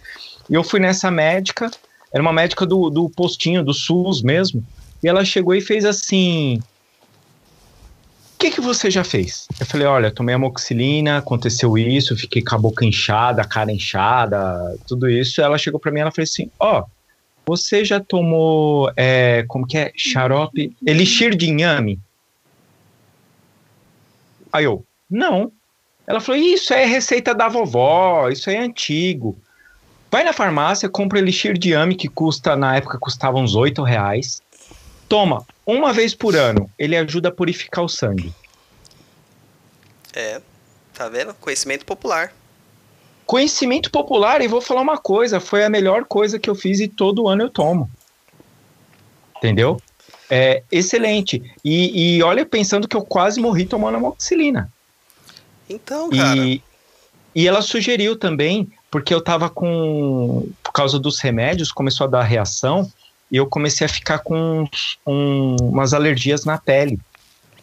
E 0.49 0.53
eu 0.53 0.63
fui 0.63 0.79
nessa 0.79 1.09
médica, 1.11 1.69
era 2.11 2.21
uma 2.21 2.33
médica 2.33 2.65
do, 2.65 2.89
do 2.89 3.09
postinho, 3.09 3.63
do 3.63 3.73
SUS 3.73 4.21
mesmo. 4.21 4.63
E 5.03 5.07
ela 5.07 5.25
chegou 5.25 5.53
e 5.53 5.61
fez 5.61 5.85
assim: 5.85 6.61
que, 8.37 8.51
que 8.51 8.61
você 8.61 8.89
já 8.91 9.03
fez? 9.03 9.47
Eu 9.59 9.65
falei: 9.65 9.87
Olha, 9.87 10.11
tomei 10.11 10.35
amoxicilina, 10.35 11.17
aconteceu 11.17 11.77
isso, 11.77 12.15
fiquei 12.15 12.43
com 12.43 12.55
a 12.55 12.59
boca 12.59 12.85
inchada, 12.85 13.41
a 13.41 13.45
cara 13.45 13.71
inchada, 13.71 14.77
tudo 14.87 15.09
isso. 15.09 15.41
Ela 15.41 15.57
chegou 15.57 15.79
para 15.79 15.91
mim 15.91 16.01
ela 16.01 16.11
falou 16.11 16.23
assim: 16.23 16.49
Ó, 16.59 16.81
oh, 16.81 16.85
você 17.47 17.83
já 17.83 17.99
tomou, 17.99 18.91
é, 18.95 19.45
como 19.47 19.65
que 19.65 19.77
é, 19.77 19.91
xarope, 19.95 20.75
elixir 20.85 21.35
de 21.35 21.47
inhame? 21.47 21.99
Aí 24.51 24.65
eu, 24.65 24.85
não. 25.09 25.51
Ela 26.05 26.19
falou, 26.19 26.39
isso 26.39 26.73
é 26.73 26.85
receita 26.85 27.33
da 27.33 27.49
vovó, 27.49 28.29
isso 28.29 28.49
é 28.49 28.57
antigo. 28.57 29.37
Vai 30.09 30.23
na 30.23 30.31
farmácia, 30.31 30.87
compra 30.87 31.19
elixir 31.19 31.57
de 31.57 31.69
inhame, 31.69 31.95
que 31.95 32.07
custa, 32.07 32.55
na 32.55 32.75
época, 32.75 32.97
custava 32.97 33.37
uns 33.37 33.55
oito 33.55 33.83
reais. 33.83 34.41
Toma, 35.07 35.45
uma 35.65 35.93
vez 35.93 36.13
por 36.13 36.35
ano, 36.35 36.69
ele 36.77 36.95
ajuda 36.95 37.29
a 37.29 37.31
purificar 37.31 37.83
o 37.83 37.89
sangue. 37.89 38.33
É, 40.13 40.41
tá 40.93 41.07
vendo? 41.07 41.33
Conhecimento 41.35 41.85
popular. 41.85 42.33
Conhecimento 43.25 43.91
popular, 43.91 44.41
e 44.41 44.47
vou 44.47 44.61
falar 44.61 44.81
uma 44.81 44.97
coisa, 44.97 45.39
foi 45.39 45.63
a 45.63 45.69
melhor 45.69 46.05
coisa 46.05 46.39
que 46.39 46.49
eu 46.49 46.55
fiz 46.55 46.79
e 46.79 46.87
todo 46.87 47.27
ano 47.27 47.43
eu 47.43 47.49
tomo. 47.49 47.89
Entendeu? 49.37 49.81
É 50.29 50.63
excelente. 50.71 51.41
E, 51.63 52.17
e 52.17 52.23
olha, 52.23 52.45
pensando 52.45 52.87
que 52.87 52.95
eu 52.95 53.03
quase 53.03 53.39
morri 53.39 53.65
tomando 53.65 53.95
amoxicilina. 53.95 54.71
Então, 55.69 56.09
cara. 56.09 56.37
E, 56.37 56.61
e 57.35 57.47
ela 57.47 57.61
sugeriu 57.61 58.17
também, 58.17 58.71
porque 58.89 59.13
eu 59.13 59.21
tava 59.21 59.49
com. 59.49 60.49
Por 60.63 60.71
causa 60.71 60.99
dos 60.99 61.19
remédios, 61.19 61.71
começou 61.71 62.05
a 62.05 62.09
dar 62.09 62.23
reação, 62.23 62.91
eu 63.35 63.45
comecei 63.45 63.85
a 63.85 63.89
ficar 63.89 64.19
com 64.19 64.67
um, 65.05 65.55
umas 65.61 65.93
alergias 65.93 66.45
na 66.45 66.57
pele. 66.57 66.99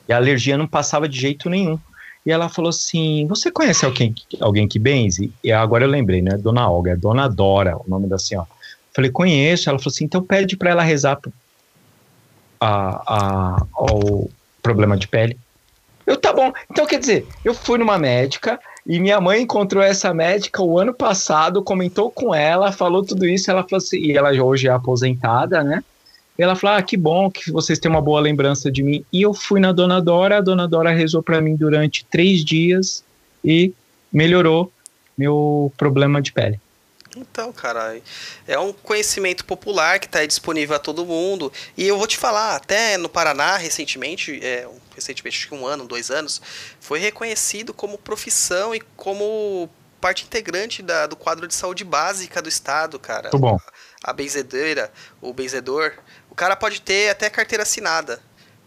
E 0.07 0.13
a 0.13 0.17
alergia 0.17 0.59
não 0.59 0.67
passava 0.67 1.09
de 1.09 1.19
jeito 1.19 1.49
nenhum. 1.49 1.79
E 2.27 2.31
ela 2.31 2.49
falou 2.49 2.69
assim: 2.69 3.27
Você 3.29 3.51
conhece 3.51 3.85
alguém, 3.85 4.15
alguém 4.41 4.69
que 4.69 4.79
benze? 4.79 5.33
E 5.43 5.51
agora 5.51 5.85
eu 5.85 5.89
lembrei, 5.89 6.21
né? 6.21 6.37
Dona 6.37 6.69
Olga, 6.69 6.93
é 6.93 6.97
Dona 6.97 7.29
Dora, 7.29 7.77
o 7.77 7.85
nome 7.89 8.07
da 8.07 8.19
senhora. 8.19 8.49
Falei, 8.95 9.11
conheço. 9.11 9.69
Ela 9.69 9.79
falou 9.79 9.91
assim: 9.91 10.05
então 10.05 10.23
pede 10.23 10.57
para 10.57 10.71
ela 10.71 10.83
rezar 10.83 11.19
a, 12.61 13.03
a, 13.07 13.67
ao 13.75 14.31
problema 14.63 14.97
de 14.97 15.09
pele. 15.09 15.39
Eu, 16.07 16.17
tá 16.17 16.33
bom. 16.33 16.53
Então, 16.71 16.87
quer 16.87 17.01
dizer, 17.01 17.27
eu 17.45 17.55
fui 17.55 17.79
numa 17.79 17.99
médica 17.99 18.61
e 18.87 19.01
minha 19.01 19.21
mãe 19.21 19.43
encontrou 19.43 19.83
essa 19.83 20.13
médica 20.13 20.63
o 20.63 20.79
ano 20.79 20.93
passado, 20.93 21.63
comentou 21.63 22.11
com 22.11 22.35
ela, 22.35 22.71
falou 22.71 23.03
tudo 23.03 23.27
isso. 23.27 23.51
Ela 23.51 23.63
falou 23.63 23.79
assim: 23.79 23.97
e 23.97 24.17
ela 24.17 24.31
hoje 24.31 24.69
é 24.69 24.71
aposentada, 24.71 25.65
né? 25.65 25.83
E 26.39 26.43
ela 26.43 26.55
falou: 26.55 26.77
Ah, 26.77 26.83
que 26.83 26.97
bom 26.97 27.31
que 27.31 27.51
vocês 27.51 27.79
têm 27.79 27.91
uma 27.91 28.03
boa 28.03 28.21
lembrança 28.21 28.71
de 28.71 28.83
mim. 28.83 29.05
E 29.11 29.23
eu 29.23 29.33
fui 29.33 29.59
na 29.59 29.73
Dona 29.73 30.03
Dora, 30.03 30.39
a 30.39 30.41
Dona 30.43 30.69
Dora 30.69 30.93
rezou 30.93 31.23
para 31.23 31.41
mim 31.41 31.57
durante 31.57 32.05
três 32.05 32.45
dias 32.45 33.03
e 33.43 33.73
melhorou 34.13 34.71
meu 35.17 35.73
problema 35.79 36.21
de 36.21 36.33
pele. 36.33 36.61
Então, 37.17 37.53
cara, 37.53 37.97
é 38.47 38.59
um 38.59 38.73
conhecimento 38.73 39.45
popular 39.45 40.01
que 40.01 40.07
está 40.07 40.27
disponível 40.27 40.75
a 40.75 40.81
todo 40.81 41.07
mundo. 41.07 41.53
E 41.77 41.87
eu 41.87 41.97
vou 41.97 42.07
te 42.07 42.19
falar, 42.19 42.57
até 42.57 42.99
no 42.99 43.09
Paraná, 43.09 43.57
recentemente, 43.57 44.41
é, 44.43 44.67
recentemente, 44.95 45.39
acho 45.39 45.49
que 45.49 45.55
um 45.55 45.67
ano, 45.67 45.87
dois 45.87 46.11
anos, 46.11 46.41
foi 46.81 46.99
reconhecido 46.99 47.75
como 47.75 47.99
profissão 47.99 48.75
e 48.75 48.81
como 48.97 49.69
parte 50.01 50.25
integrante 50.25 50.83
da, 50.83 51.07
do 51.07 51.17
quadro 51.17 51.49
de 51.49 51.55
saúde 51.55 51.83
básica 51.83 52.43
do 52.43 52.49
Estado, 52.49 52.99
cara. 52.99 53.31
Muito 53.33 53.39
bom. 53.39 53.59
A, 54.03 54.11
a 54.11 54.13
benzedeira, 54.13 54.93
o 55.21 55.33
benzedor, 55.33 55.93
o 56.31 56.35
cara 56.35 56.55
pode 56.55 56.81
ter 56.81 57.11
até 57.11 57.31
carteira 57.31 57.63
assinada, 57.63 58.21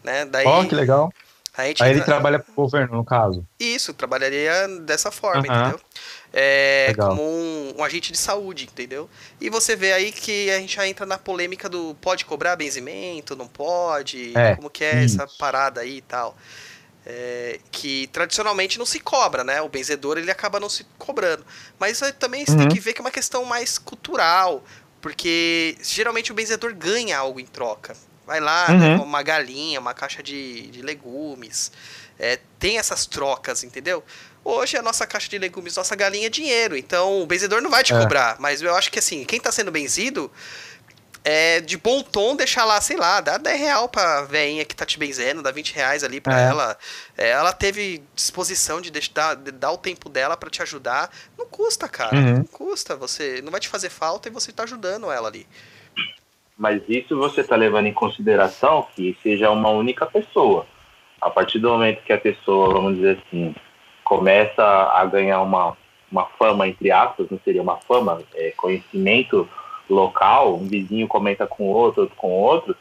né? 0.04 0.26
Daí, 0.26 0.46
oh, 0.48 0.68
que 0.68 0.74
legal. 0.74 1.12
Aí 1.58 1.74
ele 1.90 2.02
trabalha 2.02 2.38
para 2.38 2.52
o 2.52 2.56
governo, 2.56 2.98
no 2.98 3.04
caso. 3.04 3.44
Isso, 3.60 3.92
trabalharia 3.92 4.68
dessa 4.82 5.10
forma, 5.10 5.40
entendeu? 5.40 5.80
É, 6.40 6.94
como 6.96 7.20
um, 7.20 7.74
um, 7.80 7.84
agente 7.84 8.12
de 8.12 8.18
saúde, 8.18 8.66
entendeu? 8.66 9.10
E 9.42 9.50
você 9.50 9.76
vê 9.76 9.92
aí 9.92 10.12
que 10.12 10.52
a 10.52 10.60
gente 10.60 10.76
já 10.76 10.88
entra 10.88 11.04
na 11.04 11.18
polêmica 11.18 11.68
do 11.68 11.96
pode 12.00 12.26
cobrar 12.26 12.56
benzimento, 12.56 13.36
não 13.36 13.48
pode, 13.48 14.38
é, 14.38 14.56
como 14.56 14.70
que 14.70 14.84
é 14.84 15.04
isso. 15.04 15.20
essa 15.20 15.28
parada 15.40 15.82
aí 15.82 15.98
e 15.98 16.02
tal. 16.02 16.38
É, 17.04 17.60
que 17.72 18.06
tradicionalmente 18.14 18.78
não 18.78 18.86
se 18.86 19.00
cobra, 19.00 19.44
né? 19.44 19.64
O 19.64 19.70
benzedor 19.70 20.20
ele 20.20 20.30
acaba 20.30 20.60
não 20.60 20.70
se 20.70 20.86
cobrando. 21.00 21.44
Mas 21.80 22.00
também 22.20 22.46
você 22.46 22.52
uhum. 22.52 22.58
tem 22.60 22.68
que 22.70 22.80
ver 22.80 22.94
que 22.94 23.02
é 23.02 23.04
uma 23.04 23.10
questão 23.10 23.44
mais 23.44 23.80
cultural. 23.80 24.64
Porque 25.02 25.76
geralmente 25.82 26.32
o 26.32 26.36
benzedor 26.36 26.76
ganha 26.76 27.18
algo 27.18 27.40
em 27.40 27.48
troca. 27.48 27.96
Vai 28.28 28.40
lá, 28.40 28.68
uhum. 28.70 28.78
né, 28.78 28.96
uma 28.98 29.24
galinha, 29.24 29.80
uma 29.80 29.96
caixa 29.96 30.22
de, 30.22 30.68
de 30.68 30.84
legumes. 30.84 31.72
É, 32.20 32.40
tem 32.60 32.78
essas 32.78 33.08
trocas, 33.08 33.64
entendeu? 33.64 34.04
Hoje 34.50 34.78
a 34.78 34.82
nossa 34.82 35.06
caixa 35.06 35.28
de 35.28 35.38
legumes, 35.38 35.76
nossa 35.76 35.94
galinha 35.94 36.28
é 36.28 36.30
dinheiro. 36.30 36.78
Então 36.78 37.22
o 37.22 37.26
benzedor 37.26 37.62
não 37.62 37.70
vai 37.70 37.84
te 37.84 37.94
é. 37.94 38.00
cobrar. 38.00 38.38
Mas 38.40 38.62
eu 38.62 38.74
acho 38.74 38.90
que 38.90 38.98
assim, 38.98 39.26
quem 39.26 39.40
está 39.40 39.52
sendo 39.52 39.70
benzido 39.70 40.32
é 41.22 41.60
de 41.60 41.78
bom 41.78 42.02
tom 42.02 42.34
deixar 42.34 42.64
lá, 42.64 42.80
sei 42.80 42.96
lá, 42.96 43.20
dá 43.20 43.38
10 43.38 43.60
real 43.60 43.90
pra 43.90 44.22
veinha 44.22 44.64
que 44.64 44.74
tá 44.74 44.86
te 44.86 44.98
benzendo, 44.98 45.44
dá 45.44 45.52
20 45.52 45.76
reais 45.76 46.02
ali 46.02 46.22
pra 46.22 46.40
é. 46.40 46.46
ela. 46.46 46.78
É, 47.18 47.30
ela 47.32 47.52
teve 47.52 48.02
disposição 48.16 48.80
de, 48.80 48.90
deixar, 48.90 49.36
de 49.36 49.52
dar 49.52 49.74
o 49.74 49.78
tempo 49.78 50.08
dela 50.08 50.38
para 50.38 50.50
te 50.50 50.62
ajudar. 50.62 51.12
Não 51.38 51.46
custa, 51.46 51.90
cara. 51.90 52.16
Uhum. 52.16 52.38
Não 52.38 52.46
custa. 52.46 52.96
Você 52.96 53.42
não 53.44 53.52
vai 53.52 53.60
te 53.60 53.68
fazer 53.68 53.90
falta 53.90 54.30
e 54.30 54.32
você 54.32 54.54
tá 54.54 54.64
ajudando 54.64 55.12
ela 55.12 55.28
ali. 55.28 55.46
Mas 56.58 56.82
isso 56.88 57.18
você 57.18 57.44
tá 57.44 57.58
levando 57.58 57.88
em 57.88 57.94
consideração 57.94 58.88
que 58.96 59.18
seja 59.22 59.52
uma 59.52 59.72
única 59.72 60.06
pessoa. 60.06 60.66
A 61.22 61.30
partir 61.30 61.60
do 61.60 61.68
momento 61.68 62.02
que 62.06 62.14
a 62.14 62.18
pessoa, 62.18 62.72
vamos 62.72 62.96
dizer 62.96 63.22
assim, 63.28 63.54
começa 64.08 64.64
a 64.64 65.04
ganhar 65.04 65.42
uma, 65.42 65.76
uma 66.10 66.26
fama, 66.40 66.66
entre 66.66 66.90
aspas, 66.90 67.30
não 67.30 67.38
seria 67.44 67.62
uma 67.62 67.76
fama, 67.76 68.22
é 68.36 68.54
conhecimento 68.56 69.46
local, 69.90 70.56
um 70.56 70.66
vizinho 70.66 71.10
comenta 71.10 71.46
com 71.46 71.66
outro, 71.66 72.04
outro 72.04 72.16
com 72.16 72.32
outro, 72.32 72.74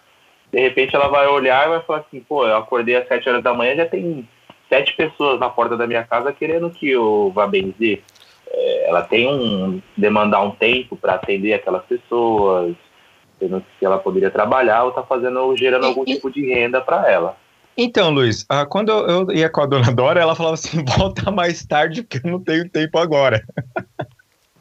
de 0.53 0.61
repente 0.61 0.95
ela 0.95 1.09
vai 1.09 1.27
olhar 1.27 1.67
e 1.67 1.71
vai 1.71 1.81
falar 1.81 1.99
assim, 1.99 2.21
pô, 2.21 2.47
eu 2.47 2.57
acordei 2.57 2.95
às 2.95 3.09
7 3.09 3.29
horas 3.29 3.43
da 3.43 3.53
manhã 3.53 3.75
já 3.75 3.87
tem 3.87 4.29
sete 4.69 4.95
pessoas 4.95 5.41
na 5.41 5.51
porta 5.51 5.77
da 5.77 5.85
minha 5.85 6.05
casa 6.05 6.33
querendo 6.33 6.71
que 6.71 6.91
eu 6.91 7.33
vá 7.35 7.45
benzer. 7.45 8.03
É, 8.49 8.89
ela 8.89 9.03
tem 9.03 9.29
um 9.29 9.83
demandar 9.97 10.43
um 10.43 10.53
tempo 10.53 10.97
para 10.97 11.15
atender 11.15 11.55
aquelas 11.55 11.85
pessoas, 11.87 12.77
se 13.41 13.85
ela 13.85 13.99
poderia 13.99 14.31
trabalhar 14.31 14.85
ou 14.85 14.93
tá 14.93 15.03
fazendo 15.03 15.57
gerando 15.57 15.87
algum 15.87 16.05
tipo 16.05 16.31
de 16.31 16.47
renda 16.47 16.81
para 16.81 17.11
ela. 17.11 17.37
Então, 17.77 18.11
Luiz, 18.11 18.45
ah, 18.49 18.65
quando 18.65 18.91
eu 18.91 19.31
ia 19.33 19.51
com 19.51 19.61
a 19.61 19.67
dona 19.67 19.93
Dora, 19.93 20.21
ela 20.21 20.35
falava 20.35 20.55
assim: 20.55 20.83
volta 20.97 21.31
mais 21.31 21.65
tarde 21.65 22.03
porque 22.03 22.27
eu 22.27 22.31
não 22.31 22.43
tenho 22.43 22.69
tempo 22.69 22.99
agora. 22.99 23.47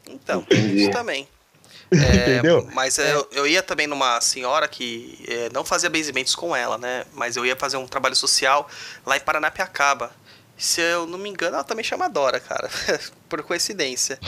Então, 0.08 0.44
isso 0.50 0.90
também. 0.90 1.26
É, 1.88 2.32
Entendeu? 2.32 2.68
Mas 2.74 2.98
eu, 2.98 3.28
eu 3.30 3.46
ia 3.46 3.62
também 3.62 3.86
numa 3.86 4.20
senhora 4.20 4.66
que 4.66 5.24
é, 5.28 5.48
não 5.52 5.64
fazia 5.64 5.88
benzimentos 5.88 6.34
com 6.34 6.54
ela, 6.54 6.76
né? 6.76 7.04
Mas 7.14 7.36
eu 7.36 7.46
ia 7.46 7.54
fazer 7.54 7.76
um 7.76 7.86
trabalho 7.86 8.16
social 8.16 8.68
lá 9.06 9.16
em 9.16 9.20
Paranapiacaba. 9.20 10.10
Se 10.58 10.80
eu 10.80 11.06
não 11.06 11.16
me 11.16 11.28
engano, 11.28 11.54
ela 11.54 11.62
também 11.62 11.84
chama 11.84 12.08
Dora, 12.08 12.40
cara. 12.40 12.68
Por 13.28 13.40
coincidência. 13.44 14.18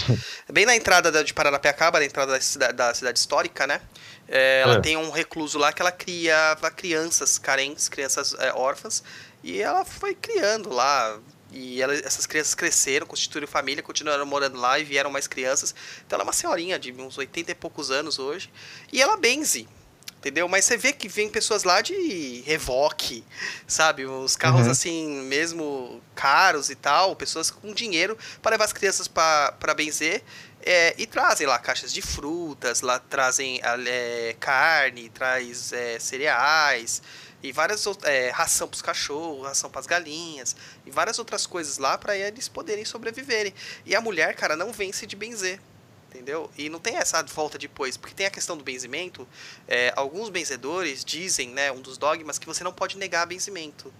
Bem 0.52 0.66
na 0.66 0.76
entrada 0.76 1.24
de 1.24 1.34
Paranapiacaba, 1.34 1.98
na 1.98 2.04
entrada 2.04 2.30
da 2.30 2.40
cidade, 2.40 2.74
da 2.74 2.94
cidade 2.94 3.18
histórica, 3.18 3.66
né? 3.66 3.80
É, 4.28 4.60
ela 4.60 4.74
é. 4.76 4.80
tem 4.80 4.96
um 4.96 5.10
recluso 5.10 5.58
lá 5.58 5.72
que 5.72 5.80
ela 5.80 5.92
criava 5.92 6.70
crianças 6.70 7.38
carentes, 7.38 7.88
crianças 7.88 8.34
é, 8.38 8.52
órfãs. 8.52 9.02
E 9.42 9.60
ela 9.60 9.84
foi 9.84 10.14
criando 10.14 10.70
lá. 10.70 11.18
E 11.50 11.80
ela, 11.80 11.94
essas 11.94 12.26
crianças 12.26 12.54
cresceram, 12.54 13.06
constituíram 13.06 13.48
família, 13.48 13.82
continuaram 13.82 14.26
morando 14.26 14.58
lá 14.58 14.78
e 14.78 14.84
vieram 14.84 15.10
mais 15.10 15.26
crianças. 15.26 15.74
Então 16.06 16.16
ela 16.16 16.24
é 16.24 16.26
uma 16.26 16.32
senhorinha 16.32 16.78
de 16.78 16.92
uns 16.92 17.16
80 17.16 17.52
e 17.52 17.54
poucos 17.54 17.90
anos 17.90 18.18
hoje. 18.18 18.50
E 18.92 19.00
ela 19.00 19.16
benze 19.16 19.66
entendeu? 20.18 20.48
Mas 20.48 20.64
você 20.64 20.76
vê 20.76 20.92
que 20.92 21.08
vem 21.08 21.28
pessoas 21.28 21.64
lá 21.64 21.80
de 21.80 22.42
revoque, 22.44 23.24
sabe? 23.66 24.04
Os 24.04 24.36
carros 24.36 24.66
uhum. 24.66 24.72
assim, 24.72 25.22
mesmo 25.22 26.02
caros 26.14 26.70
e 26.70 26.74
tal, 26.74 27.14
pessoas 27.16 27.50
com 27.50 27.72
dinheiro 27.72 28.18
para 28.42 28.52
levar 28.52 28.64
as 28.64 28.72
crianças 28.72 29.08
para 29.08 29.74
benzer. 29.76 30.22
É, 30.70 30.94
e 30.98 31.06
trazem 31.06 31.46
lá 31.46 31.58
caixas 31.58 31.90
de 31.90 32.02
frutas, 32.02 32.82
lá 32.82 32.98
trazem 32.98 33.58
é, 33.86 34.36
carne, 34.38 35.08
traz 35.08 35.72
é, 35.72 35.98
cereais 35.98 37.00
e 37.42 37.50
várias 37.52 37.86
é, 38.02 38.28
ração 38.28 38.68
para 38.68 38.74
os 38.74 38.82
cachorros, 38.82 39.46
ração 39.46 39.70
para 39.70 39.80
as 39.80 39.86
galinhas 39.86 40.54
e 40.84 40.90
várias 40.90 41.18
outras 41.18 41.46
coisas 41.46 41.78
lá 41.78 41.96
para 41.96 42.14
eles 42.14 42.48
poderem 42.48 42.84
sobreviverem. 42.84 43.54
E 43.86 43.96
a 43.96 44.00
mulher, 44.02 44.36
cara, 44.36 44.56
não 44.56 44.70
vence 44.70 45.06
de 45.06 45.16
benzer 45.16 45.58
entendeu? 46.10 46.50
E 46.56 46.68
não 46.68 46.78
tem 46.78 46.96
essa 46.96 47.22
volta 47.22 47.56
depois, 47.58 47.96
porque 47.96 48.14
tem 48.14 48.26
a 48.26 48.30
questão 48.30 48.56
do 48.56 48.64
benzimento. 48.64 49.26
É, 49.66 49.92
alguns 49.96 50.28
benzedores 50.28 51.02
dizem, 51.02 51.50
né, 51.50 51.72
um 51.72 51.80
dos 51.80 51.96
dogmas, 51.96 52.38
que 52.38 52.46
você 52.46 52.62
não 52.64 52.72
pode 52.72 52.98
negar 52.98 53.26
benzimento. 53.26 53.92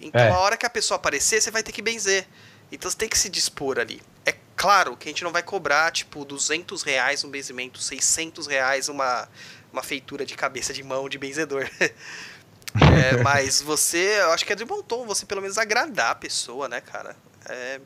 Então, 0.00 0.20
é. 0.20 0.30
a 0.30 0.38
hora 0.38 0.56
que 0.56 0.64
a 0.64 0.70
pessoa 0.70 0.96
aparecer, 0.96 1.42
você 1.42 1.50
vai 1.50 1.62
ter 1.62 1.72
que 1.72 1.82
benzer. 1.82 2.26
Então, 2.70 2.90
você 2.90 2.96
tem 2.96 3.08
que 3.08 3.18
se 3.18 3.28
dispor 3.30 3.78
ali. 3.78 4.02
É 4.24 4.32
claro 4.56 4.96
que 4.96 5.08
a 5.08 5.12
gente 5.12 5.22
não 5.22 5.32
vai 5.32 5.42
cobrar, 5.42 5.92
tipo, 5.92 6.24
200 6.24 6.82
reais 6.82 7.22
um 7.22 7.30
benzimento, 7.30 7.78
600 7.78 8.46
reais 8.46 8.88
uma, 8.88 9.28
uma 9.72 9.82
feitura 9.82 10.24
de 10.24 10.34
cabeça 10.34 10.72
de 10.72 10.82
mão 10.82 11.08
de 11.08 11.18
benzedor. 11.18 11.68
é, 11.80 13.22
mas 13.22 13.60
você, 13.62 14.18
eu 14.20 14.32
acho 14.32 14.44
que 14.44 14.52
é 14.52 14.56
de 14.56 14.64
bom 14.64 14.82
tom 14.82 15.06
você 15.06 15.26
pelo 15.26 15.42
menos 15.42 15.58
agradar 15.58 16.12
a 16.12 16.14
pessoa, 16.14 16.68
né, 16.68 16.80
cara? 16.80 17.14
É 17.48 17.80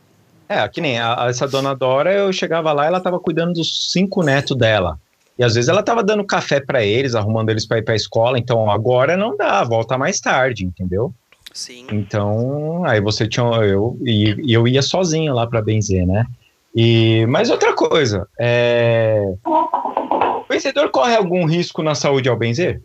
é, 0.51 0.67
que 0.67 0.81
nem 0.81 0.99
a, 0.99 1.27
essa 1.29 1.47
dona 1.47 1.77
Dora, 1.77 2.13
eu 2.13 2.33
chegava 2.33 2.73
lá, 2.73 2.85
ela 2.85 3.01
tava 3.01 3.21
cuidando 3.21 3.53
dos 3.53 3.93
cinco 3.93 4.21
netos 4.21 4.57
dela. 4.57 4.99
E 5.39 5.45
às 5.45 5.55
vezes 5.55 5.69
ela 5.69 5.81
tava 5.81 6.03
dando 6.03 6.25
café 6.25 6.59
para 6.59 6.83
eles, 6.83 7.15
arrumando 7.15 7.51
eles 7.51 7.65
para 7.65 7.79
ir 7.79 7.83
pra 7.83 7.95
escola. 7.95 8.37
Então 8.37 8.69
agora 8.69 9.17
não 9.17 9.37
dá, 9.37 9.63
volta 9.63 9.97
mais 9.97 10.19
tarde, 10.19 10.65
entendeu? 10.65 11.15
Sim. 11.53 11.87
Então, 11.93 12.85
aí 12.85 13.01
você 13.01 13.29
tinha. 13.29 13.47
Eu, 13.63 13.97
e, 14.05 14.35
eu 14.53 14.67
ia 14.67 14.83
sozinho 14.83 15.33
lá 15.33 15.47
para 15.47 15.63
benzer, 15.63 16.05
né? 16.05 16.27
E, 16.75 17.27
mas 17.27 17.51
outra 17.51 17.75
coisa, 17.75 18.29
é... 18.39 19.23
o 19.45 20.45
vencedor 20.49 20.91
corre 20.91 21.17
algum 21.17 21.45
risco 21.45 21.83
na 21.83 21.95
saúde 21.95 22.29
ao 22.29 22.37
benzer? 22.37 22.81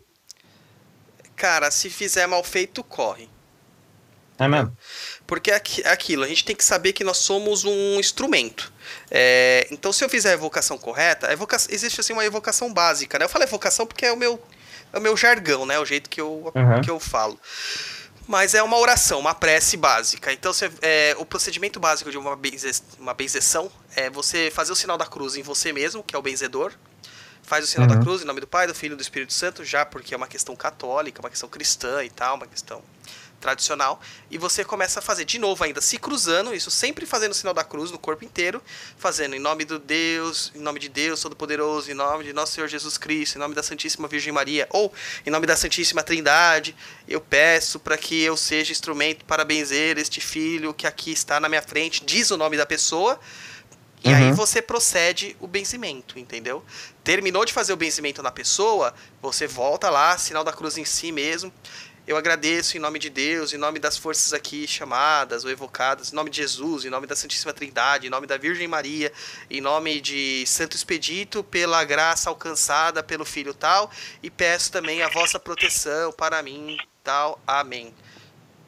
Cara, 1.36 1.70
se 1.70 1.88
fizer 1.90 2.26
mal 2.26 2.42
feito, 2.42 2.82
corre. 2.82 3.28
É 4.38 4.48
mesmo? 4.48 4.76
Porque 5.26 5.50
é, 5.50 5.60
é 5.84 5.88
aquilo, 5.90 6.24
a 6.24 6.28
gente 6.28 6.44
tem 6.44 6.54
que 6.54 6.64
saber 6.64 6.92
que 6.92 7.04
nós 7.04 7.18
somos 7.18 7.64
um 7.64 7.98
instrumento. 7.98 8.72
É, 9.10 9.66
então, 9.70 9.92
se 9.92 10.04
eu 10.04 10.08
fizer 10.08 10.30
a 10.30 10.34
evocação 10.34 10.76
correta, 10.76 11.28
a 11.28 11.32
evocação, 11.32 11.72
existe 11.72 12.00
assim 12.00 12.12
uma 12.12 12.24
evocação 12.24 12.72
básica. 12.72 13.18
Né? 13.18 13.24
Eu 13.24 13.28
falo 13.28 13.44
evocação 13.44 13.86
porque 13.86 14.04
é 14.04 14.12
o 14.12 14.16
meu, 14.16 14.40
é 14.92 14.98
o 14.98 15.00
meu 15.00 15.16
jargão, 15.16 15.64
né? 15.64 15.78
o 15.78 15.84
jeito 15.84 16.10
que 16.10 16.20
eu, 16.20 16.52
uhum. 16.54 16.80
que 16.82 16.90
eu 16.90 17.00
falo. 17.00 17.38
Mas 18.26 18.54
é 18.54 18.62
uma 18.62 18.76
oração, 18.76 19.20
uma 19.20 19.34
prece 19.34 19.76
básica. 19.76 20.32
Então, 20.32 20.52
você, 20.52 20.70
é, 20.82 21.14
o 21.18 21.24
procedimento 21.24 21.78
básico 21.78 22.10
de 22.10 22.18
uma, 22.18 22.38
uma 22.98 23.14
benzeção 23.14 23.70
é 23.94 24.10
você 24.10 24.50
fazer 24.52 24.72
o 24.72 24.76
sinal 24.76 24.98
da 24.98 25.06
cruz 25.06 25.36
em 25.36 25.42
você 25.42 25.72
mesmo, 25.72 26.02
que 26.02 26.14
é 26.16 26.18
o 26.18 26.22
benzedor. 26.22 26.72
Faz 27.46 27.64
o 27.64 27.66
sinal 27.68 27.88
uhum. 27.88 27.94
da 27.94 28.02
cruz 28.02 28.22
em 28.22 28.24
nome 28.24 28.40
do 28.40 28.46
Pai, 28.46 28.66
do 28.66 28.74
Filho 28.74 28.94
e 28.94 28.96
do 28.96 29.02
Espírito 29.02 29.32
Santo, 29.32 29.64
já 29.64 29.86
porque 29.86 30.12
é 30.12 30.16
uma 30.16 30.26
questão 30.26 30.56
católica, 30.56 31.20
uma 31.20 31.30
questão 31.30 31.48
cristã 31.48 32.02
e 32.02 32.10
tal, 32.10 32.34
uma 32.34 32.46
questão 32.46 32.82
tradicional, 33.40 34.00
e 34.30 34.38
você 34.38 34.64
começa 34.64 34.98
a 34.98 35.02
fazer 35.02 35.24
de 35.24 35.38
novo 35.38 35.62
ainda 35.62 35.80
se 35.80 35.98
cruzando, 35.98 36.54
isso 36.54 36.70
sempre 36.70 37.06
fazendo 37.06 37.32
o 37.32 37.34
sinal 37.34 37.54
da 37.54 37.62
cruz 37.62 37.90
no 37.90 37.98
corpo 37.98 38.24
inteiro, 38.24 38.60
fazendo 38.96 39.36
em 39.36 39.38
nome 39.38 39.64
do 39.64 39.78
Deus, 39.78 40.50
em 40.54 40.58
nome 40.58 40.80
de 40.80 40.88
Deus 40.88 41.20
Todo-Poderoso, 41.20 41.90
em 41.90 41.94
nome 41.94 42.24
de 42.24 42.32
nosso 42.32 42.54
Senhor 42.54 42.66
Jesus 42.66 42.98
Cristo, 42.98 43.36
em 43.36 43.38
nome 43.38 43.54
da 43.54 43.62
Santíssima 43.62 44.08
Virgem 44.08 44.32
Maria, 44.32 44.66
ou 44.70 44.92
em 45.24 45.30
nome 45.30 45.46
da 45.46 45.54
Santíssima 45.54 46.02
Trindade, 46.02 46.74
eu 47.06 47.20
peço 47.20 47.78
para 47.78 47.96
que 47.96 48.20
eu 48.22 48.36
seja 48.36 48.72
instrumento 48.72 49.24
para 49.24 49.44
benzer 49.44 49.98
este 49.98 50.20
filho 50.20 50.74
que 50.74 50.86
aqui 50.86 51.12
está 51.12 51.38
na 51.38 51.48
minha 51.48 51.62
frente, 51.62 52.04
diz 52.04 52.30
o 52.30 52.36
nome 52.36 52.56
da 52.56 52.66
pessoa, 52.66 53.20
e 54.04 54.08
uhum. 54.08 54.14
aí 54.14 54.32
você 54.32 54.60
procede 54.62 55.36
o 55.40 55.46
benzimento, 55.46 56.18
entendeu? 56.18 56.64
Terminou 57.02 57.44
de 57.44 57.52
fazer 57.52 57.72
o 57.72 57.76
benzimento 57.76 58.22
na 58.22 58.30
pessoa, 58.30 58.94
você 59.20 59.46
volta 59.46 59.90
lá, 59.90 60.16
sinal 60.18 60.44
da 60.44 60.52
cruz 60.52 60.76
em 60.76 60.84
si 60.84 61.10
mesmo, 61.10 61.52
eu 62.06 62.16
agradeço 62.16 62.76
em 62.76 62.80
nome 62.80 63.00
de 63.00 63.10
Deus, 63.10 63.52
em 63.52 63.56
nome 63.56 63.80
das 63.80 63.96
forças 63.96 64.32
aqui 64.32 64.64
chamadas 64.68 65.44
ou 65.44 65.50
evocadas, 65.50 66.12
em 66.12 66.14
nome 66.14 66.30
de 66.30 66.36
Jesus, 66.36 66.84
em 66.84 66.88
nome 66.88 67.04
da 67.04 67.16
Santíssima 67.16 67.52
Trindade, 67.52 68.06
em 68.06 68.10
nome 68.10 68.28
da 68.28 68.36
Virgem 68.36 68.68
Maria, 68.68 69.12
em 69.50 69.60
nome 69.60 70.00
de 70.00 70.46
Santo 70.46 70.76
Expedito, 70.76 71.42
pela 71.42 71.82
graça 71.82 72.30
alcançada 72.30 73.02
pelo 73.02 73.24
Filho 73.24 73.52
tal, 73.52 73.90
e 74.22 74.30
peço 74.30 74.70
também 74.70 75.02
a 75.02 75.08
vossa 75.08 75.40
proteção 75.40 76.12
para 76.12 76.40
mim, 76.44 76.76
tal. 77.02 77.40
Amém. 77.44 77.92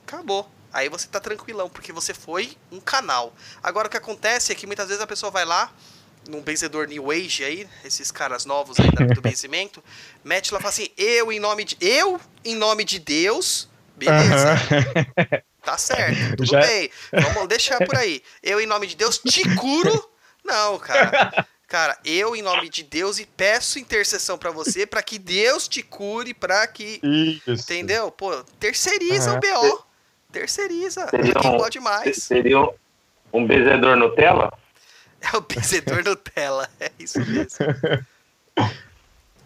Acabou. 0.05 0.58
Aí 0.79 0.89
você 0.89 1.09
tá 1.09 1.19
tranquilão, 1.19 1.69
porque 1.69 1.93
você 1.93 2.15
foi 2.15 2.57
um 2.71 2.79
canal. 2.79 3.35
Agora 3.63 3.89
o 3.89 3.91
que 3.91 3.97
acontece 3.97 4.53
é 4.53 4.55
que 4.55 4.67
muitas 4.67 4.87
vezes 4.87 5.03
a 5.03 5.07
pessoa 5.07 5.31
vai 5.31 5.45
lá, 5.45 5.73
num 6.29 6.41
benzedor 6.41 6.87
New 6.87 7.11
Age 7.11 7.43
aí, 7.43 7.69
esses 7.85 8.13
caras 8.13 8.45
novos 8.45 8.79
aí 8.79 8.91
do 9.13 9.21
benzimento, 9.23 9.83
mete 10.23 10.53
lá 10.53 10.59
e 10.59 10.63
fala 10.63 10.73
assim, 10.73 10.89
eu 10.97 11.33
em 11.33 11.41
nome 11.41 11.65
de. 11.65 11.77
Eu 11.81 12.21
em 12.45 12.55
nome 12.55 12.85
de 12.85 12.99
Deus. 12.99 13.69
Beleza. 13.97 14.53
Uhum. 14.53 15.39
Tá 15.61 15.77
certo, 15.77 16.37
tudo 16.37 16.47
Já... 16.47 16.61
bem. 16.61 16.91
Vamos 17.13 17.47
deixar 17.47 17.77
por 17.85 17.95
aí. 17.95 18.23
Eu 18.43 18.59
em 18.59 18.65
nome 18.65 18.87
de 18.87 18.97
Deus 18.97 19.19
te 19.19 19.43
curo. 19.55 20.11
Não, 20.43 20.79
cara. 20.79 21.47
Cara, 21.67 21.99
eu 22.07 22.35
em 22.35 22.41
nome 22.41 22.71
de 22.71 22.83
Deus 22.83 23.19
e 23.19 23.27
peço 23.27 23.79
intercessão 23.79 24.39
para 24.39 24.51
você 24.51 24.87
para 24.87 25.03
que 25.03 25.19
Deus 25.19 25.69
te 25.69 25.83
cure, 25.83 26.33
para 26.33 26.67
que 26.67 26.99
Isso. 27.03 27.51
entendeu? 27.51 28.11
Pô, 28.11 28.43
terceiriza 28.59 29.33
uhum. 29.33 29.37
o 29.37 29.41
BO. 29.41 29.88
Terceiriza. 30.39 31.09
Seria 31.09 31.35
Quem 31.35 31.51
um, 31.51 31.57
pode 31.57 31.81
mais? 31.81 32.17
Seria 32.23 32.61
um, 32.61 32.71
um 33.33 33.47
benzedor 33.47 33.97
Nutella? 33.97 34.53
É 35.21 35.37
o 35.37 35.41
benzedor 35.41 36.05
Nutella, 36.05 36.69
é 36.79 36.93
isso 36.99 37.19
mesmo. 37.19 37.67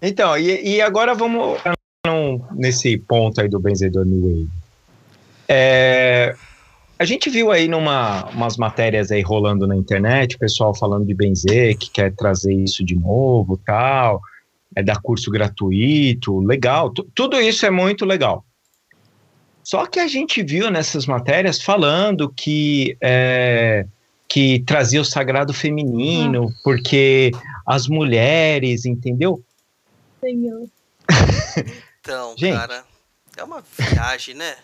Então, 0.04 0.36
e, 0.36 0.74
e 0.74 0.82
agora 0.82 1.14
vamos 1.14 1.60
nesse 2.56 2.98
ponto 2.98 3.40
aí 3.40 3.48
do 3.48 3.60
benzedor 3.60 4.04
New 4.04 4.20
Wave. 4.20 4.48
É, 5.48 6.34
a 6.98 7.04
gente 7.04 7.30
viu 7.30 7.52
aí 7.52 7.68
numa 7.68 8.28
umas 8.30 8.56
matérias 8.56 9.12
aí 9.12 9.22
rolando 9.22 9.66
na 9.66 9.76
internet, 9.76 10.34
o 10.34 10.40
pessoal 10.40 10.74
falando 10.74 11.06
de 11.06 11.14
benzer, 11.14 11.78
que 11.78 11.88
quer 11.88 12.12
trazer 12.14 12.52
isso 12.52 12.84
de 12.84 12.96
novo, 12.96 13.56
tal, 13.64 14.20
é 14.74 14.82
dar 14.82 15.00
curso 15.00 15.30
gratuito, 15.30 16.40
legal, 16.40 16.90
tudo 16.90 17.40
isso 17.40 17.64
é 17.64 17.70
muito 17.70 18.04
legal. 18.04 18.44
Só 19.72 19.86
que 19.86 19.98
a 19.98 20.06
gente 20.06 20.42
viu 20.42 20.70
nessas 20.70 21.06
matérias 21.06 21.62
falando 21.62 22.28
que 22.28 22.94
é, 23.00 23.86
que 24.28 24.62
trazia 24.66 25.00
o 25.00 25.04
sagrado 25.04 25.54
feminino, 25.54 26.42
uhum. 26.42 26.54
porque 26.62 27.30
as 27.66 27.88
mulheres, 27.88 28.84
entendeu? 28.84 29.42
Senhor. 30.20 30.68
Então, 32.02 32.34
Gente. 32.36 32.54
cara, 32.54 32.84
é 33.34 33.42
uma 33.42 33.64
viagem, 33.78 34.34
né? 34.34 34.56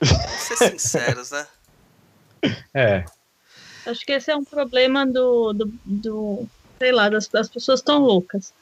Vamos 0.00 0.40
ser 0.40 0.56
sinceros, 0.56 1.30
né? 1.30 1.46
É. 2.74 3.04
Acho 3.86 4.04
que 4.04 4.10
esse 4.10 4.28
é 4.28 4.34
um 4.34 4.44
problema 4.44 5.06
do, 5.06 5.52
do, 5.52 5.72
do 5.84 6.48
sei 6.80 6.90
lá, 6.90 7.08
das, 7.08 7.28
das 7.28 7.48
pessoas 7.48 7.80
tão 7.80 8.00
loucas. 8.00 8.52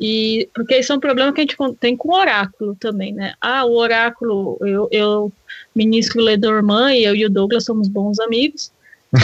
E 0.00 0.48
porque 0.54 0.76
isso 0.78 0.92
é 0.92 0.96
um 0.96 1.00
problema 1.00 1.32
que 1.32 1.40
a 1.40 1.44
gente 1.44 1.56
tem 1.80 1.96
com 1.96 2.10
o 2.10 2.18
oráculo 2.18 2.76
também, 2.76 3.14
né? 3.14 3.34
Ah, 3.40 3.64
o 3.64 3.76
oráculo, 3.76 4.58
eu, 4.60 4.88
eu 4.90 5.32
ministro 5.74 6.20
Ledorman 6.20 6.94
e 6.94 7.04
eu 7.04 7.14
e 7.14 7.24
o 7.24 7.30
Douglas 7.30 7.64
somos 7.64 7.88
bons 7.88 8.20
amigos. 8.20 8.70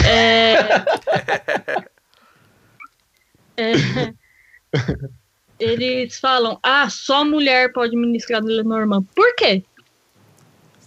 É, 0.07 0.55
é, 3.61 3.73
eles 5.59 6.19
falam, 6.19 6.59
ah, 6.63 6.89
só 6.89 7.23
mulher 7.23 7.71
pode 7.71 7.95
ministrar 7.95 8.41
no 8.41 8.47
Lenormand. 8.47 9.03
Por 9.15 9.35
quê? 9.35 9.63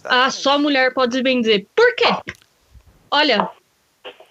Ah, 0.03 0.29
só 0.29 0.59
mulher 0.59 0.93
pode 0.93 1.21
benzer. 1.21 1.65
Por 1.75 1.95
quê? 1.95 2.05
Olha, 3.09 3.49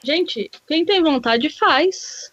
gente, 0.05 0.51
quem 0.67 0.85
tem 0.85 1.03
vontade 1.03 1.49
faz. 1.51 2.33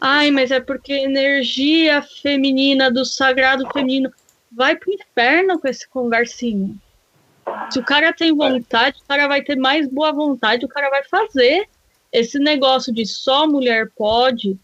Ai, 0.00 0.30
mas 0.30 0.50
é 0.50 0.60
porque 0.60 0.92
energia 0.92 2.00
feminina 2.00 2.90
do 2.90 3.04
sagrado 3.04 3.68
feminino 3.72 4.10
vai 4.50 4.74
pro 4.76 4.92
inferno 4.92 5.58
com 5.60 5.68
esse 5.68 5.88
conversinho. 5.88 6.80
Se 7.70 7.78
o 7.78 7.84
cara 7.84 8.12
tem 8.12 8.34
vontade, 8.34 8.98
o 9.02 9.08
cara 9.08 9.28
vai 9.28 9.42
ter 9.42 9.56
mais 9.56 9.88
boa 9.88 10.12
vontade, 10.12 10.64
o 10.64 10.68
cara 10.68 10.88
vai 10.88 11.04
fazer. 11.04 11.68
Esse 12.12 12.38
negócio 12.38 12.92
de 12.92 13.04
só 13.06 13.46
mulher 13.46 13.90
pode, 13.96 14.58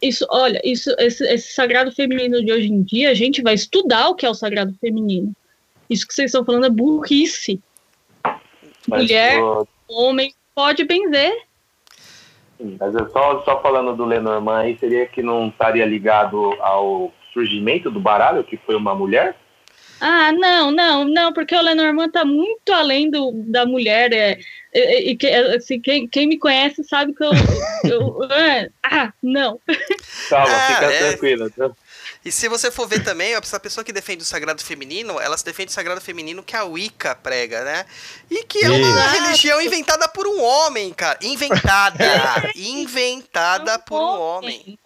isso, 0.00 0.26
olha, 0.30 0.60
isso, 0.64 0.94
esse, 0.98 1.24
esse, 1.24 1.52
sagrado 1.52 1.90
feminino 1.92 2.44
de 2.44 2.52
hoje 2.52 2.68
em 2.68 2.82
dia, 2.82 3.10
a 3.10 3.14
gente 3.14 3.42
vai 3.42 3.54
estudar 3.54 4.08
o 4.08 4.14
que 4.14 4.24
é 4.24 4.30
o 4.30 4.34
sagrado 4.34 4.74
feminino. 4.80 5.34
Isso 5.90 6.06
que 6.06 6.14
vocês 6.14 6.30
estão 6.30 6.44
falando 6.44 6.66
é 6.66 6.70
burrice. 6.70 7.60
Mas, 8.86 9.02
Mulher, 9.02 9.40
homem, 9.88 10.32
pode 10.54 10.84
benzer. 10.84 11.47
Mas 12.78 12.94
eu 12.94 13.08
só, 13.10 13.42
só 13.42 13.60
falando 13.62 13.94
do 13.94 14.04
Lenormand 14.04 14.60
aí, 14.60 14.78
seria 14.78 15.06
que 15.06 15.22
não 15.22 15.48
estaria 15.48 15.86
ligado 15.86 16.54
ao 16.60 17.12
surgimento 17.32 17.90
do 17.90 18.00
baralho, 18.00 18.44
que 18.44 18.56
foi 18.56 18.74
uma 18.74 18.94
mulher? 18.94 19.36
Ah, 20.00 20.32
não, 20.32 20.70
não, 20.70 21.04
não, 21.04 21.32
porque 21.32 21.54
o 21.54 21.62
Lenormand 21.62 22.10
tá 22.10 22.24
muito 22.24 22.72
além 22.72 23.10
do, 23.10 23.32
da 23.46 23.66
mulher. 23.66 24.12
É, 24.12 24.38
e, 24.72 25.18
e, 25.20 25.34
assim, 25.56 25.80
quem, 25.80 26.06
quem 26.06 26.26
me 26.26 26.38
conhece 26.38 26.84
sabe 26.84 27.12
que 27.14 27.24
eu. 27.24 27.30
eu 27.84 28.18
ah, 28.82 29.12
não. 29.22 29.60
Calma, 30.28 30.54
ah, 30.54 30.74
fica 30.74 30.86
é... 30.86 30.98
tranquila. 30.98 31.50
Tá? 31.50 31.70
E 32.28 32.32
se 32.32 32.46
você 32.46 32.70
for 32.70 32.86
ver 32.86 33.02
também, 33.02 33.32
essa 33.32 33.58
pessoa 33.58 33.82
que 33.82 33.90
defende 33.90 34.22
o 34.22 34.26
sagrado 34.26 34.62
feminino, 34.62 35.18
ela 35.18 35.34
se 35.34 35.42
defende 35.42 35.70
o 35.70 35.74
sagrado 35.74 35.98
feminino 35.98 36.42
que 36.42 36.54
a 36.54 36.62
Wicca 36.62 37.14
prega, 37.14 37.64
né? 37.64 37.86
E 38.30 38.44
que 38.44 38.62
é 38.62 38.70
uma 38.70 39.06
religião 39.06 39.58
inventada 39.62 40.06
por 40.10 40.26
um 40.26 40.38
homem, 40.42 40.92
cara. 40.92 41.18
Inventada! 41.22 42.04
inventada 42.54 43.78
por 43.78 43.98
um 43.98 44.20
homem. 44.20 44.78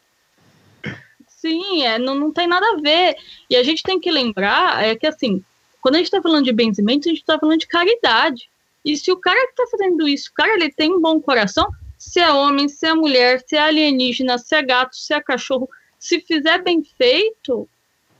Sim, 1.26 1.84
é, 1.84 1.98
não, 1.98 2.14
não 2.14 2.32
tem 2.32 2.46
nada 2.46 2.64
a 2.64 2.80
ver. 2.80 3.16
E 3.50 3.56
a 3.56 3.64
gente 3.64 3.82
tem 3.82 3.98
que 3.98 4.08
lembrar 4.08 4.84
é 4.84 4.94
que, 4.94 5.08
assim, 5.08 5.44
quando 5.80 5.96
a 5.96 5.98
gente 5.98 6.06
está 6.06 6.22
falando 6.22 6.44
de 6.44 6.52
benzimento, 6.52 7.08
a 7.08 7.10
gente 7.10 7.22
está 7.22 7.40
falando 7.40 7.58
de 7.58 7.66
caridade. 7.66 8.48
E 8.84 8.96
se 8.96 9.10
o 9.10 9.16
cara 9.16 9.44
que 9.46 9.60
está 9.60 9.66
fazendo 9.66 10.06
isso, 10.06 10.30
o 10.30 10.34
cara 10.34 10.54
ele 10.54 10.70
tem 10.70 10.92
um 10.92 11.00
bom 11.00 11.20
coração, 11.20 11.68
se 11.98 12.20
é 12.20 12.30
homem, 12.30 12.68
se 12.68 12.86
é 12.86 12.94
mulher, 12.94 13.42
se 13.44 13.56
é 13.56 13.62
alienígena, 13.62 14.38
se 14.38 14.54
é 14.54 14.62
gato, 14.62 14.94
se 14.94 15.12
é 15.12 15.20
cachorro, 15.20 15.68
se 16.02 16.20
fizer 16.20 16.60
bem 16.64 16.82
feito, 16.82 17.68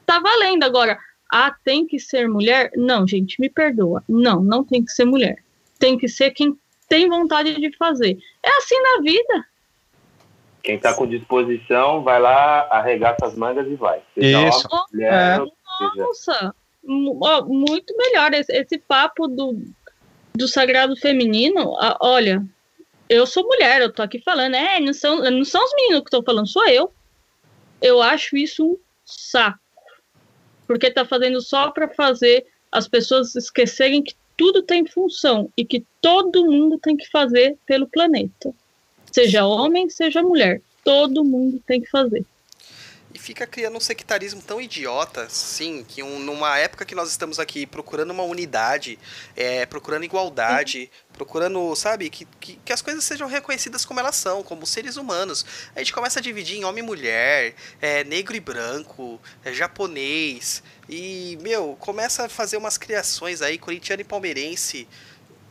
tá 0.06 0.20
valendo. 0.20 0.62
Agora, 0.62 0.96
ah, 1.28 1.52
tem 1.64 1.84
que 1.84 1.98
ser 1.98 2.28
mulher? 2.28 2.70
Não, 2.76 3.08
gente, 3.08 3.40
me 3.40 3.50
perdoa. 3.50 4.04
Não, 4.08 4.40
não 4.40 4.62
tem 4.62 4.84
que 4.84 4.92
ser 4.92 5.04
mulher. 5.04 5.42
Tem 5.80 5.98
que 5.98 6.06
ser 6.06 6.30
quem 6.30 6.56
tem 6.88 7.08
vontade 7.08 7.60
de 7.60 7.76
fazer. 7.76 8.16
É 8.40 8.56
assim 8.56 8.80
na 8.80 9.02
vida. 9.02 9.46
Quem 10.62 10.76
está 10.76 10.94
com 10.94 11.08
disposição, 11.08 12.04
vai 12.04 12.20
lá, 12.20 12.68
arregaça 12.70 13.26
as 13.26 13.34
mangas 13.34 13.66
e 13.66 13.74
vai. 13.74 14.00
Seja 14.14 14.48
Isso. 14.48 14.68
Mulher, 14.92 15.40
é. 15.40 16.00
Nossa, 16.00 16.54
muito 16.84 17.96
melhor. 17.96 18.32
Esse, 18.32 18.52
esse, 18.52 18.78
papo 18.78 19.26
do, 19.26 19.60
do 20.32 20.46
sagrado 20.46 20.94
feminino, 20.94 21.74
olha, 21.98 22.46
eu 23.08 23.26
sou 23.26 23.42
mulher, 23.42 23.82
eu 23.82 23.92
tô 23.92 24.02
aqui 24.02 24.20
falando, 24.20 24.54
é, 24.54 24.78
não 24.78 24.92
são, 24.92 25.18
não 25.18 25.44
são 25.44 25.64
os 25.64 25.74
meninos 25.74 26.02
que 26.02 26.06
estão 26.06 26.22
falando, 26.22 26.46
sou 26.46 26.64
eu. 26.68 26.92
Eu 27.82 28.00
acho 28.00 28.36
isso 28.36 28.64
um 28.64 28.78
saco. 29.04 29.58
Porque 30.66 30.90
tá 30.90 31.04
fazendo 31.04 31.40
só 31.40 31.70
para 31.70 31.88
fazer 31.88 32.46
as 32.70 32.88
pessoas 32.88 33.34
esquecerem 33.34 34.02
que 34.02 34.14
tudo 34.36 34.62
tem 34.62 34.86
função 34.86 35.50
e 35.56 35.64
que 35.64 35.84
todo 36.00 36.50
mundo 36.50 36.78
tem 36.78 36.96
que 36.96 37.10
fazer 37.10 37.58
pelo 37.66 37.86
planeta. 37.86 38.54
Seja 39.10 39.44
homem, 39.44 39.90
seja 39.90 40.22
mulher. 40.22 40.62
Todo 40.82 41.24
mundo 41.24 41.62
tem 41.66 41.80
que 41.80 41.90
fazer. 41.90 42.24
E 43.14 43.18
fica 43.18 43.46
criando 43.46 43.76
um 43.76 43.80
sectarismo 43.80 44.40
tão 44.40 44.58
idiota, 44.58 45.28
sim, 45.28 45.84
que 45.86 46.02
um, 46.02 46.18
numa 46.18 46.58
época 46.58 46.84
que 46.84 46.94
nós 46.94 47.10
estamos 47.10 47.38
aqui 47.38 47.66
procurando 47.66 48.10
uma 48.10 48.22
unidade, 48.22 48.98
é, 49.36 49.66
procurando 49.66 50.04
igualdade, 50.04 50.90
procurando, 51.12 51.76
sabe, 51.76 52.08
que, 52.08 52.24
que, 52.40 52.58
que, 52.64 52.72
as 52.72 52.80
coisas 52.80 53.04
sejam 53.04 53.28
reconhecidas 53.28 53.84
como 53.84 54.00
elas 54.00 54.16
são, 54.16 54.42
como 54.42 54.66
seres 54.66 54.96
humanos. 54.96 55.44
A 55.76 55.80
gente 55.80 55.92
começa 55.92 56.20
a 56.20 56.22
dividir 56.22 56.56
em 56.56 56.64
homem 56.64 56.82
e 56.82 56.86
mulher, 56.86 57.54
é, 57.82 58.02
negro 58.04 58.34
e 58.34 58.40
branco, 58.40 59.20
é, 59.44 59.52
japonês, 59.52 60.62
e, 60.88 61.38
meu, 61.42 61.76
começa 61.78 62.24
a 62.24 62.28
fazer 62.30 62.56
umas 62.56 62.78
criações 62.78 63.42
aí, 63.42 63.58
corintiano 63.58 64.00
e 64.00 64.04
palmeirense. 64.04 64.88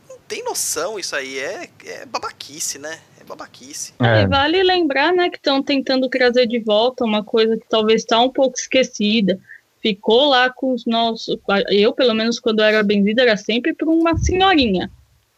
Não 0.08 0.18
tem 0.26 0.42
noção 0.42 0.98
isso 0.98 1.14
aí, 1.14 1.38
é, 1.38 1.70
é 1.84 2.06
babaquice, 2.06 2.80
né? 2.80 3.00
É 3.22 3.24
babaquice. 3.24 3.94
É. 4.00 4.22
E 4.22 4.26
vale 4.26 4.62
lembrar, 4.62 5.12
né, 5.12 5.30
que 5.30 5.36
estão 5.36 5.62
tentando 5.62 6.08
trazer 6.08 6.46
de 6.46 6.58
volta 6.58 7.04
uma 7.04 7.22
coisa 7.22 7.56
que 7.56 7.66
talvez 7.68 8.02
está 8.02 8.20
um 8.20 8.28
pouco 8.28 8.58
esquecida. 8.58 9.38
Ficou 9.80 10.28
lá 10.28 10.50
com 10.50 10.72
os 10.72 10.84
nossos. 10.84 11.36
Eu, 11.68 11.92
pelo 11.92 12.14
menos, 12.14 12.40
quando 12.40 12.62
era 12.62 12.82
bem-vinda, 12.82 13.22
era 13.22 13.36
sempre 13.36 13.74
por 13.74 13.88
uma 13.88 14.16
senhorinha. 14.16 14.90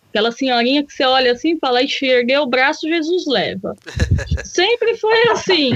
Aquela 0.08 0.32
senhorinha 0.32 0.84
que 0.84 0.92
você 0.92 1.04
olha 1.04 1.32
assim 1.32 1.54
e 1.54 1.58
fala, 1.58 1.82
enxerguei 1.82 2.38
o 2.38 2.46
braço, 2.46 2.88
Jesus 2.88 3.26
leva. 3.26 3.74
sempre 4.44 4.96
foi 4.96 5.28
assim. 5.28 5.72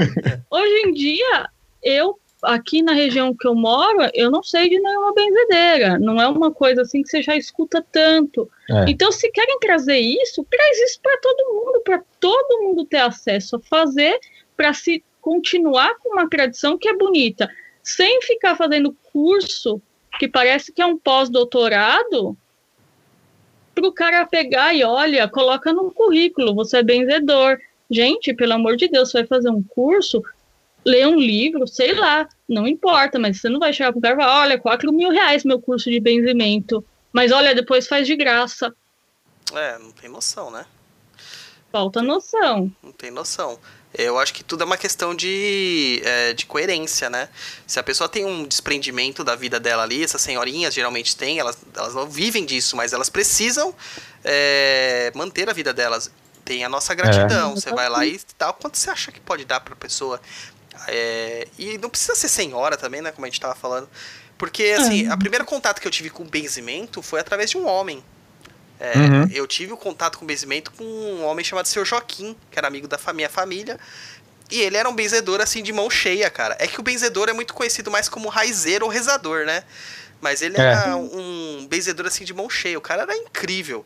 Hoje 0.50 0.82
em 0.86 0.92
dia, 0.92 1.48
eu 1.82 2.18
aqui 2.42 2.82
na 2.82 2.92
região 2.92 3.34
que 3.34 3.46
eu 3.46 3.54
moro, 3.54 4.08
eu 4.14 4.30
não 4.30 4.42
sei 4.42 4.68
de 4.68 4.80
nenhuma 4.80 5.12
benzedeira. 5.14 5.98
Não 5.98 6.20
é 6.20 6.26
uma 6.28 6.50
coisa 6.50 6.82
assim 6.82 7.02
que 7.02 7.08
você 7.08 7.22
já 7.22 7.36
escuta 7.36 7.84
tanto. 7.92 8.50
É. 8.68 8.84
Então, 8.88 9.10
se 9.12 9.30
querem 9.30 9.58
trazer 9.58 9.98
isso, 9.98 10.46
traz 10.50 10.78
isso 10.80 11.00
para 11.02 11.18
todo 11.18 11.54
mundo, 11.54 11.80
para 11.82 12.02
todo 12.18 12.62
mundo 12.62 12.84
ter 12.84 12.98
acesso 12.98 13.56
a 13.56 13.60
fazer, 13.60 14.18
para 14.56 14.72
se 14.72 15.02
continuar 15.20 15.94
com 15.98 16.14
uma 16.14 16.28
tradição 16.28 16.78
que 16.78 16.88
é 16.88 16.96
bonita, 16.96 17.48
sem 17.82 18.20
ficar 18.22 18.56
fazendo 18.56 18.96
curso 19.12 19.80
que 20.18 20.28
parece 20.28 20.72
que 20.72 20.82
é 20.82 20.86
um 20.86 20.98
pós-doutorado, 20.98 22.36
para 23.74 23.88
o 23.88 23.92
cara 23.92 24.26
pegar 24.26 24.74
e 24.74 24.84
olha, 24.84 25.28
coloca 25.28 25.72
no 25.72 25.90
currículo, 25.90 26.54
você 26.54 26.78
é 26.78 26.82
benzedor. 26.82 27.58
Gente, 27.90 28.34
pelo 28.34 28.52
amor 28.52 28.76
de 28.76 28.88
Deus, 28.88 29.10
você 29.10 29.18
vai 29.18 29.26
fazer 29.26 29.50
um 29.50 29.62
curso, 29.62 30.22
ler 30.84 31.06
um 31.06 31.18
livro, 31.18 31.66
sei 31.66 31.94
lá, 31.94 32.28
não 32.48 32.66
importa, 32.66 33.18
mas 33.18 33.40
você 33.40 33.48
não 33.48 33.58
vai 33.58 33.72
chegar 33.72 33.92
pro 33.92 34.00
cara 34.00 34.14
e 34.14 34.18
falar, 34.18 34.40
olha, 34.40 34.58
4 34.58 34.92
mil 34.92 35.10
reais 35.10 35.44
meu 35.44 35.60
curso 35.60 35.90
de 35.90 36.00
benzimento, 36.00 36.84
mas 37.12 37.32
olha, 37.32 37.54
depois 37.54 37.86
faz 37.86 38.06
de 38.06 38.16
graça. 38.16 38.74
É, 39.52 39.78
não 39.78 39.92
tem 39.92 40.08
noção, 40.08 40.50
né? 40.50 40.64
Falta 41.72 42.02
noção. 42.02 42.70
Não 42.82 42.92
tem 42.92 43.10
noção. 43.10 43.58
Eu 43.92 44.18
acho 44.18 44.32
que 44.32 44.44
tudo 44.44 44.62
é 44.62 44.64
uma 44.66 44.76
questão 44.76 45.14
de, 45.14 46.00
é, 46.04 46.32
de 46.32 46.46
coerência, 46.46 47.10
né? 47.10 47.28
Se 47.66 47.78
a 47.78 47.82
pessoa 47.82 48.08
tem 48.08 48.24
um 48.24 48.44
desprendimento 48.44 49.24
da 49.24 49.34
vida 49.34 49.58
dela 49.58 49.82
ali, 49.82 50.02
essas 50.02 50.22
senhorinhas 50.22 50.72
geralmente 50.72 51.16
têm, 51.16 51.40
elas, 51.40 51.58
elas 51.74 51.94
não 51.94 52.08
vivem 52.08 52.44
disso, 52.44 52.76
mas 52.76 52.92
elas 52.92 53.10
precisam 53.10 53.74
é, 54.24 55.12
manter 55.14 55.50
a 55.50 55.52
vida 55.52 55.72
delas. 55.72 56.10
Tem 56.44 56.64
a 56.64 56.68
nossa 56.68 56.94
gratidão. 56.94 57.52
É. 57.52 57.54
Você 57.56 57.70
vai 57.70 57.88
lá 57.88 58.06
e 58.06 58.18
tal. 58.38 58.54
Quanto 58.54 58.76
você 58.76 58.90
acha 58.90 59.12
que 59.12 59.20
pode 59.20 59.44
dar 59.44 59.60
pra 59.60 59.74
pessoa? 59.74 60.20
É, 60.88 61.46
e 61.58 61.78
não 61.78 61.90
precisa 61.90 62.14
ser 62.14 62.28
senhora 62.28 62.76
também, 62.76 63.00
né? 63.00 63.12
Como 63.12 63.24
a 63.24 63.28
gente 63.28 63.40
tava 63.40 63.54
falando. 63.54 63.88
Porque, 64.38 64.74
assim, 64.78 65.06
uhum. 65.06 65.12
a 65.12 65.16
primeiro 65.18 65.44
contato 65.44 65.80
que 65.80 65.86
eu 65.86 65.90
tive 65.90 66.08
com 66.08 66.24
benzimento 66.24 67.02
foi 67.02 67.20
através 67.20 67.50
de 67.50 67.58
um 67.58 67.66
homem. 67.66 68.02
É, 68.78 68.96
uhum. 68.96 69.28
Eu 69.30 69.46
tive 69.46 69.74
o 69.74 69.76
contato 69.76 70.18
com 70.18 70.24
benzimento 70.24 70.72
com 70.72 70.84
um 70.84 71.24
homem 71.24 71.44
chamado 71.44 71.66
Seu 71.66 71.84
Joaquim, 71.84 72.34
que 72.50 72.58
era 72.58 72.66
amigo 72.66 72.88
da 72.88 72.98
minha 73.12 73.28
família. 73.28 73.78
E 74.50 74.60
ele 74.60 74.76
era 74.76 74.88
um 74.88 74.94
benzedor, 74.94 75.40
assim, 75.40 75.62
de 75.62 75.72
mão 75.72 75.90
cheia, 75.90 76.30
cara. 76.30 76.56
É 76.58 76.66
que 76.66 76.80
o 76.80 76.82
benzedor 76.82 77.28
é 77.28 77.32
muito 77.32 77.52
conhecido 77.52 77.90
mais 77.90 78.08
como 78.08 78.28
raizeiro 78.28 78.86
ou 78.86 78.90
rezador, 78.90 79.44
né? 79.44 79.62
Mas 80.20 80.42
ele 80.42 80.56
é. 80.56 80.60
era 80.60 80.96
um 80.96 81.66
benzedor, 81.68 82.06
assim, 82.06 82.24
de 82.24 82.32
mão 82.32 82.48
cheia. 82.48 82.78
O 82.78 82.80
cara 82.80 83.02
era 83.02 83.14
incrível. 83.14 83.84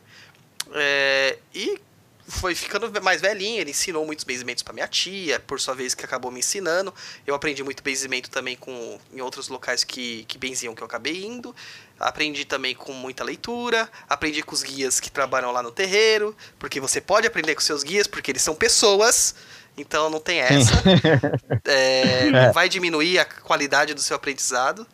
É, 0.72 1.36
e 1.54 1.78
foi 2.26 2.54
ficando 2.54 2.90
mais 3.02 3.20
velhinho, 3.20 3.60
ele 3.60 3.70
ensinou 3.70 4.04
muitos 4.06 4.24
benzimentos 4.24 4.62
para 4.62 4.72
minha 4.72 4.88
tia, 4.88 5.38
por 5.40 5.60
sua 5.60 5.74
vez 5.74 5.94
que 5.94 6.04
acabou 6.04 6.30
me 6.30 6.38
ensinando. 6.38 6.92
Eu 7.26 7.34
aprendi 7.34 7.62
muito 7.62 7.82
benzimento 7.82 8.30
também 8.30 8.56
com 8.56 8.98
em 9.12 9.20
outros 9.20 9.48
locais 9.48 9.84
que, 9.84 10.24
que 10.24 10.38
benziam 10.38 10.74
que 10.74 10.82
eu 10.82 10.86
acabei 10.86 11.24
indo. 11.24 11.54
Aprendi 12.00 12.44
também 12.44 12.74
com 12.74 12.92
muita 12.92 13.22
leitura, 13.22 13.88
aprendi 14.08 14.42
com 14.42 14.54
os 14.54 14.62
guias 14.62 14.98
que 14.98 15.10
trabalham 15.10 15.52
lá 15.52 15.62
no 15.62 15.70
terreiro, 15.70 16.34
porque 16.58 16.80
você 16.80 17.00
pode 17.00 17.26
aprender 17.26 17.54
com 17.54 17.60
seus 17.60 17.82
guias, 17.82 18.06
porque 18.06 18.32
eles 18.32 18.42
são 18.42 18.54
pessoas, 18.54 19.34
então 19.76 20.08
não 20.08 20.18
tem 20.18 20.40
essa. 20.40 20.72
é, 21.66 22.30
não 22.30 22.52
vai 22.54 22.68
diminuir 22.68 23.18
a 23.18 23.24
qualidade 23.24 23.92
do 23.92 24.00
seu 24.00 24.16
aprendizado. 24.16 24.86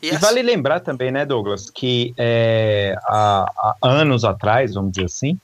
E, 0.00 0.06
e 0.06 0.10
assim... 0.10 0.18
vale 0.18 0.42
lembrar 0.42 0.80
também, 0.80 1.10
né, 1.10 1.24
Douglas, 1.26 1.70
que 1.70 2.14
é, 2.16 2.94
há, 3.04 3.50
há 3.58 3.76
anos 3.82 4.24
atrás, 4.24 4.74
vamos 4.74 4.92
dizer 4.92 5.06
assim, 5.06 5.40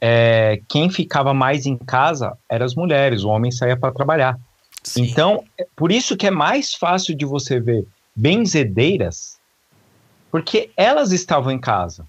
é, 0.00 0.60
quem 0.68 0.88
ficava 0.90 1.34
mais 1.34 1.66
em 1.66 1.76
casa 1.76 2.36
eram 2.48 2.64
as 2.64 2.74
mulheres, 2.74 3.22
o 3.22 3.28
homem 3.28 3.50
saía 3.50 3.76
para 3.76 3.92
trabalhar. 3.92 4.38
Sim. 4.82 5.02
Então, 5.02 5.44
é 5.58 5.66
por 5.76 5.92
isso 5.92 6.16
que 6.16 6.26
é 6.26 6.30
mais 6.30 6.74
fácil 6.74 7.14
de 7.14 7.26
você 7.26 7.60
ver 7.60 7.86
benzedeiras, 8.16 9.38
porque 10.30 10.70
elas 10.76 11.12
estavam 11.12 11.52
em 11.52 11.58
casa. 11.58 12.06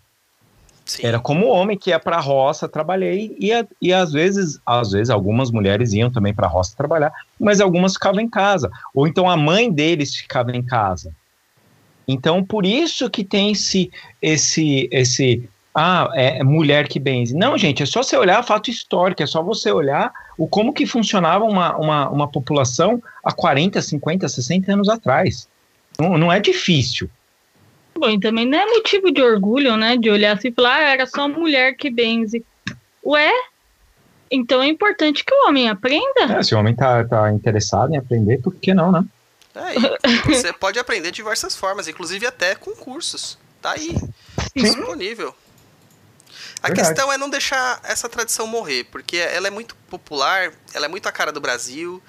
Sim. 0.86 1.06
Era 1.06 1.20
como 1.20 1.46
o 1.46 1.50
homem 1.50 1.78
que 1.78 1.89
ia 1.89 2.00
para 2.00 2.18
a 2.18 2.22
roça 2.22 2.68
trabalhar 2.68 3.14
e, 3.14 3.38
e 3.82 3.94
às 3.94 4.12
vezes, 4.12 4.60
às 4.66 4.92
vezes 4.92 5.10
algumas 5.10 5.52
mulheres 5.52 5.94
iam 5.94 6.10
também 6.10 6.34
para 6.34 6.48
a 6.48 6.50
roça 6.50 6.76
trabalhar, 6.76 7.14
mas 7.39 7.62
algumas 7.62 7.94
ficavam 7.94 8.20
em 8.20 8.30
casa. 8.30 8.70
Ou 8.94 9.08
então 9.08 9.30
a 9.30 9.38
mãe 9.38 9.72
deles 9.72 10.16
ficava 10.16 10.52
em 10.52 10.64
casa. 10.64 11.14
Então, 12.08 12.44
por 12.44 12.66
isso 12.66 13.10
que 13.10 13.24
tem 13.24 13.52
esse, 13.52 13.92
esse, 14.22 14.89
esse 14.92 15.50
ah, 15.74 16.09
é 16.13 16.43
mulher 16.43 16.88
que 16.88 16.99
benze. 16.99 17.34
Não, 17.34 17.57
gente, 17.57 17.82
é 17.82 17.86
só 17.86 18.03
você 18.03 18.17
olhar 18.17 18.43
fato 18.43 18.69
histórico, 18.69 19.24
é 19.24 19.28
só 19.28 19.41
você 19.41 19.72
olhar 19.72 20.11
o 20.38 20.47
como 20.47 20.74
que 20.74 20.86
funcionava 20.86 21.45
uma, 21.45 21.78
uma, 21.78 22.09
uma 22.09 22.28
população 22.28 23.01
há 23.24 23.32
40, 23.32 23.82
50, 23.82 24.28
60 24.28 24.74
anos 24.74 24.89
atrás. 24.89 25.47
Não, 25.99 26.17
não 26.17 26.32
é 26.32 26.39
difícil. 26.39 27.09
Bom, 27.95 28.09
e 28.09 28.19
também 28.19 28.45
não 28.45 28.57
é 28.57 28.65
motivo 28.65 29.11
de 29.11 29.22
orgulho, 29.22 29.78
né? 29.78 29.97
De 29.97 30.09
olhar 30.09 30.38
assim 30.38 30.49
e 30.49 30.51
falar, 30.51 30.76
ah, 30.76 30.89
era 30.89 31.05
só 31.05 31.28
mulher 31.28 31.76
que 31.76 31.89
benze. 31.89 32.43
Ué? 33.05 33.32
Então 34.30 34.61
é 34.61 34.67
importante 34.67 35.24
que 35.26 35.34
o 35.34 35.47
homem 35.47 35.69
aprenda. 35.69 36.38
É, 36.38 36.43
se 36.43 36.55
o 36.55 36.59
homem 36.59 36.74
tá, 36.74 37.03
tá 37.03 37.32
interessado 37.32 37.93
em 37.93 37.97
aprender, 37.97 38.41
por 38.41 38.55
que 38.55 38.74
não, 38.74 38.91
né? 38.91 39.05
É, 39.53 40.24
você 40.26 40.53
pode 40.53 40.80
aprender 40.80 41.11
de 41.11 41.17
diversas 41.17 41.55
formas, 41.55 41.88
inclusive 41.88 42.26
até 42.26 42.55
com 42.55 42.72
cursos. 42.72 43.38
Tá 43.61 43.72
aí, 43.72 43.95
Sim. 43.97 44.09
disponível. 44.55 45.36
A 46.64 46.68
Verdade. 46.68 46.89
questão 46.89 47.12
é 47.12 47.18
não 47.18 47.30
deixar 47.30 47.80
essa 47.84 48.07
tradição 48.07 48.45
morrer, 48.45 48.84
porque 48.86 49.18
ela 49.18 49.47
é 49.47 49.49
muito 49.49 49.76
popular, 49.89 50.51
ela 50.74 50.86
é 50.86 50.89
muito 50.89 51.09
a 51.09 51.12
cara 51.12 51.32
do 51.32 51.41
Brasil, 51.41 52.01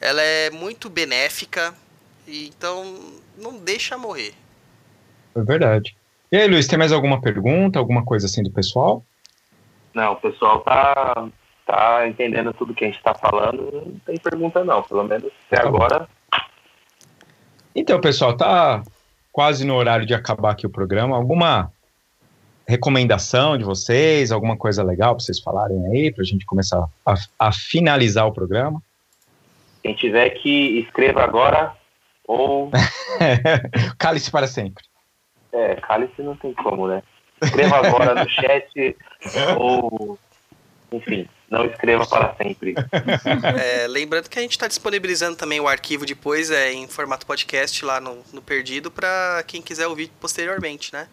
ela 0.00 0.20
é 0.20 0.50
muito 0.50 0.90
benéfica, 0.90 1.72
então 2.26 2.98
não 3.38 3.56
deixa 3.56 3.96
morrer. 3.96 4.34
É 5.34 5.42
verdade. 5.42 5.96
E 6.32 6.36
aí, 6.36 6.48
Luiz, 6.48 6.66
tem 6.66 6.78
mais 6.78 6.90
alguma 6.90 7.20
pergunta, 7.20 7.78
alguma 7.78 8.04
coisa 8.04 8.26
assim 8.26 8.42
do 8.42 8.50
pessoal? 8.50 9.04
Não, 9.94 10.12
o 10.12 10.16
pessoal 10.16 10.60
tá, 10.60 11.28
tá 11.64 12.08
entendendo 12.08 12.52
tudo 12.52 12.74
que 12.74 12.84
a 12.84 12.88
gente 12.88 12.98
está 12.98 13.14
falando, 13.14 13.70
não 13.86 13.98
tem 14.06 14.16
pergunta 14.16 14.64
não, 14.64 14.82
pelo 14.82 15.04
menos 15.04 15.30
até 15.46 15.62
tá 15.62 15.68
agora. 15.68 16.08
Então, 17.74 18.00
pessoal, 18.00 18.36
tá 18.36 18.82
quase 19.32 19.64
no 19.64 19.76
horário 19.76 20.04
de 20.04 20.14
acabar 20.14 20.52
aqui 20.52 20.66
o 20.66 20.70
programa. 20.70 21.16
Alguma 21.16 21.72
recomendação 22.70 23.58
de 23.58 23.64
vocês, 23.64 24.30
alguma 24.30 24.56
coisa 24.56 24.82
legal 24.82 25.14
para 25.14 25.24
vocês 25.24 25.40
falarem 25.40 25.84
aí, 25.86 26.12
para 26.12 26.22
a 26.22 26.26
gente 26.26 26.46
começar 26.46 26.88
a, 27.04 27.14
a, 27.38 27.52
finalizar 27.52 28.26
o 28.26 28.32
programa? 28.32 28.80
Quem 29.82 29.94
tiver 29.94 30.30
que 30.30 30.78
escreva 30.80 31.22
agora 31.22 31.74
ou. 32.26 32.70
Cálice 33.98 34.30
para 34.30 34.46
sempre. 34.46 34.84
É, 35.52 35.74
cálice 35.74 36.22
não 36.22 36.36
tem 36.36 36.54
como, 36.54 36.86
né? 36.86 37.02
Escreva 37.42 37.78
agora 37.78 38.14
no 38.14 38.30
chat 38.30 38.96
ou. 39.58 40.16
Enfim, 40.92 41.28
não 41.50 41.64
escreva 41.64 42.06
para 42.06 42.34
sempre. 42.36 42.74
É, 43.60 43.88
lembrando 43.88 44.28
que 44.28 44.38
a 44.38 44.42
gente 44.42 44.52
está 44.52 44.68
disponibilizando 44.68 45.36
também 45.36 45.58
o 45.58 45.66
arquivo 45.66 46.06
depois 46.06 46.50
é, 46.50 46.72
em 46.72 46.86
formato 46.86 47.26
podcast 47.26 47.84
lá 47.84 48.00
no, 48.00 48.18
no 48.32 48.40
Perdido 48.40 48.90
para 48.90 49.42
quem 49.46 49.60
quiser 49.60 49.88
ouvir 49.88 50.10
posteriormente, 50.20 50.92
né? 50.92 51.08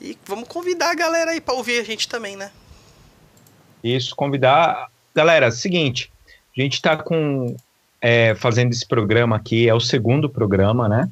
E 0.00 0.16
vamos 0.26 0.48
convidar 0.48 0.90
a 0.90 0.94
galera 0.94 1.32
aí 1.32 1.40
para 1.40 1.54
ouvir 1.54 1.78
a 1.78 1.84
gente 1.84 2.08
também, 2.08 2.36
né? 2.36 2.50
Isso, 3.84 4.14
convidar. 4.16 4.88
Galera, 5.14 5.50
seguinte, 5.50 6.10
a 6.56 6.60
gente 6.60 6.74
está 6.74 6.96
com 6.96 7.54
é, 8.00 8.34
fazendo 8.34 8.72
esse 8.72 8.86
programa 8.86 9.36
aqui, 9.36 9.68
é 9.68 9.74
o 9.74 9.80
segundo 9.80 10.28
programa, 10.28 10.88
né? 10.88 11.08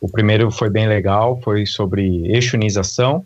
O 0.00 0.08
primeiro 0.08 0.50
foi 0.50 0.70
bem 0.70 0.86
legal, 0.86 1.40
foi 1.42 1.66
sobre 1.66 2.26
eixonização. 2.26 3.24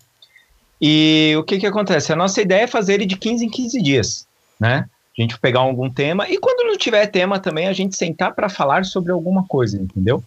E 0.81 1.35
o 1.39 1.43
que 1.43 1.59
que 1.59 1.67
acontece? 1.67 2.13
A 2.13 2.17
nossa 2.17 2.41
ideia 2.41 2.63
é 2.63 2.67
fazer 2.67 2.95
ele 2.95 3.07
de 3.07 3.17
15 3.17 3.47
em 3.47 3.51
15 3.51 3.83
dias, 3.83 4.27
né? 4.61 4.87
A 5.19 5.23
gente 5.23 5.39
pegar 5.39 5.61
algum 5.61 5.91
tema 5.91 6.29
e 6.29 6.39
quando 6.39 6.67
não 6.67 6.77
tiver 6.77 7.07
tema 7.07 7.39
também 7.39 7.67
a 7.67 7.73
gente 7.73 7.97
sentar 7.97 8.35
para 8.35 8.51
falar 8.51 8.85
sobre 8.85 9.11
alguma 9.11 9.47
coisa, 9.47 9.81
entendeu? 9.81 10.23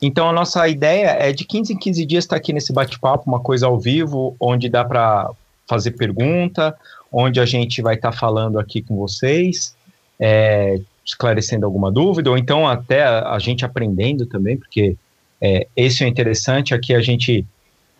Então 0.00 0.28
a 0.28 0.32
nossa 0.32 0.66
ideia 0.68 1.16
é 1.18 1.32
de 1.32 1.44
15 1.44 1.72
em 1.72 1.76
15 1.76 2.06
dias 2.06 2.24
estar 2.24 2.36
aqui 2.36 2.52
nesse 2.52 2.72
bate-papo, 2.72 3.24
uma 3.26 3.40
coisa 3.40 3.66
ao 3.66 3.78
vivo, 3.78 4.36
onde 4.40 4.68
dá 4.68 4.84
para 4.84 5.30
fazer 5.66 5.92
pergunta, 5.92 6.74
onde 7.12 7.40
a 7.40 7.44
gente 7.44 7.82
vai 7.82 7.94
estar 7.94 8.12
falando 8.12 8.58
aqui 8.58 8.80
com 8.80 8.96
vocês, 8.96 9.76
é, 10.18 10.80
esclarecendo 11.04 11.66
alguma 11.66 11.90
dúvida, 11.90 12.30
ou 12.30 12.38
então 12.38 12.66
até 12.66 13.02
a, 13.02 13.32
a 13.32 13.38
gente 13.38 13.64
aprendendo 13.64 14.26
também, 14.26 14.56
porque 14.56 14.96
é, 15.40 15.66
esse 15.76 16.04
é 16.04 16.08
interessante, 16.08 16.74
aqui 16.74 16.94
a 16.94 17.00
gente 17.00 17.44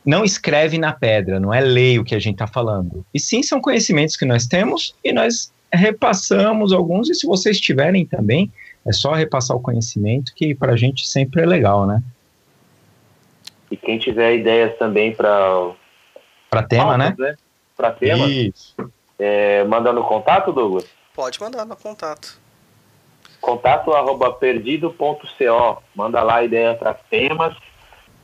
não 0.04 0.24
escreve 0.24 0.78
na 0.78 0.92
pedra, 0.92 1.38
não 1.38 1.52
é 1.52 1.60
lei 1.60 1.98
o 1.98 2.04
que 2.04 2.14
a 2.14 2.18
gente 2.18 2.34
está 2.34 2.46
falando. 2.46 3.04
E 3.12 3.20
sim, 3.20 3.42
são 3.42 3.60
conhecimentos 3.60 4.16
que 4.16 4.24
nós 4.24 4.46
temos 4.46 4.94
e 5.04 5.12
nós 5.12 5.52
repassamos 5.72 6.72
alguns, 6.72 7.10
e 7.10 7.14
se 7.14 7.26
vocês 7.26 7.60
tiverem 7.60 8.06
também, 8.06 8.50
é 8.88 8.92
só 8.92 9.12
repassar 9.12 9.56
o 9.56 9.60
conhecimento, 9.60 10.32
que 10.34 10.54
para 10.54 10.72
a 10.72 10.76
gente 10.76 11.06
sempre 11.06 11.42
é 11.42 11.46
legal, 11.46 11.86
né? 11.86 12.02
E 13.70 13.76
quem 13.76 13.98
tiver 13.98 14.34
ideias 14.34 14.76
também 14.78 15.14
para. 15.14 15.72
Para 16.48 16.62
tema, 16.62 16.96
né? 16.96 17.14
né? 17.18 17.36
Para 17.76 17.92
tema. 17.92 18.26
Isso. 18.26 18.74
É, 19.18 19.62
manda 19.64 19.92
no 19.92 20.02
contato, 20.04 20.52
Douglas? 20.52 20.86
Pode 21.14 21.38
mandar 21.38 21.66
no 21.66 21.76
contato. 21.76 22.38
Contato 23.40 23.92
arroba 23.92 24.32
perdido.co. 24.32 25.82
Manda 25.94 26.22
lá 26.22 26.42
ideia 26.42 26.74
para 26.74 26.94
temas. 26.94 27.54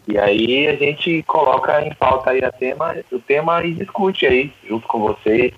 E 0.08 0.18
aí 0.18 0.66
a 0.66 0.76
gente 0.76 1.22
coloca 1.24 1.82
em 1.82 1.94
pauta 1.94 2.30
aí 2.30 2.42
a 2.44 2.52
tema, 2.52 2.94
o 3.10 3.18
tema 3.18 3.64
e 3.64 3.74
discute 3.74 4.26
aí, 4.26 4.52
junto 4.66 4.86
com 4.86 5.00
vocês. 5.00 5.52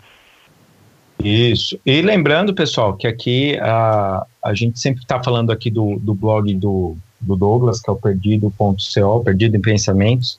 Isso. 1.26 1.78
E 1.84 2.00
lembrando, 2.02 2.54
pessoal, 2.54 2.96
que 2.96 3.06
aqui 3.06 3.58
a, 3.58 4.24
a 4.44 4.54
gente 4.54 4.78
sempre 4.78 5.02
está 5.02 5.22
falando 5.22 5.50
aqui 5.50 5.70
do, 5.70 5.98
do 5.98 6.14
blog 6.14 6.54
do, 6.54 6.96
do 7.20 7.34
Douglas, 7.34 7.80
que 7.80 7.90
é 7.90 7.92
o 7.92 7.96
perdido.co, 7.96 9.24
Perdido 9.24 9.56
em 9.56 9.60
Pensamentos. 9.60 10.38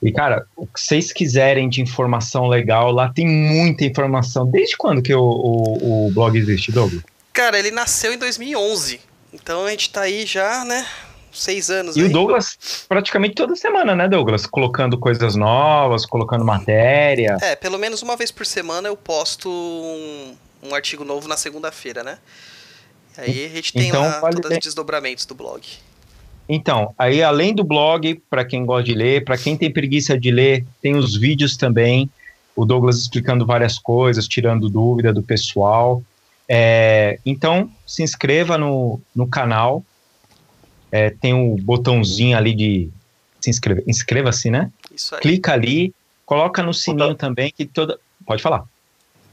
E, 0.00 0.12
cara, 0.12 0.46
o 0.56 0.66
que 0.66 0.80
vocês 0.80 1.12
quiserem 1.12 1.68
de 1.68 1.82
informação 1.82 2.46
legal, 2.46 2.92
lá 2.92 3.12
tem 3.12 3.26
muita 3.26 3.84
informação. 3.84 4.46
Desde 4.46 4.76
quando 4.76 5.02
que 5.02 5.12
o, 5.12 5.20
o, 5.20 6.06
o 6.06 6.12
blog 6.12 6.38
existe, 6.38 6.70
Douglas? 6.70 7.02
Cara, 7.32 7.58
ele 7.58 7.70
nasceu 7.70 8.12
em 8.12 8.18
2011. 8.18 9.00
Então 9.32 9.64
a 9.64 9.70
gente 9.70 9.82
está 9.82 10.02
aí 10.02 10.24
já, 10.26 10.64
né, 10.64 10.86
seis 11.32 11.70
anos. 11.70 11.96
E 11.96 12.00
aí. 12.00 12.06
o 12.06 12.12
Douglas, 12.12 12.84
praticamente 12.88 13.34
toda 13.34 13.54
semana, 13.56 13.94
né, 13.94 14.08
Douglas? 14.08 14.46
Colocando 14.46 14.98
coisas 14.98 15.34
novas, 15.34 16.06
colocando 16.06 16.44
matéria. 16.44 17.36
É, 17.40 17.56
pelo 17.56 17.78
menos 17.78 18.02
uma 18.02 18.16
vez 18.16 18.30
por 18.30 18.46
semana 18.46 18.88
eu 18.88 18.96
posto 18.96 19.48
um, 19.50 20.34
um 20.62 20.74
artigo 20.74 21.04
novo 21.04 21.28
na 21.28 21.36
segunda-feira, 21.36 22.02
né? 22.02 22.18
Aí 23.16 23.46
a 23.46 23.48
gente 23.48 23.72
tem 23.72 23.88
então, 23.88 24.02
lá 24.02 24.20
todos 24.30 24.50
os 24.50 24.58
desdobramentos 24.58 25.26
do 25.26 25.34
blog. 25.34 25.62
Então, 26.48 26.94
aí 26.98 27.22
além 27.22 27.54
do 27.54 27.62
blog, 27.62 28.20
para 28.28 28.44
quem 28.44 28.64
gosta 28.64 28.84
de 28.84 28.94
ler, 28.94 29.24
para 29.24 29.38
quem 29.38 29.56
tem 29.56 29.72
preguiça 29.72 30.18
de 30.18 30.30
ler, 30.30 30.64
tem 30.82 30.96
os 30.96 31.16
vídeos 31.16 31.56
também. 31.56 32.10
O 32.56 32.64
Douglas 32.64 32.98
explicando 32.98 33.46
várias 33.46 33.78
coisas, 33.78 34.26
tirando 34.26 34.68
dúvida 34.68 35.12
do 35.12 35.22
pessoal. 35.22 36.02
É, 36.48 37.20
então, 37.24 37.70
se 37.86 38.02
inscreva 38.02 38.58
no, 38.58 39.00
no 39.14 39.28
canal, 39.28 39.84
é, 40.90 41.10
tem 41.10 41.34
o 41.34 41.54
um 41.54 41.56
botãozinho 41.56 42.36
ali 42.36 42.54
de 42.54 42.90
se 43.40 43.50
inscrever. 43.50 43.84
Inscreva-se, 43.86 44.50
né? 44.50 44.70
Isso 44.94 45.14
aí. 45.14 45.20
Clica 45.20 45.52
ali, 45.52 45.94
coloca 46.26 46.62
no 46.62 46.74
sininho 46.74 47.10
Botão. 47.10 47.28
também 47.28 47.52
que 47.56 47.64
toda. 47.64 47.98
Pode 48.26 48.42
falar. 48.42 48.64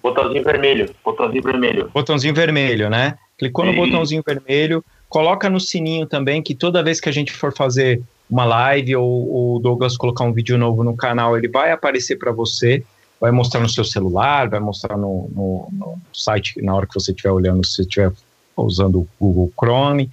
Botãozinho 0.02 0.44
vermelho. 0.44 0.96
Botãozinho 1.04 1.44
vermelho. 1.44 1.92
Botãozinho 1.94 2.34
vermelho, 2.34 2.90
né? 2.90 3.18
Clicou 3.38 3.66
no 3.66 3.74
botãozinho 3.74 4.24
vermelho, 4.26 4.84
coloca 5.08 5.50
no 5.50 5.60
sininho 5.60 6.08
também 6.08 6.42
que 6.42 6.56
toda 6.56 6.82
vez 6.82 7.00
que 7.00 7.08
a 7.08 7.12
gente 7.12 7.32
for 7.32 7.54
fazer 7.54 8.02
uma 8.30 8.46
live 8.46 8.96
ou 8.96 9.56
o 9.56 9.60
Douglas 9.60 9.96
colocar 9.96 10.24
um 10.24 10.34
vídeo 10.34 10.58
novo 10.58 10.84
no 10.84 10.96
canal, 10.96 11.38
ele 11.38 11.48
vai 11.48 11.72
aparecer 11.72 12.18
para 12.18 12.32
você, 12.32 12.84
vai 13.22 13.32
mostrar 13.32 13.62
no 13.62 13.70
seu 13.70 13.84
celular, 13.84 14.50
vai 14.50 14.60
mostrar 14.60 14.98
no, 14.98 15.30
no, 15.34 15.68
no 15.72 16.02
site 16.12 16.60
na 16.62 16.76
hora 16.76 16.88
que 16.88 16.94
você 16.94 17.12
estiver 17.12 17.32
olhando, 17.32 17.66
se 17.66 17.82
estiver 17.82 18.12
usando 18.56 19.00
o 19.00 19.08
Google 19.20 19.52
Chrome. 19.58 20.10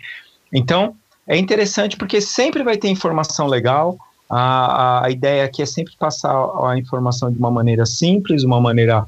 Então, 0.52 0.94
é 1.26 1.36
interessante 1.36 1.96
porque 1.96 2.20
sempre 2.20 2.62
vai 2.62 2.76
ter 2.76 2.88
informação 2.88 3.46
legal. 3.46 3.96
A, 4.28 5.04
a, 5.04 5.10
ideia 5.10 5.44
aqui 5.44 5.62
é 5.62 5.66
sempre 5.66 5.94
passar 5.98 6.34
a 6.64 6.76
informação 6.78 7.30
de 7.30 7.38
uma 7.38 7.50
maneira 7.50 7.86
simples, 7.86 8.42
uma 8.42 8.60
maneira 8.60 9.06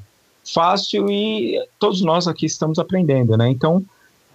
fácil 0.55 1.11
e 1.11 1.59
todos 1.79 2.03
nós 2.03 2.29
aqui 2.29 2.47
estamos 2.47 2.79
aprendendo, 2.79 3.37
né? 3.37 3.49
Então, 3.49 3.85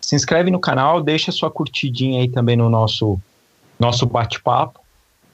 se 0.02 0.16
inscreve 0.16 0.52
no 0.52 0.60
canal, 0.60 1.02
deixa 1.02 1.32
sua 1.32 1.50
curtidinha 1.50 2.22
aí 2.22 2.28
também 2.28 2.58
no 2.58 2.70
nosso, 2.70 3.20
nosso 3.80 4.06
bate-papo, 4.06 4.80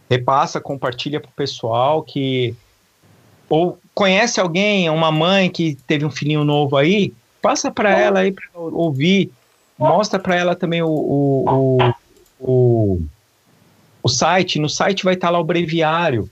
repassa, 0.09 0.61
compartilha 0.61 1.19
para 1.19 1.29
o 1.29 1.33
pessoal 1.33 2.03
que 2.03 2.55
ou 3.49 3.79
conhece 3.95 4.39
alguém, 4.39 4.89
uma 4.89 5.11
mãe 5.11 5.49
que 5.49 5.75
teve 5.87 6.05
um 6.05 6.11
filhinho 6.11 6.43
novo 6.43 6.75
aí, 6.75 7.13
passa 7.41 7.71
para 7.71 7.97
ela 7.97 8.19
aí 8.19 8.31
para 8.31 8.43
ouvir, 8.53 9.31
mostra 9.79 10.19
para 10.19 10.35
ela 10.35 10.55
também 10.55 10.81
o, 10.81 10.89
o, 10.89 11.77
o 11.77 11.93
o, 12.39 13.01
o 14.03 14.09
site, 14.09 14.59
no 14.59 14.69
site 14.69 15.03
vai 15.03 15.13
estar 15.13 15.29
lá 15.29 15.39
o 15.39 15.43
breviário 15.43 16.29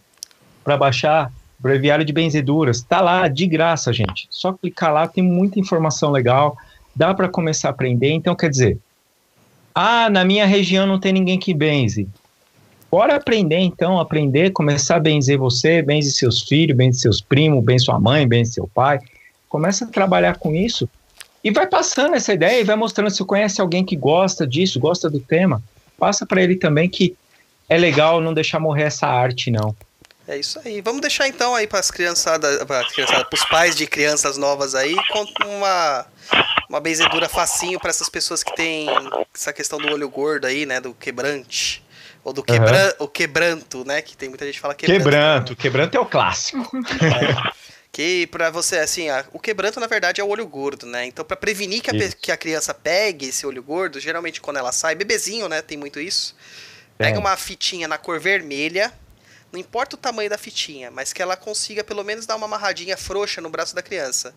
para 0.63 0.77
baixar, 0.77 1.31
breviário 1.59 2.05
de 2.05 2.13
benzeduras. 2.13 2.77
Está 2.77 3.01
lá 3.01 3.27
de 3.27 3.45
graça, 3.47 3.91
gente. 3.93 4.27
Só 4.29 4.53
clicar 4.53 4.93
lá, 4.93 5.07
tem 5.07 5.23
muita 5.23 5.59
informação 5.59 6.11
legal, 6.11 6.57
dá 6.95 7.13
para 7.13 7.29
começar 7.29 7.69
a 7.69 7.71
aprender. 7.71 8.11
Então, 8.11 8.35
quer 8.35 8.49
dizer, 8.49 8.79
ah, 9.73 10.09
na 10.09 10.23
minha 10.23 10.45
região 10.45 10.87
não 10.87 10.99
tem 10.99 11.11
ninguém 11.11 11.37
que 11.37 11.53
benze. 11.53 12.07
Bora 12.89 13.15
aprender 13.15 13.59
então, 13.59 13.99
aprender, 13.99 14.51
começar 14.51 14.95
a 14.95 14.99
benzer 14.99 15.37
você, 15.37 15.81
benze 15.81 16.13
seus 16.13 16.43
filhos, 16.43 16.77
benze 16.77 16.99
seus 16.99 17.19
primos, 17.19 17.63
benze 17.63 17.85
sua 17.85 17.99
mãe, 17.99 18.25
benze 18.25 18.53
seu 18.53 18.69
pai. 18.73 18.99
Começa 19.49 19.83
a 19.83 19.87
trabalhar 19.89 20.37
com 20.37 20.55
isso 20.55 20.87
e 21.43 21.51
vai 21.51 21.67
passando 21.67 22.15
essa 22.15 22.33
ideia 22.33 22.61
e 22.61 22.63
vai 22.63 22.75
mostrando 22.75 23.11
se 23.11 23.23
conhece 23.25 23.59
alguém 23.59 23.83
que 23.83 23.95
gosta 23.95 24.47
disso, 24.47 24.79
gosta 24.79 25.09
do 25.09 25.19
tema. 25.19 25.61
Passa 25.97 26.25
para 26.25 26.41
ele 26.41 26.55
também 26.55 26.89
que 26.89 27.15
é 27.69 27.77
legal 27.77 28.21
não 28.21 28.33
deixar 28.33 28.59
morrer 28.59 28.83
essa 28.83 29.07
arte, 29.07 29.49
não. 29.49 29.75
É 30.27 30.37
isso 30.37 30.59
aí. 30.65 30.81
Vamos 30.81 31.01
deixar 31.01 31.27
então 31.27 31.53
aí 31.53 31.67
para 31.67 31.79
as 31.79 31.91
criançadas, 31.91 32.63
para 32.63 33.27
os 33.31 33.45
pais 33.45 33.75
de 33.75 33.85
crianças 33.85 34.37
novas 34.37 34.73
aí, 34.73 34.95
com 35.11 35.25
uma 35.45 36.05
uma 36.69 36.79
benzedura 36.79 37.29
facinho 37.29 37.79
para 37.79 37.89
essas 37.89 38.09
pessoas 38.09 38.43
que 38.43 38.53
têm 38.55 38.87
essa 39.33 39.53
questão 39.53 39.79
do 39.79 39.87
olho 39.87 40.09
gordo 40.09 40.45
aí, 40.45 40.65
né, 40.65 40.81
do 40.81 40.93
quebrante. 40.93 41.83
Ou 42.23 42.33
do 42.33 42.41
quebra 42.41 42.95
uhum. 42.99 43.05
o 43.05 43.07
quebranto, 43.07 43.85
né? 43.85 44.01
Que 44.01 44.17
tem 44.17 44.27
muita 44.27 44.45
gente 44.45 44.55
que 44.55 44.59
fala 44.59 44.73
quebranto. 44.73 45.03
Quebranto, 45.03 45.55
quebranto 45.55 45.95
é 45.95 45.99
o 45.99 46.07
clássico. 46.07 46.75
É. 46.75 47.55
Que 47.95 48.27
para 48.27 48.49
você, 48.49 48.79
assim, 48.79 49.07
a, 49.07 49.23
o 49.31 49.39
quebranto 49.39 49.79
na 49.79 49.87
verdade 49.87 50.19
é 50.19 50.23
o 50.23 50.27
olho 50.27 50.45
gordo, 50.45 50.85
né? 50.85 51.05
Então, 51.05 51.23
para 51.23 51.37
prevenir 51.37 51.81
que 51.81 51.89
a, 51.89 52.09
que 52.09 52.29
a 52.29 52.35
criança 52.35 52.73
pegue 52.73 53.27
esse 53.27 53.47
olho 53.47 53.63
gordo, 53.63 54.01
geralmente 54.01 54.41
quando 54.41 54.57
ela 54.57 54.73
sai, 54.73 54.95
bebezinho, 54.95 55.47
né? 55.47 55.61
Tem 55.61 55.77
muito 55.77 55.97
isso. 55.97 56.35
Pega 56.97 57.15
é. 57.15 57.19
uma 57.21 57.37
fitinha 57.37 57.87
na 57.87 57.97
cor 57.97 58.19
vermelha, 58.19 58.91
não 59.49 59.57
importa 59.57 59.95
o 59.95 59.97
tamanho 59.97 60.29
da 60.29 60.37
fitinha, 60.37 60.91
mas 60.91 61.13
que 61.13 61.21
ela 61.21 61.37
consiga 61.37 61.85
pelo 61.85 62.03
menos 62.03 62.25
dar 62.25 62.35
uma 62.35 62.47
amarradinha 62.47 62.97
frouxa 62.97 63.39
no 63.39 63.49
braço 63.49 63.73
da 63.73 63.81
criança. 63.81 64.35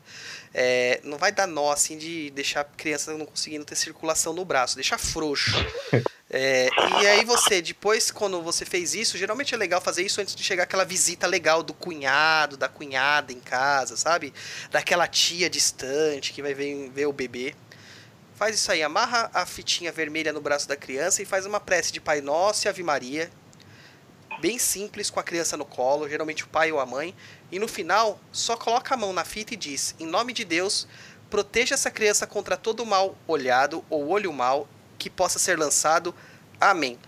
É, 0.54 1.00
não 1.02 1.18
vai 1.18 1.32
dar 1.32 1.48
nó 1.48 1.72
assim 1.72 1.98
de 1.98 2.30
deixar 2.30 2.60
a 2.60 2.64
criança 2.64 3.12
não 3.12 3.26
conseguindo 3.26 3.64
ter 3.64 3.74
circulação 3.74 4.32
no 4.32 4.44
braço, 4.44 4.76
deixar 4.76 4.98
frouxo. 4.98 5.50
É, 6.30 6.68
e 7.00 7.06
aí 7.06 7.24
você, 7.24 7.62
depois, 7.62 8.10
quando 8.10 8.42
você 8.42 8.64
fez 8.64 8.94
isso, 8.94 9.16
geralmente 9.16 9.54
é 9.54 9.56
legal 9.56 9.80
fazer 9.80 10.02
isso 10.02 10.20
antes 10.20 10.34
de 10.34 10.42
chegar 10.42 10.64
aquela 10.64 10.84
visita 10.84 11.26
legal 11.26 11.62
do 11.62 11.72
cunhado, 11.72 12.56
da 12.56 12.68
cunhada 12.68 13.32
em 13.32 13.40
casa, 13.40 13.96
sabe? 13.96 14.34
Daquela 14.70 15.06
tia 15.06 15.48
distante 15.48 16.32
que 16.32 16.42
vai 16.42 16.52
ver, 16.52 16.90
ver 16.90 17.06
o 17.06 17.12
bebê. 17.12 17.54
Faz 18.34 18.54
isso 18.54 18.70
aí, 18.70 18.82
amarra 18.82 19.30
a 19.32 19.46
fitinha 19.46 19.90
vermelha 19.90 20.32
no 20.32 20.40
braço 20.40 20.68
da 20.68 20.76
criança 20.76 21.22
e 21.22 21.24
faz 21.24 21.46
uma 21.46 21.58
prece 21.58 21.92
de 21.92 22.00
Pai 22.00 22.20
Nosso 22.20 22.66
e 22.66 22.68
Ave 22.68 22.82
Maria 22.82 23.30
bem 24.40 24.58
simples 24.58 25.10
com 25.10 25.20
a 25.20 25.22
criança 25.22 25.56
no 25.56 25.64
colo, 25.64 26.08
geralmente 26.08 26.44
o 26.44 26.48
pai 26.48 26.70
ou 26.70 26.78
a 26.78 26.86
mãe, 26.86 27.14
e 27.50 27.58
no 27.58 27.66
final 27.68 28.20
só 28.30 28.56
coloca 28.56 28.94
a 28.94 28.96
mão 28.96 29.12
na 29.12 29.24
fita 29.24 29.54
e 29.54 29.56
diz: 29.56 29.94
Em 29.98 30.06
nome 30.06 30.32
de 30.32 30.44
Deus, 30.44 30.86
proteja 31.28 31.74
essa 31.74 31.90
criança 31.90 32.26
contra 32.26 32.56
todo 32.56 32.86
mal 32.86 33.16
olhado 33.26 33.84
ou 33.90 34.08
olho 34.08 34.32
mal 34.32 34.68
que 34.98 35.08
possa 35.08 35.38
ser 35.38 35.58
lançado. 35.58 36.14
Amém. 36.60 36.98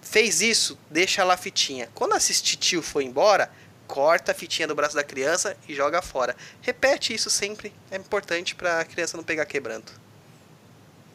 Fez 0.00 0.40
isso, 0.40 0.78
deixa 0.90 1.24
lá 1.24 1.34
a 1.34 1.38
fitinha. 1.38 1.88
Quando 1.94 2.12
assistir 2.12 2.56
tio 2.56 2.82
for 2.82 3.00
embora, 3.00 3.50
corta 3.86 4.32
a 4.32 4.34
fitinha 4.34 4.68
do 4.68 4.74
braço 4.74 4.94
da 4.94 5.02
criança 5.02 5.56
e 5.68 5.74
joga 5.74 6.02
fora. 6.02 6.36
Repete 6.60 7.14
isso 7.14 7.30
sempre, 7.30 7.72
é 7.90 7.96
importante 7.96 8.54
para 8.54 8.80
a 8.80 8.84
criança 8.84 9.16
não 9.16 9.24
pegar 9.24 9.46
quebrando. 9.46 9.90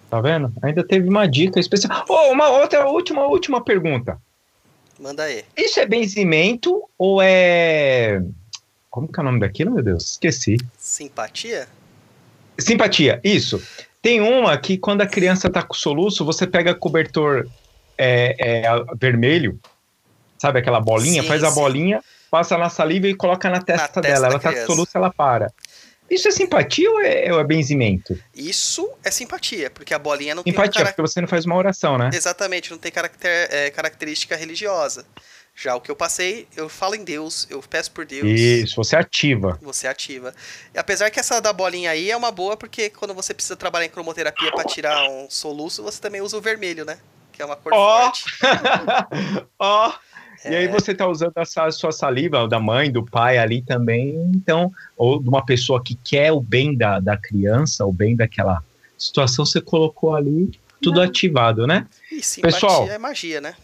Tá 0.09 0.19
vendo? 0.19 0.51
Ainda 0.63 0.83
teve 0.83 1.07
uma 1.07 1.27
dica 1.27 1.59
especial. 1.59 2.03
Oh, 2.09 2.31
uma 2.31 2.49
outra 2.49 2.87
última 2.87 3.27
última 3.27 3.63
pergunta. 3.63 4.19
Manda 4.99 5.23
aí. 5.23 5.45
Isso 5.55 5.79
é 5.79 5.85
benzimento 5.85 6.83
ou 6.97 7.21
é. 7.21 8.21
Como 8.89 9.07
que 9.07 9.19
é 9.19 9.21
o 9.21 9.25
nome 9.25 9.39
daquilo, 9.39 9.71
meu 9.71 9.83
Deus? 9.83 10.11
Esqueci. 10.11 10.57
Simpatia? 10.77 11.69
Simpatia, 12.57 13.21
isso. 13.23 13.61
Tem 14.01 14.21
uma 14.21 14.57
que 14.57 14.77
quando 14.77 15.01
a 15.01 15.07
criança 15.07 15.49
tá 15.49 15.61
com 15.61 15.73
soluço, 15.73 16.23
você 16.23 16.47
pega 16.47 16.73
cobertor 16.73 17.47
é, 17.97 18.35
é, 18.39 18.63
vermelho, 18.95 19.59
sabe 20.37 20.59
aquela 20.59 20.79
bolinha? 20.79 21.21
Sim, 21.21 21.27
faz 21.27 21.43
a 21.43 21.51
bolinha, 21.51 22.01
passa 22.31 22.57
na 22.57 22.69
saliva 22.69 23.07
e 23.07 23.15
coloca 23.15 23.49
na 23.49 23.61
testa, 23.61 24.01
na 24.01 24.01
dela. 24.01 24.27
ela 24.27 24.39
tá 24.39 24.53
com 24.53 24.65
soluço, 24.65 24.91
ela 24.95 25.11
para. 25.11 25.51
Isso 26.09 26.27
é 26.27 26.31
simpatia 26.31 26.89
ou 26.89 27.01
é, 27.01 27.31
ou 27.31 27.39
é 27.39 27.43
benzimento? 27.43 28.17
Isso 28.33 28.89
é 29.03 29.11
simpatia, 29.11 29.69
porque 29.69 29.93
a 29.93 29.99
bolinha 29.99 30.33
não 30.33 30.43
simpatia, 30.43 30.63
tem. 30.63 30.71
Simpatia, 30.71 30.93
porque 30.93 31.01
você 31.01 31.21
não 31.21 31.27
faz 31.27 31.45
uma 31.45 31.55
oração, 31.55 31.97
né? 31.97 32.09
Exatamente, 32.11 32.71
não 32.71 32.79
tem 32.79 32.91
caracter, 32.91 33.47
é, 33.51 33.69
característica 33.69 34.35
religiosa. 34.35 35.05
Já 35.61 35.75
o 35.75 35.81
que 35.81 35.91
eu 35.91 35.95
passei, 35.95 36.47
eu 36.55 36.69
falo 36.69 36.95
em 36.95 37.03
Deus, 37.03 37.45
eu 37.49 37.61
peço 37.61 37.91
por 37.91 38.05
Deus. 38.05 38.25
Isso, 38.25 38.77
você 38.77 38.95
ativa. 38.95 39.59
Você 39.61 39.87
ativa. 39.87 40.33
E 40.73 40.79
apesar 40.79 41.09
que 41.09 41.19
essa 41.19 41.41
da 41.41 41.51
bolinha 41.51 41.91
aí 41.91 42.09
é 42.09 42.15
uma 42.15 42.31
boa, 42.31 42.55
porque 42.55 42.89
quando 42.89 43.13
você 43.13 43.33
precisa 43.33 43.57
trabalhar 43.57 43.85
em 43.85 43.89
cromoterapia 43.89 44.53
para 44.53 44.63
tirar 44.63 45.09
um 45.09 45.29
soluço, 45.29 45.83
você 45.83 45.99
também 45.99 46.21
usa 46.21 46.37
o 46.37 46.41
vermelho, 46.41 46.85
né? 46.85 46.97
Que 47.33 47.41
é 47.41 47.45
uma 47.45 47.57
cor 47.57 47.73
oh! 47.73 47.75
forte. 47.75 48.23
Ó! 49.59 49.89
oh! 49.89 50.09
É. 50.45 50.53
E 50.53 50.55
aí 50.55 50.67
você 50.69 50.93
está 50.93 51.05
usando 51.05 51.33
a 51.35 51.71
sua 51.71 51.91
saliva, 51.91 52.47
da 52.47 52.61
mãe, 52.61 52.89
do 52.89 53.05
pai 53.05 53.37
ali 53.37 53.61
também, 53.61 54.15
então, 54.33 54.71
ou 54.95 55.21
de 55.21 55.27
uma 55.27 55.45
pessoa 55.45 55.83
que 55.83 55.95
quer 55.95 56.31
o 56.31 56.39
bem 56.39 56.77
da, 56.77 57.01
da 57.01 57.17
criança, 57.17 57.85
o 57.85 57.91
bem 57.91 58.15
daquela 58.15 58.63
situação, 58.97 59.45
você 59.45 59.59
colocou 59.59 60.15
ali 60.15 60.49
tudo 60.81 61.01
Não. 61.01 61.03
ativado, 61.03 61.67
né? 61.67 61.85
E 62.09 62.21
Pessoal, 62.41 62.87
é 62.87 62.97
magia, 62.97 63.41
né? 63.41 63.55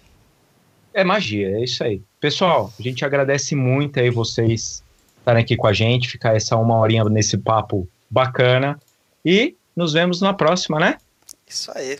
É 0.95 1.03
magia, 1.03 1.57
é 1.57 1.61
isso 1.61 1.83
aí. 1.83 2.01
Pessoal, 2.21 2.71
a 2.79 2.81
gente 2.81 3.03
agradece 3.03 3.53
muito 3.53 3.99
aí 3.99 4.09
vocês 4.09 4.81
estarem 5.17 5.43
aqui 5.43 5.57
com 5.57 5.67
a 5.67 5.73
gente, 5.73 6.07
ficar 6.07 6.37
essa 6.37 6.55
uma 6.55 6.77
horinha 6.77 7.03
nesse 7.03 7.37
papo 7.37 7.85
bacana. 8.09 8.79
E 9.25 9.57
nos 9.75 9.91
vemos 9.91 10.21
na 10.21 10.33
próxima, 10.33 10.79
né? 10.79 10.97
Isso 11.45 11.69
aí. 11.75 11.99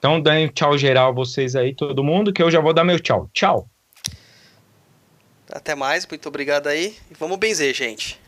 Então, 0.00 0.20
dêem 0.20 0.48
tchau 0.48 0.76
geral 0.76 1.14
vocês 1.14 1.54
aí, 1.54 1.72
todo 1.72 2.02
mundo, 2.02 2.32
que 2.32 2.42
eu 2.42 2.50
já 2.50 2.60
vou 2.60 2.74
dar 2.74 2.82
meu 2.82 2.98
tchau. 2.98 3.30
Tchau. 3.32 3.68
Até 5.48 5.76
mais, 5.76 6.04
muito 6.08 6.28
obrigado 6.28 6.66
aí. 6.66 6.96
E 7.08 7.14
vamos 7.14 7.38
benzer, 7.38 7.72
gente. 7.72 8.20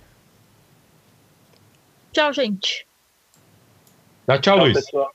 Tchau, 2.12 2.32
gente. 2.32 2.86
Dá 4.24 4.38
tchau, 4.38 4.54
tchau 4.54 4.64
Luiz. 4.64 4.84
Pessoal. 4.84 5.14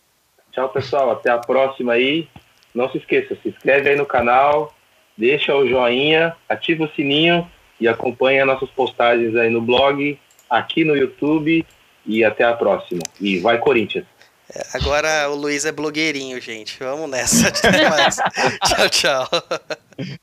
Tchau, 0.51 0.69
pessoal. 0.69 1.11
Até 1.11 1.29
a 1.29 1.37
próxima 1.37 1.93
aí. 1.93 2.27
Não 2.73 2.89
se 2.89 2.97
esqueça, 2.97 3.37
se 3.41 3.49
inscreve 3.49 3.89
aí 3.89 3.95
no 3.95 4.05
canal, 4.05 4.73
deixa 5.17 5.55
o 5.55 5.67
joinha, 5.67 6.35
ativa 6.49 6.85
o 6.85 6.91
sininho 6.95 7.49
e 7.79 7.87
acompanha 7.87 8.45
nossas 8.45 8.69
postagens 8.69 9.35
aí 9.35 9.49
no 9.49 9.61
blog, 9.61 10.17
aqui 10.49 10.83
no 10.83 10.95
YouTube 10.95 11.65
e 12.05 12.23
até 12.23 12.43
a 12.43 12.53
próxima. 12.53 13.01
E 13.19 13.39
vai 13.39 13.57
Corinthians! 13.57 14.05
É, 14.53 14.61
agora 14.77 15.29
o 15.29 15.35
Luiz 15.35 15.65
é 15.65 15.71
blogueirinho, 15.71 16.39
gente. 16.39 16.77
Vamos 16.79 17.09
nessa. 17.09 17.51
tchau, 18.67 18.89
tchau. 18.89 19.29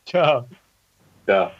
Tchau. 0.04 0.48
Tchau. 1.26 1.59